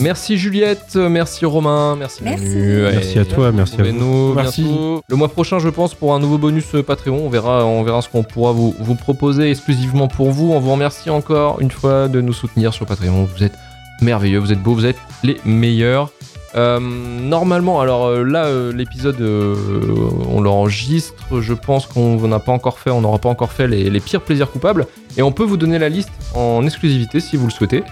Merci 0.00 0.38
Juliette, 0.38 0.96
merci 0.96 1.44
Romain, 1.44 1.94
merci 1.96 2.22
Merci. 2.24 2.44
Manu. 2.44 2.82
Merci 2.82 3.18
à 3.18 3.24
toi, 3.24 3.52
merci 3.52 3.80
à 3.80 3.84
vous. 3.84 4.34
Merci. 4.34 4.62
bientôt. 4.62 5.02
Le 5.08 5.16
mois 5.16 5.28
prochain, 5.28 5.58
je 5.58 5.68
pense, 5.68 5.94
pour 5.94 6.14
un 6.14 6.18
nouveau 6.18 6.38
bonus 6.38 6.74
euh, 6.74 6.82
Patreon. 6.82 7.20
On 7.24 7.28
verra, 7.28 7.64
on 7.66 7.82
verra 7.82 8.00
ce 8.02 8.08
qu'on 8.08 8.22
pourra 8.22 8.52
vous, 8.52 8.74
vous 8.78 8.94
proposer 8.94 9.50
exclusivement 9.50 10.08
pour 10.08 10.30
vous. 10.30 10.52
On 10.52 10.60
vous 10.60 10.72
remercie 10.72 11.10
encore 11.10 11.60
une 11.60 11.70
fois 11.70 12.08
de 12.08 12.20
nous 12.20 12.32
soutenir 12.32 12.72
sur 12.72 12.86
Patreon. 12.86 13.28
Vous 13.36 13.44
êtes 13.44 13.54
merveilleux, 14.00 14.38
vous 14.38 14.52
êtes 14.52 14.62
beaux, 14.62 14.74
vous 14.74 14.86
êtes 14.86 14.98
les 15.22 15.36
meilleurs. 15.44 16.10
Euh, 16.56 16.80
normalement, 16.80 17.80
alors 17.80 18.06
euh, 18.06 18.24
là, 18.24 18.46
euh, 18.46 18.72
l'épisode, 18.72 19.20
euh, 19.20 19.54
on 20.28 20.40
l'enregistre. 20.40 21.40
Je 21.40 21.54
pense 21.54 21.86
qu'on 21.86 22.16
n'a 22.26 22.40
pas 22.40 22.52
encore 22.52 22.78
fait, 22.78 22.90
on 22.90 23.02
n'aura 23.02 23.18
pas 23.18 23.28
encore 23.28 23.52
fait 23.52 23.68
les, 23.68 23.88
les 23.88 24.00
pires 24.00 24.22
plaisirs 24.22 24.50
coupables. 24.50 24.86
Et 25.16 25.22
on 25.22 25.32
peut 25.32 25.44
vous 25.44 25.56
donner 25.56 25.78
la 25.78 25.88
liste 25.88 26.10
en 26.34 26.64
exclusivité 26.64 27.20
si 27.20 27.36
vous 27.36 27.46
le 27.46 27.52
souhaitez. 27.52 27.84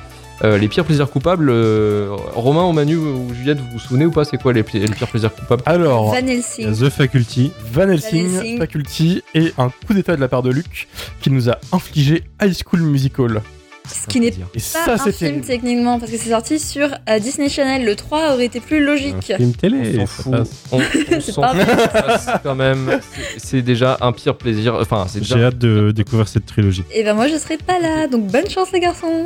Euh, 0.45 0.57
les 0.57 0.69
pires 0.69 0.85
plaisirs 0.85 1.11
coupables, 1.11 1.51
euh, 1.51 2.09
Romain 2.35 2.65
ou 2.65 2.73
Manu 2.73 2.97
ou 2.97 3.35
Juliette, 3.35 3.59
vous 3.59 3.71
vous 3.73 3.79
souvenez 3.81 4.07
ou 4.07 4.13
pas 4.13 4.25
C'est 4.25 4.37
quoi 4.41 4.53
les, 4.53 4.63
pires 4.63 5.09
plaisirs 5.09 5.35
coupables 5.35 5.63
Alors, 5.67 6.07
Van 6.15 6.27
Helsing. 6.27 6.73
The 6.73 6.89
Faculty. 6.91 7.51
Van 7.73 7.89
Helsing, 7.89 8.29
Van 8.29 8.41
Helsing. 8.41 8.59
Faculty 8.59 9.23
et 9.35 9.53
un 9.59 9.71
coup 9.87 9.95
d'état 9.95 10.15
de 10.15 10.21
la 10.21 10.29
part 10.29 10.43
de 10.43 10.51
Luc 10.51 10.87
qui 11.21 11.31
nous 11.31 11.51
a 11.51 11.59
infligé 11.73 12.23
High 12.41 12.55
School 12.55 12.83
Musical. 12.83 13.43
Ce 13.91 14.07
qui 14.07 14.21
n'est 14.21 14.33
pas 14.33 14.37
ça, 14.59 14.93
un 14.93 14.99
c'est 14.99 15.13
film 15.13 15.41
techniquement 15.41 15.99
parce 15.99 16.13
que 16.13 16.19
c'est 16.19 16.29
sorti 16.29 16.59
sur 16.59 16.89
euh, 17.09 17.19
Disney 17.19 17.49
Channel. 17.49 17.87
Le 17.87 17.97
3 17.97 18.35
aurait 18.35 18.45
été 18.45 18.61
plus 18.61 18.83
Un 18.83 18.87
logique. 18.87 19.33
film 19.37 19.55
télé. 19.55 19.99
On 19.99 20.07
fout. 20.07 20.31
passe. 20.31 20.51
On, 20.71 20.79
on 20.79 20.81
C'est 21.21 21.35
pas 21.35 21.55
fout. 21.55 22.35
Quand 22.43 22.55
même. 22.55 23.01
c'est- 23.39 23.63
déjà 23.63 23.97
un 24.03 24.13
pire 24.13 24.37
plaisir. 24.37 24.75
Enfin, 24.79 25.07
déjà. 25.13 25.37
J'ai 25.37 25.45
hâte 25.45 25.59
de 25.59 25.91
découvrir 25.91 26.29
cette 26.29 26.45
trilogie. 26.47 26.85
Et 26.95 27.03
ben 27.03 27.15
moi 27.15 27.29
je 27.29 27.37
serai 27.39 27.57
pas 27.57 27.81
là, 27.81 28.07
donc 28.09 28.27
bonne 28.27 28.49
chance 28.51 28.71
les 28.73 28.81
garçons. 28.81 29.25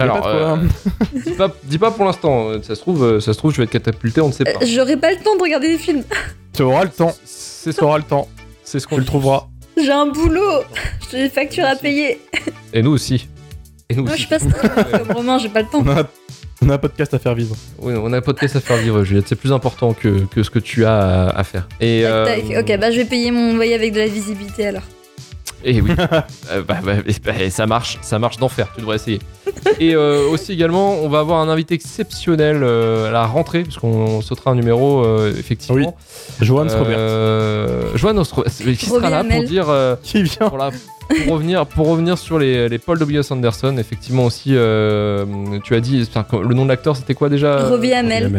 Alors, 0.00 0.20
pas 0.22 0.28
euh, 0.28 0.56
dis, 1.24 1.30
pas, 1.32 1.54
dis 1.64 1.78
pas 1.78 1.90
pour 1.90 2.04
l'instant. 2.04 2.62
Ça 2.62 2.74
se 2.74 2.80
trouve, 2.80 3.04
euh, 3.04 3.20
ça 3.20 3.32
se 3.32 3.38
trouve, 3.38 3.52
je 3.52 3.58
vais 3.58 3.64
être 3.64 3.70
catapulté. 3.70 4.20
On 4.20 4.28
ne 4.28 4.32
sait 4.32 4.44
pas. 4.44 4.50
Euh, 4.62 4.66
J'aurai 4.66 4.96
pas 4.96 5.10
le 5.10 5.18
temps 5.18 5.36
de 5.36 5.42
regarder 5.42 5.68
les 5.68 5.78
films. 5.78 6.04
Tu 6.54 6.62
auras 6.62 6.84
le 6.84 6.90
temps. 6.90 7.12
C'est 7.24 7.72
ce 7.72 7.78
Tu 7.78 7.84
auras 7.84 7.98
le 7.98 8.04
temps. 8.04 8.28
c'est 8.64 8.80
ce 8.80 8.86
Tu 8.86 8.90
qu'on 8.90 8.98
le 8.98 9.04
trouveras. 9.04 9.46
J'ai 9.76 9.90
un 9.92 10.06
boulot. 10.06 10.62
J'ai 11.10 11.24
des 11.24 11.28
factures 11.30 11.64
à 11.66 11.76
payer. 11.76 12.20
Et 12.72 12.82
nous 12.82 12.90
aussi. 12.92 13.28
Et 13.88 13.94
nous 13.94 14.02
Moi 14.04 14.12
aussi. 14.14 14.22
je 14.22 14.26
suis 14.28 14.48
pas 14.48 14.56
streamer 14.56 14.98
comme 14.98 15.16
Romain, 15.16 15.38
j'ai 15.38 15.48
pas 15.48 15.62
le 15.62 15.68
temps. 15.68 15.82
On 15.84 15.88
a, 15.90 16.04
on 16.62 16.68
a 16.68 16.74
un 16.74 16.78
podcast 16.78 17.14
à 17.14 17.18
faire 17.18 17.34
vivre. 17.34 17.56
Oui, 17.78 17.94
on 17.96 18.12
a 18.12 18.18
un 18.18 18.20
podcast 18.20 18.56
à 18.56 18.60
faire 18.60 18.76
vivre, 18.76 19.02
Juliette. 19.04 19.26
C'est 19.28 19.36
plus 19.36 19.52
important 19.52 19.92
que, 19.94 20.24
que 20.26 20.42
ce 20.42 20.50
que 20.50 20.58
tu 20.58 20.84
as 20.84 20.98
à, 20.98 21.38
à 21.38 21.44
faire. 21.44 21.66
Et, 21.80 22.02
euh, 22.04 22.24
Tac, 22.26 22.48
tac. 22.48 22.58
Ok, 22.70 22.78
bah 22.80 22.90
je 22.90 22.96
vais 22.98 23.04
payer 23.04 23.30
mon 23.30 23.54
loyer 23.54 23.74
avec 23.74 23.92
de 23.92 23.98
la 23.98 24.06
visibilité 24.08 24.66
alors. 24.66 24.82
Et 25.64 25.80
oui, 25.80 25.90
Euh, 26.50 26.62
bah, 26.66 26.78
bah, 26.82 26.94
bah, 27.24 27.50
ça 27.50 27.66
marche, 27.66 27.98
ça 28.02 28.18
marche 28.18 28.38
d'enfer, 28.38 28.68
tu 28.74 28.80
devrais 28.80 28.96
essayer. 28.96 29.18
Et 29.80 29.94
euh, 29.94 30.28
aussi 30.30 30.52
également, 30.52 30.94
on 31.02 31.08
va 31.08 31.20
avoir 31.20 31.40
un 31.40 31.48
invité 31.48 31.74
exceptionnel 31.74 32.60
euh, 32.62 33.08
à 33.08 33.10
la 33.10 33.26
rentrée, 33.26 33.62
puisqu'on 33.62 34.20
sautera 34.22 34.50
un 34.50 34.54
numéro, 34.54 35.04
euh, 35.04 35.32
effectivement. 35.38 35.96
Johan 36.40 36.66
Robert. 36.78 36.96
Euh, 36.98 37.96
Johan 37.96 38.14
Ostro- 38.16 38.44
qui 38.76 38.86
sera 38.86 39.10
là 39.10 39.24
pour 39.24 39.42
dire... 39.44 39.68
euh, 39.68 39.96
Qui 40.02 40.22
vient 40.22 40.48
pour, 40.48 40.58
la- 40.58 40.70
pour 41.24 41.34
revenir, 41.34 41.66
pour 41.66 41.88
revenir 41.88 42.16
sur 42.18 42.38
les, 42.38 42.68
les 42.68 42.78
Paul 42.78 42.98
W. 42.98 43.20
Anderson, 43.30 43.76
effectivement 43.78 44.24
aussi, 44.24 44.50
euh, 44.54 45.24
tu 45.64 45.74
as 45.74 45.80
dit, 45.80 46.08
le 46.32 46.54
nom 46.54 46.64
de 46.64 46.68
l'acteur 46.68 46.96
c'était 46.96 47.14
quoi 47.14 47.28
déjà? 47.28 47.68
Robbie 47.68 47.92
Hamel. 47.92 48.30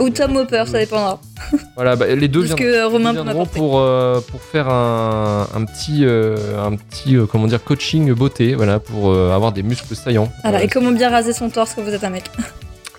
Ou 0.00 0.10
Tom 0.10 0.36
Hopper, 0.36 0.64
ça 0.66 0.78
dépendra. 0.78 1.20
Voilà, 1.76 1.94
bah, 1.96 2.06
les 2.08 2.26
deux 2.28 2.40
viendront- 2.42 2.56
que 2.56 2.84
Romain 2.90 3.12
viendront 3.12 3.46
pour, 3.46 3.78
euh, 3.78 4.20
pour 4.20 4.42
faire 4.42 4.68
un, 4.68 5.46
un 5.54 5.64
petit, 5.64 6.04
euh, 6.04 6.36
un 6.60 6.74
petit 6.74 7.16
euh, 7.16 7.26
comment 7.26 7.46
dire, 7.46 7.62
coaching 7.62 8.12
beauté, 8.12 8.54
voilà, 8.56 8.80
pour 8.80 9.10
euh, 9.12 9.32
avoir 9.32 9.52
des 9.52 9.62
muscles 9.62 9.94
saillants. 9.94 10.28
Voilà, 10.42 10.58
Euh, 10.58 10.62
et 10.62 10.68
comment 10.68 10.90
bien 10.90 11.08
raser 11.10 11.32
son 11.32 11.48
torse 11.48 11.74
quand 11.74 11.82
vous 11.82 11.94
êtes 11.94 12.02
un 12.04 12.10
mec. 12.10 12.24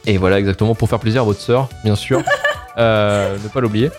et 0.07 0.17
voilà, 0.17 0.39
exactement, 0.39 0.74
pour 0.76 0.88
faire 0.89 0.99
plaisir 0.99 1.22
à 1.22 1.26
votre 1.26 1.41
sœur, 1.41 1.67
bien 1.84 1.95
sûr. 1.95 2.22
Euh, 2.80 3.38
ne 3.43 3.49
pas 3.49 3.59
l'oublier. 3.59 3.91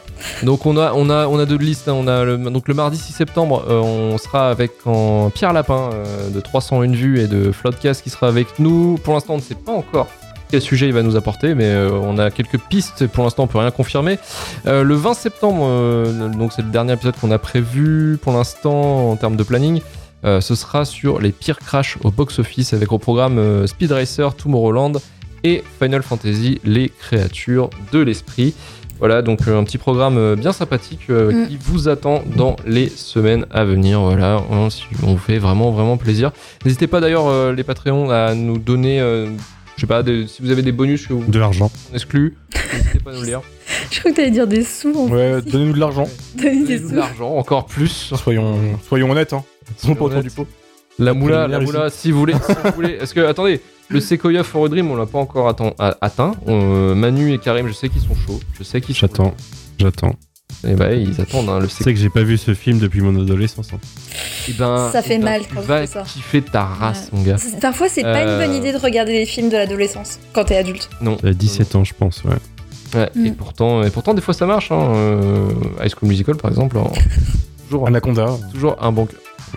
Donc 0.43 0.65
on 0.65 0.77
a, 0.79 0.93
on 0.95 1.11
a, 1.11 1.27
on 1.27 1.39
a 1.39 1.45
deux 1.45 1.59
listes. 1.59 1.89
hein. 1.89 2.03
Le, 2.25 2.39
donc 2.39 2.67
le 2.67 2.75
mardi 2.75 2.97
6 2.97 3.13
septembre, 3.13 3.65
euh, 3.69 3.81
on 3.81 4.17
sera 4.17 4.49
avec 4.49 4.73
en 4.87 5.29
Pierre 5.31 5.53
Lapin 5.53 5.91
euh, 5.93 6.31
de 6.31 6.41
301 6.41 6.93
vues 6.93 7.21
et 7.21 7.27
de 7.27 7.53
Floodcast 7.53 8.03
qui 8.03 8.11
sera 8.11 8.29
avec 8.29 8.59
nous. 8.59 8.99
Pour 9.05 9.13
l'instant, 9.15 9.35
on 9.35 9.37
ne 9.37 9.43
sait 9.43 9.55
pas 9.55 9.73
encore 9.73 10.09
quel 10.51 10.63
sujet 10.63 10.87
il 10.89 10.95
va 10.95 11.03
nous 11.03 11.15
apporter, 11.15 11.55
mais 11.55 11.73
on 12.03 12.19
a 12.19 12.31
quelques 12.33 12.59
pistes. 12.59 13.07
Pour 13.07 13.23
l'instant, 13.23 13.45
on 13.45 13.47
peut 13.47 13.59
rien 13.59 13.71
confirmer. 13.71 14.19
Le 14.65 14.95
20 14.95 15.15
septembre, 15.15 16.09
donc 16.37 16.53
c'est 16.53 16.63
le 16.63 16.71
dernier 16.71 16.95
épisode 16.95 17.15
qu'on 17.21 17.31
a 17.31 17.39
prévu 17.39 18.19
pour 18.21 18.33
l'instant 18.33 19.13
en 19.13 19.15
termes 19.15 19.37
de 19.37 19.45
planning. 19.45 19.81
Ce 20.25 20.55
sera 20.57 20.85
sur 20.85 21.21
les 21.21 21.31
pires 21.31 21.61
crashs 21.61 21.99
au 22.03 22.11
box-office 22.11 22.73
avec 22.73 22.91
au 22.91 22.99
programme 22.99 23.65
Speed 23.69 23.93
Racer, 23.93 24.35
Tomorrowland 24.35 24.95
et 25.45 25.63
Final 25.81 26.03
Fantasy, 26.03 26.61
les 26.65 26.89
créatures 26.89 27.71
de 27.93 27.99
l'esprit. 28.01 28.55
Voilà, 28.99 29.23
donc 29.23 29.49
euh, 29.49 29.59
un 29.59 29.65
petit 29.65 29.79
programme 29.79 30.19
euh, 30.19 30.37
bien 30.37 30.53
sympathique 30.53 31.07
euh, 31.09 31.33
Mm. 31.33 31.49
qui 31.49 31.59
vous 31.59 31.89
attend 31.89 32.23
dans 32.37 32.57
les 32.67 32.89
semaines 32.91 33.47
à 33.51 33.65
venir. 33.65 34.01
Voilà, 34.03 34.43
on, 34.51 34.69
on 35.03 35.13
vous 35.13 35.19
fait 35.19 35.39
vraiment, 35.39 35.71
vraiment 35.71 35.97
plaisir. 35.97 36.33
N'hésitez 36.67 36.87
pas 36.87 37.01
d'ailleurs, 37.01 37.27
euh, 37.29 37.55
les 37.55 37.65
Patreons, 37.65 38.11
à 38.11 38.35
nous 38.35 38.59
donner, 38.59 39.01
euh, 39.01 39.27
je 39.77 39.81
sais 39.81 39.87
pas, 39.87 40.03
des- 40.03 40.27
si 40.27 40.43
vous 40.43 40.51
avez 40.51 40.61
des 40.61 40.73
bonus 40.73 41.07
que 41.07 41.15
vous 41.15 41.25
De 41.31 41.39
l'argent. 41.39 41.71
excluez, 41.95 42.35
n'hésitez 42.75 42.99
pas 42.99 43.13
à 43.13 43.15
nous 43.15 43.21
le 43.21 43.27
dire. 43.27 43.41
Je 43.91 43.99
crois 44.01 44.11
que 44.13 44.17
t'allais 44.17 44.31
dire 44.31 44.47
des 44.47 44.63
sous 44.65 44.95
en 44.95 45.09
Ouais, 45.09 45.41
donnez-nous 45.43 45.73
de 45.73 45.81
l'argent. 45.81 46.07
Donnez-nous 46.37 46.91
de 46.91 46.97
l'argent, 46.97 47.35
encore 47.37 47.65
plus. 47.67 48.13
Soyons, 48.23 48.59
soyons 48.87 49.11
honnêtes, 49.11 49.33
hein. 49.33 49.43
Soyons 49.79 49.95
pas 49.97 50.05
autour 50.05 50.23
du 50.23 50.31
pot. 50.31 50.47
La 50.99 51.15
moula, 51.15 51.49
la 51.49 51.59
moula, 51.61 51.89
si 51.89 52.11
vous 52.11 52.19
voulez, 52.19 52.35
si 52.35 52.53
vous 52.65 52.71
voulez. 52.75 52.99
Est-ce 53.01 53.15
que, 53.15 53.21
attendez, 53.21 53.61
le 53.91 54.01
Sequoia 54.01 54.43
for 54.45 54.65
a 54.65 54.69
Dream, 54.69 54.91
on 54.91 54.97
l'a 54.97 55.07
pas 55.07 55.19
encore 55.19 55.49
atteint. 55.49 56.35
On- 56.47 56.95
Manu 56.95 57.33
et 57.35 57.39
Karim, 57.39 57.67
je 57.69 57.73
sais 57.73 57.89
qu'ils 57.89 58.01
sont 58.03 58.15
chauds. 58.15 58.41
Je 58.59 58.63
sais 58.63 58.81
qu'ils 58.81 58.95
sont 58.95 59.07
J'attends. 59.09 59.35
J'attends. 59.79 60.15
Et 60.67 60.75
bah, 60.75 60.93
ils 60.93 61.21
attendent 61.21 61.49
hein, 61.49 61.59
le 61.61 61.69
Tu 61.69 61.83
sais 61.83 61.95
que 61.95 61.99
j'ai 61.99 62.09
pas 62.11 62.23
vu 62.23 62.37
ce 62.37 62.55
film 62.55 62.79
depuis 62.81 63.01
mon 63.01 63.19
adolescence. 63.21 63.69
hein. 63.73 63.79
Eh 64.49 64.53
ben, 64.53 64.91
Ça 64.93 65.01
fait 65.01 65.15
eh 65.15 65.19
ben, 65.19 65.25
mal 65.25 65.41
tu 65.43 65.55
quand 65.55 65.61
on 65.61 65.65
vas 65.65 65.81
fait 65.81 65.87
ça. 65.87 66.03
kiffer 66.03 66.43
ta 66.43 66.65
race, 66.65 67.09
Ouais. 67.13 67.19
mon 67.19 67.25
gars. 67.25 67.39
C'est- 67.39 67.61
Parfois, 67.61 67.89
c'est 67.89 68.03
pas 68.03 68.25
Euh. 68.27 68.41
une 68.41 68.47
bonne 68.47 68.57
idée 68.57 68.73
de 68.73 68.79
regarder 68.79 69.13
des 69.13 69.27
films 69.27 69.49
de 69.49 69.57
l'adolescence 69.57 70.19
quand 70.33 70.45
t'es 70.45 70.57
adulte. 70.57 70.91
Non. 71.01 71.17
J'avais 71.23 71.35
17 71.35 71.77
ans, 71.77 71.85
je 71.85 71.95
pense, 71.95 72.23
ouais. 72.25 72.35
Ouais, 72.95 73.09
et 73.25 73.31
Mm. 73.31 73.35
pourtant, 73.37 73.85
et 73.85 73.91
pourtant, 73.91 74.13
des 74.15 74.21
fois, 74.21 74.35
ça 74.35 74.47
marche. 74.47 74.73
Hein. 74.73 74.89
euh, 74.93 75.49
High 75.83 75.91
School 75.97 76.09
Musical, 76.09 76.37
par 76.37 76.51
exemple, 76.51 76.77
en- 76.79 76.93
toujours, 77.69 77.87
Anaconda. 77.87 78.37
toujours 78.53 78.77
un 78.83 78.91
bon. 78.93 79.07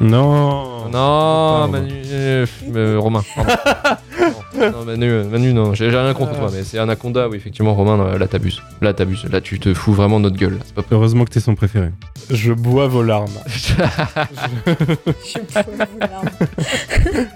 Non 0.02 0.89
Non, 0.91 1.62
Romain. 1.64 1.68
Manu, 1.82 1.94
euh, 2.12 2.46
euh, 2.76 3.00
Romain. 3.00 3.22
pardon. 3.36 3.52
non, 4.60 4.72
non, 4.72 4.86
Manu, 4.86 5.10
euh, 5.10 5.24
Manu, 5.26 5.54
non, 5.54 5.74
j'ai 5.74 5.89
j'ai 5.91 5.98
rien 5.98 6.14
contre 6.14 6.38
toi, 6.38 6.50
mais 6.52 6.64
c'est 6.64 6.78
Anaconda, 6.80 7.28
oui, 7.30 7.38
effectivement, 7.38 7.74
Romain, 7.74 7.98
non, 7.98 8.18
là, 8.18 8.28
t'abuses. 8.28 8.62
Là, 8.82 8.94
t'abuses. 8.94 9.26
Là, 9.32 9.41
tu 9.41 9.60
te 9.60 9.74
fous 9.74 9.94
vraiment 9.94 10.20
de 10.20 10.24
notre 10.26 10.38
gueule. 10.38 10.54
là, 10.54 10.60
C'est 10.66 10.76
pas 10.76 10.84
Heureusement 10.91 11.26
que 11.26 11.32
t'es 11.32 11.39
son 11.39 11.56
préféré. 11.56 11.89
Je 12.30 12.54
bois 12.54 12.88
vos 12.88 13.04
larmes. 13.04 13.28
Je 13.48 13.74
peux 14.64 14.76
vous 15.91 16.00
larmes. 16.00 16.30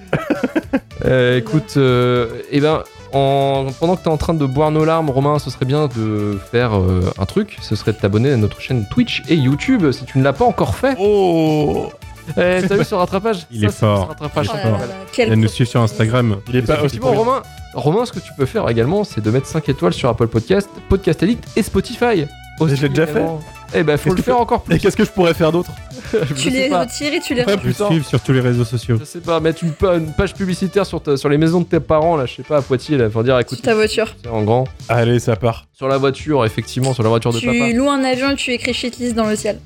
Euh, 1.05 1.37
écoute, 1.37 1.75
euh, 1.77 2.27
eh 2.51 2.59
ben, 2.59 2.83
en- 3.13 3.67
pendant 3.79 3.95
que 3.95 4.01
tu 4.03 4.09
es 4.09 4.11
en 4.11 4.17
train 4.17 4.33
de 4.33 4.45
boire 4.45 4.71
nos 4.71 4.83
larmes, 4.83 5.09
Romain, 5.09 5.39
ce 5.39 5.49
serait 5.49 5.63
bien 5.65 5.87
de 5.95 6.37
faire 6.51 6.75
euh, 6.77 7.13
un 7.19 7.25
truc. 7.25 7.57
Ce 7.61 7.75
serait 7.75 7.93
de 7.93 7.97
t'abonner 7.97 8.31
à 8.31 8.35
notre 8.37 8.59
chaîne 8.59 8.85
Twitch 8.91 9.23
et 9.29 9.35
YouTube 9.35 9.89
si 9.91 10.03
tu 10.05 10.17
ne 10.17 10.23
l'as 10.23 10.33
pas 10.33 10.43
encore 10.43 10.75
fait. 10.75 10.97
Oh 10.99 11.91
Eh, 12.35 12.61
T'as 12.67 12.75
vu 12.75 12.83
ce 12.83 12.95
rattrapage 12.95 13.47
Il 13.51 13.61
Ça, 13.61 13.65
est 13.67 13.69
c'est 13.69 13.77
fort. 13.79 14.03
ce 14.03 14.07
rattrapage. 14.09 14.47
Oh 14.53 14.57
fort. 14.57 14.71
là 14.79 14.85
là, 14.85 14.93
quel 15.13 15.31
Elle 15.31 15.39
nous 15.39 15.47
suit 15.47 15.65
sur 15.65 15.81
Instagram. 15.81 16.37
Il 16.49 16.55
est 16.57 16.61
pas 16.61 16.73
aussi 16.73 16.79
Effectivement, 16.97 17.13
Romain, 17.13 17.41
Romain, 17.73 18.05
ce 18.05 18.11
que 18.11 18.19
tu 18.19 18.31
peux 18.37 18.45
faire 18.45 18.67
également, 18.69 19.03
c'est 19.03 19.21
de 19.21 19.31
mettre 19.31 19.47
5 19.47 19.67
étoiles 19.69 19.93
sur 19.93 20.09
Apple 20.09 20.27
Podcast, 20.27 20.69
Podcast 20.89 21.21
Elite 21.23 21.43
et 21.55 21.63
Spotify. 21.63 22.25
Aussi 22.59 22.75
Je 22.75 22.81
l'ai 22.83 22.89
déjà 22.89 23.05
fait. 23.05 23.11
également. 23.19 23.39
Eh 23.75 23.83
ben, 23.83 23.97
faut 23.97 24.05
Qu'est-ce 24.05 24.15
le 24.15 24.15
que 24.15 24.21
faire 24.23 24.35
tu- 24.37 24.41
encore 24.41 24.63
plus. 24.63 24.75
Et 24.75 24.79
qu'est-ce 24.79 24.95
que 24.97 25.03
je 25.05 25.11
pourrais 25.11 25.33
faire 25.33 25.51
d'autre 25.51 25.69
Je 26.13 26.33
Tu 26.33 26.43
sais 26.43 26.49
les 26.49 26.69
pas. 26.69 26.81
retires 26.85 27.13
et 27.13 27.19
tu 27.19 27.33
les 27.35 27.43
Ouais. 27.43 27.53
Je 27.61 27.67
putain. 27.69 27.87
suivre 27.87 28.05
sur 28.07 28.19
tous 28.21 28.31
les 28.31 28.39
réseaux 28.39 28.63
sociaux. 28.63 28.95
Je 28.99 29.03
sais 29.05 29.19
pas, 29.19 29.39
mettre 29.41 29.63
une, 29.63 29.73
pa- 29.73 29.95
une 29.97 30.11
page 30.13 30.33
publicitaire 30.33 30.85
sur, 30.85 31.01
ta- 31.01 31.17
sur 31.17 31.27
les 31.29 31.37
maisons 31.37 31.59
de 31.59 31.65
tes 31.65 31.79
parents, 31.81 32.15
là, 32.17 32.25
je 32.25 32.35
sais 32.35 32.43
pas, 32.43 32.57
à 32.57 32.61
Poitiers, 32.61 32.97
là, 32.97 33.09
pour 33.09 33.23
dire, 33.23 33.37
écoute, 33.37 33.57
sur 33.57 33.65
ta 33.65 33.75
voiture. 33.75 34.15
c'est 34.23 34.29
en 34.29 34.41
grand. 34.43 34.63
Allez, 34.89 35.19
ça 35.19 35.35
part. 35.35 35.67
Sur 35.73 35.87
la 35.89 35.97
voiture, 35.97 36.45
effectivement, 36.45 36.93
sur 36.93 37.03
la 37.03 37.09
voiture 37.09 37.31
de 37.33 37.39
Tu 37.39 37.45
papa. 37.45 37.69
loues 37.73 37.89
un 37.89 38.03
avion 38.05 38.31
et 38.31 38.35
tu 38.35 38.51
écris 38.51 38.73
shitlist 38.73 39.13
dans 39.15 39.27
le 39.27 39.35
ciel. 39.35 39.59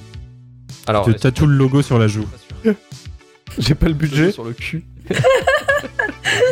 Alors, 0.88 1.06
Tu 1.06 1.14
tatoues 1.14 1.46
le 1.46 1.56
logo 1.56 1.82
sur 1.84 2.00
la 2.00 2.08
joue. 2.08 2.26
J'ai 3.58 3.76
pas 3.76 3.88
le 3.88 3.94
budget. 3.94 4.32
Sur 4.32 4.44
le 4.46 4.54
cul. 4.54 4.84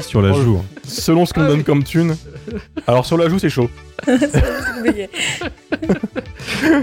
Sur 0.01 0.22
la 0.22 0.34
joue. 0.34 0.57
hein. 0.57 0.66
Selon 0.84 1.26
ce 1.26 1.34
qu'on 1.34 1.41
Ah 1.43 1.47
donne 1.47 1.60
oui. 1.60 1.64
comme 1.64 1.84
thune. 1.84 2.16
Alors 2.88 3.05
sur 3.05 3.18
la 3.18 3.30
joue, 3.30 3.39
c'est 3.39 3.49
chaud. 3.49 3.70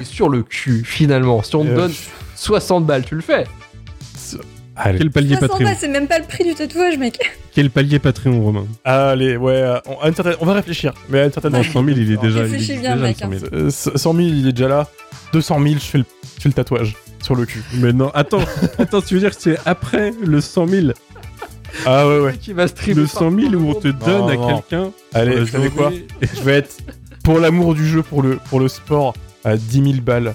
Sur 0.05 0.29
le 0.29 0.43
cul, 0.43 0.85
finalement. 0.85 1.43
Si 1.43 1.55
on 1.57 1.65
te 1.65 1.69
Euh, 1.71 1.77
donne 1.77 1.93
60 2.37 2.87
balles, 2.87 3.05
tu 3.05 3.15
le 3.15 3.21
fais. 3.21 3.45
Allez, 4.79 4.99
Quel 4.99 5.11
palier 5.11 5.37
300 5.37 5.49
Patreon 5.49 5.65
balles, 5.65 5.77
c'est 5.81 5.89
même 5.89 6.07
pas 6.07 6.19
le 6.19 6.27
prix 6.27 6.45
du 6.45 6.55
tatouage, 6.55 6.99
mec. 6.99 7.19
Quel 7.55 7.71
palier 7.71 7.99
Patreon, 7.99 8.43
Romain 8.43 8.67
allez, 8.85 9.37
ouais. 9.39 9.53
euh, 9.55 9.79
On, 9.87 9.99
à 10.01 10.09
une 10.09 10.15
certaine- 10.15 10.37
on 10.41 10.45
va 10.45 10.53
réfléchir. 10.53 10.93
Mais 11.09 11.21
à 11.21 11.25
une 11.25 11.33
certaine 11.33 11.53
Non, 11.53 11.63
100 11.63 11.73
000, 11.85 11.97
il 11.97 12.13
est 12.13 12.17
déjà. 12.19 12.41
il 12.41 12.43
Réfléchis 12.45 12.73
existe 12.73 12.81
bien, 12.81 12.95
déjà, 12.97 13.07
mec, 13.07 13.17
100 13.19 13.31
000. 13.31 13.45
Euh, 13.55 13.71
100 13.71 14.13
000, 14.15 14.19
il 14.29 14.49
est 14.49 14.53
déjà 14.53 14.69
là. 14.69 14.87
200 15.33 15.61
000, 15.63 15.75
je 15.77 15.79
fais 15.81 15.99
le, 15.99 16.05
je 16.37 16.43
fais 16.43 16.49
le 16.51 16.53
tatouage 16.55 16.95
sur 17.23 17.35
le 17.35 17.47
cul. 17.47 17.63
Mais 17.75 17.93
non, 17.93 18.11
attends, 18.15 18.41
attends, 18.79 19.01
tu 19.01 19.15
veux 19.15 19.21
dire 19.21 19.35
que 19.35 19.41
c'est 19.43 19.59
après 19.65 20.13
le 20.25 20.41
100 20.41 20.67
000 20.67 20.87
Ah 21.85 22.07
ouais, 22.07 22.19
ouais. 22.21 22.37
Qui 22.37 22.53
va 22.53 22.69
streamer 22.69 23.03
Le 23.03 23.07
100 23.07 23.31
000 23.31 23.55
où 23.55 23.71
on 23.71 23.75
te 23.75 23.89
donne 23.89 24.31
à 24.31 24.37
quelqu'un 24.37 24.91
Allez, 25.15 25.35
la 25.35 25.41
vous 25.41 25.47
savez 25.47 25.71
quoi. 25.71 25.91
Je 26.23 26.43
vais 26.43 26.59
être 26.59 26.77
pour 27.25 27.39
l'amour 27.39 27.75
du 27.75 27.87
jeu, 27.87 28.03
pour 28.03 28.23
le, 28.23 28.37
pour 28.49 28.61
le 28.61 28.69
sport, 28.69 29.15
à 29.45 29.57
10 29.57 29.83
000 29.83 29.95
balles. 30.03 30.35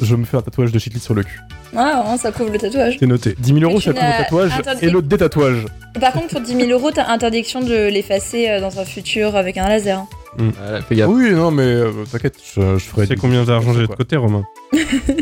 Je 0.00 0.16
me 0.16 0.24
fais 0.24 0.36
un 0.36 0.42
tatouage 0.42 0.72
de 0.72 0.78
shitlist 0.78 1.04
sur 1.04 1.14
le 1.14 1.22
cul. 1.22 1.40
Ah, 1.74 2.00
vraiment, 2.02 2.16
ça 2.18 2.32
couvre 2.32 2.50
le 2.50 2.58
tatouage. 2.58 2.96
C'est 2.98 3.06
noté. 3.06 3.34
10 3.38 3.54
000 3.54 3.60
euros, 3.70 3.80
ça 3.80 3.92
couvre 3.92 4.04
le 4.04 4.10
n'as 4.10 4.24
tatouage 4.24 4.52
et 4.82 4.90
le 4.90 5.00
détatouage. 5.00 5.66
Par 5.98 6.12
contre, 6.12 6.28
pour 6.28 6.40
10 6.40 6.54
000 6.54 6.70
euros, 6.70 6.90
t'as 6.90 7.06
interdiction 7.10 7.60
de 7.60 7.88
l'effacer 7.88 8.50
euh, 8.50 8.60
dans 8.60 8.78
un 8.78 8.84
futur 8.84 9.36
avec 9.36 9.56
un 9.56 9.68
laser. 9.68 10.04
Voilà, 10.38 10.80
fais 10.82 10.94
gaffe. 10.96 11.10
Oui, 11.10 11.30
non, 11.32 11.50
mais 11.50 11.62
euh, 11.62 11.90
t'inquiète, 12.10 12.36
je, 12.54 12.78
je 12.78 12.84
ferai. 12.84 13.02
Tu 13.06 13.14
sais 13.14 13.16
combien 13.20 13.44
d'argent 13.44 13.72
j'ai 13.74 13.82
de 13.82 13.86
côté, 13.86 14.16
Romain 14.16 14.44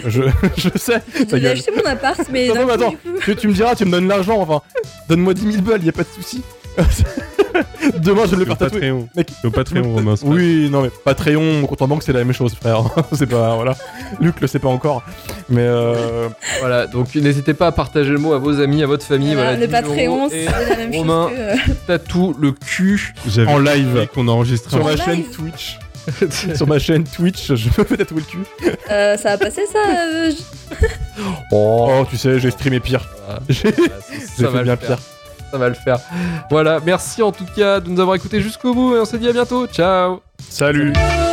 je, 0.06 0.22
je 0.56 0.68
sais. 0.76 1.02
Je 1.18 1.36
vais 1.36 1.48
acheter 1.48 1.72
mon 1.76 1.84
appart, 1.90 2.20
mais 2.30 2.46
Non, 2.48 2.54
non, 2.54 2.60
mais 2.60 2.66
coup, 2.66 2.70
attends. 2.72 2.90
du 2.90 2.96
coup- 2.96 3.18
Tu, 3.24 3.36
tu 3.36 3.48
me 3.48 3.52
diras, 3.52 3.74
tu 3.74 3.84
me 3.84 3.90
donnes 3.90 4.06
l'argent, 4.08 4.40
enfin. 4.40 4.62
Donne-moi 5.08 5.34
10 5.34 5.52
000 5.52 5.64
balles, 5.64 5.84
y 5.84 5.88
a 5.88 5.92
pas 5.92 6.02
de 6.04 6.08
souci. 6.14 6.42
Demain, 7.98 8.22
je 8.26 8.30
vais 8.32 8.36
le 8.38 8.44
faire 8.44 8.56
tatouer. 8.58 8.80
Patreon. 8.80 9.08
Mec, 9.16 9.30
Le 9.42 9.50
Patreon, 9.50 9.92
Romain. 9.94 10.14
Oui, 10.22 10.68
non, 10.70 10.82
mais 10.82 10.90
Patreon, 11.04 11.60
mon 11.60 11.66
compte 11.66 11.82
en 11.82 11.88
banque, 11.88 12.02
c'est 12.02 12.12
la 12.12 12.20
même 12.24 12.32
chose, 12.32 12.54
frère. 12.54 12.82
c'est 13.12 13.26
pas. 13.26 13.54
Voilà. 13.56 13.74
Luc 14.20 14.40
le 14.40 14.46
sait 14.46 14.58
pas 14.58 14.68
encore. 14.68 15.02
Mais 15.48 15.62
euh, 15.62 16.28
Voilà, 16.60 16.86
donc 16.86 17.14
n'hésitez 17.14 17.54
pas 17.54 17.68
à 17.68 17.72
partager 17.72 18.10
le 18.10 18.18
mot 18.18 18.32
à 18.32 18.38
vos 18.38 18.60
amis, 18.60 18.82
à 18.82 18.86
votre 18.86 19.04
famille. 19.04 19.34
Voilà, 19.34 19.56
Voilà, 19.56 19.60
le 19.60 19.66
10 19.66 19.72
000 19.72 19.82
Patreon, 19.82 20.28
c'est 20.30 20.44
la 20.70 20.76
même 20.76 20.94
Romain. 20.94 21.28
chose 21.28 21.36
que. 21.36 21.70
euh, 21.70 21.74
Tatou 21.86 22.34
le 22.40 22.52
cul. 22.52 23.14
En 23.46 23.58
live. 23.58 24.06
qu'on 24.14 24.28
enregistrait. 24.28 24.70
sur 24.70 24.80
En 24.80 24.84
ma 24.84 24.94
live. 24.94 25.04
chaîne 25.04 25.24
Twitch. 25.24 25.78
sur 26.54 26.66
ma 26.66 26.78
chaîne 26.78 27.04
Twitch, 27.04 27.54
je 27.54 27.68
me 27.68 27.84
fais 27.84 27.96
tatouer 27.98 28.20
le 28.20 28.26
cul. 28.26 28.72
euh, 28.90 29.16
ça 29.16 29.30
va 29.30 29.38
passer 29.38 29.62
ça 29.70 29.78
euh, 29.88 30.30
je- 30.30 30.76
Oh, 31.52 32.04
tu 32.08 32.16
sais, 32.16 32.38
j'ai 32.40 32.50
streamé 32.50 32.80
pire. 32.80 33.06
J'ai 33.48 33.70
ça, 33.70 33.70
j'ai 34.38 34.46
fait 34.46 34.62
bien 34.62 34.76
faire. 34.76 34.96
pire. 34.96 34.98
Ça 35.50 35.58
va 35.58 35.68
le 35.68 35.74
faire. 35.74 35.98
Voilà, 36.50 36.80
merci 36.84 37.22
en 37.22 37.32
tout 37.32 37.46
cas 37.56 37.80
de 37.80 37.88
nous 37.88 38.00
avoir 38.00 38.16
écoutés 38.16 38.40
jusqu'au 38.40 38.74
bout 38.74 38.96
et 38.96 39.00
on 39.00 39.04
se 39.04 39.16
dit 39.16 39.28
à 39.28 39.32
bientôt. 39.32 39.66
Ciao 39.66 40.20
Salut. 40.48 40.92
Salut. 40.94 41.29